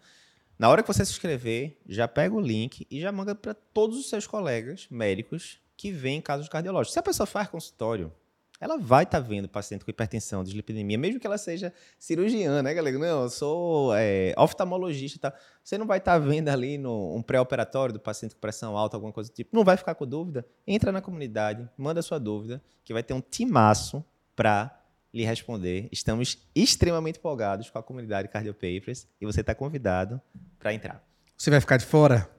Na 0.58 0.70
hora 0.70 0.82
que 0.82 0.88
você 0.88 1.06
se 1.06 1.12
inscrever, 1.12 1.78
já 1.88 2.08
pega 2.08 2.34
o 2.34 2.40
link 2.40 2.88
e 2.90 3.00
já 3.00 3.12
manda 3.12 3.36
para 3.36 3.54
todos 3.54 3.98
os 3.98 4.10
seus 4.10 4.26
colegas 4.26 4.88
médicos 4.90 5.60
que 5.78 5.92
vêm 5.92 6.18
em 6.18 6.22
casos 6.22 6.50
cardiológicos. 6.50 6.94
Se 6.94 7.00
a 7.00 7.04
pessoa 7.04 7.28
faz 7.28 7.48
consultório, 7.48 8.12
ela 8.60 8.78
vai 8.78 9.04
estar 9.04 9.22
tá 9.22 9.28
vendo 9.28 9.48
paciente 9.48 9.86
com 9.86 9.92
hipertensão, 9.92 10.44
dislipidemia, 10.44 10.98
mesmo 10.98 11.20
que 11.20 11.28
ela 11.28 11.38
seja 11.38 11.72
cirurgiã, 12.00 12.64
né, 12.64 12.74
galera? 12.74 12.98
Não, 12.98 13.24
eu 13.24 13.30
sou 13.30 13.96
é, 13.96 14.34
oftalmologista, 14.36 15.20
tá? 15.20 15.38
Você 15.64 15.78
não 15.78 15.86
vai 15.86 16.00
estar 16.00 16.14
tá 16.14 16.20
vendo 16.20 16.50
ali 16.50 16.78
no 16.78 17.16
um 17.16 17.22
pré-operatório 17.22 17.94
do 17.94 18.00
paciente 18.00 18.34
com 18.34 18.42
pressão 18.42 18.76
alta, 18.76 18.98
alguma 18.98 19.14
coisa 19.14 19.30
do 19.30 19.34
tipo. 19.34 19.56
Não 19.56 19.64
vai 19.64 19.78
ficar 19.78 19.94
com 19.94 20.08
dúvida? 20.08 20.46
Entra 20.66 20.92
na 20.92 21.02
comunidade, 21.02 21.70
manda 21.78 22.02
sua 22.02 22.20
dúvida, 22.20 22.62
que 22.84 22.94
vai 22.94 23.04
ter 23.04 23.14
um 23.14 23.22
timaço 23.22 24.04
para 24.36 24.76
lhe 25.14 25.24
responder. 25.24 25.88
Estamos 25.92 26.40
extremamente 26.56 27.20
empolgados 27.20 27.70
com 27.70 27.78
a 27.78 27.84
comunidade 27.84 28.28
Cardio 28.28 28.54
Papers 28.54 29.08
e 29.22 29.26
você 29.26 29.42
está 29.42 29.54
convidado 29.54 30.20
para 30.58 30.74
entrar. 30.74 31.04
Você 31.38 31.52
vai 31.52 31.62
ficar 31.62 31.78
de 31.78 31.86
fora? 31.86 32.37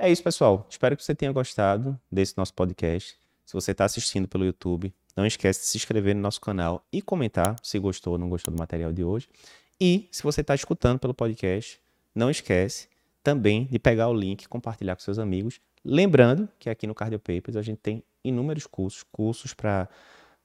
É 0.00 0.08
isso, 0.08 0.22
pessoal. 0.22 0.64
Espero 0.70 0.96
que 0.96 1.02
você 1.02 1.12
tenha 1.12 1.32
gostado 1.32 1.98
desse 2.10 2.38
nosso 2.38 2.54
podcast. 2.54 3.18
Se 3.44 3.52
você 3.52 3.72
está 3.72 3.84
assistindo 3.84 4.28
pelo 4.28 4.44
YouTube, 4.44 4.94
não 5.16 5.26
esquece 5.26 5.60
de 5.60 5.66
se 5.66 5.76
inscrever 5.76 6.14
no 6.14 6.20
nosso 6.20 6.40
canal 6.40 6.86
e 6.92 7.02
comentar 7.02 7.56
se 7.64 7.76
gostou 7.80 8.12
ou 8.12 8.18
não 8.18 8.28
gostou 8.28 8.54
do 8.54 8.58
material 8.60 8.92
de 8.92 9.02
hoje. 9.02 9.28
E 9.80 10.08
se 10.12 10.22
você 10.22 10.40
está 10.40 10.54
escutando 10.54 11.00
pelo 11.00 11.12
podcast, 11.12 11.80
não 12.14 12.30
esquece 12.30 12.88
também 13.24 13.64
de 13.64 13.78
pegar 13.80 14.08
o 14.08 14.14
link 14.14 14.44
e 14.44 14.48
compartilhar 14.48 14.94
com 14.94 15.02
seus 15.02 15.18
amigos. 15.18 15.60
Lembrando 15.84 16.48
que 16.60 16.70
aqui 16.70 16.86
no 16.86 16.94
Cardio 16.94 17.18
Papers 17.18 17.56
a 17.56 17.62
gente 17.62 17.78
tem 17.78 18.04
inúmeros 18.22 18.68
cursos, 18.68 19.02
cursos 19.10 19.52
para 19.52 19.88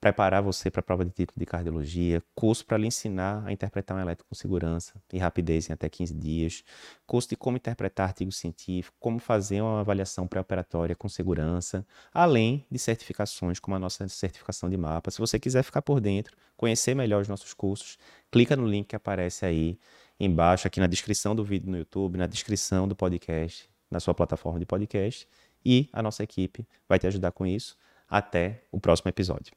preparar 0.03 0.41
você 0.43 0.69
para 0.69 0.81
a 0.81 0.83
prova 0.83 1.05
de 1.05 1.11
título 1.11 1.39
de 1.39 1.45
cardiologia, 1.45 2.21
curso 2.35 2.65
para 2.65 2.77
lhe 2.77 2.85
ensinar 2.85 3.41
a 3.45 3.53
interpretar 3.53 3.95
um 3.95 4.01
eletro 4.01 4.25
com 4.27 4.35
segurança 4.35 5.01
e 5.13 5.17
rapidez 5.17 5.69
em 5.69 5.73
até 5.73 5.87
15 5.87 6.13
dias, 6.13 6.61
curso 7.07 7.29
de 7.29 7.37
como 7.37 7.55
interpretar 7.55 8.09
artigo 8.09 8.29
científico, 8.29 8.93
como 8.99 9.17
fazer 9.17 9.61
uma 9.61 9.79
avaliação 9.79 10.27
pré-operatória 10.27 10.93
com 10.93 11.07
segurança, 11.07 11.87
além 12.13 12.65
de 12.69 12.77
certificações 12.77 13.59
como 13.59 13.77
a 13.77 13.79
nossa 13.79 14.05
certificação 14.09 14.69
de 14.69 14.75
mapa. 14.75 15.09
Se 15.09 15.19
você 15.19 15.39
quiser 15.39 15.63
ficar 15.63 15.81
por 15.81 16.01
dentro, 16.01 16.35
conhecer 16.57 16.93
melhor 16.93 17.21
os 17.21 17.29
nossos 17.29 17.53
cursos, 17.53 17.97
clica 18.29 18.57
no 18.57 18.67
link 18.67 18.87
que 18.87 18.97
aparece 18.97 19.45
aí 19.45 19.79
embaixo, 20.19 20.67
aqui 20.67 20.81
na 20.81 20.87
descrição 20.87 21.33
do 21.33 21.45
vídeo 21.45 21.71
no 21.71 21.77
YouTube, 21.77 22.17
na 22.17 22.27
descrição 22.27 22.89
do 22.89 22.93
podcast, 22.93 23.69
na 23.89 24.01
sua 24.01 24.13
plataforma 24.13 24.59
de 24.59 24.65
podcast, 24.65 25.25
e 25.65 25.89
a 25.93 26.03
nossa 26.03 26.23
equipe 26.23 26.67
vai 26.89 26.99
te 26.99 27.07
ajudar 27.07 27.31
com 27.31 27.45
isso. 27.45 27.77
Até 28.09 28.65
o 28.69 28.81
próximo 28.81 29.07
episódio. 29.07 29.53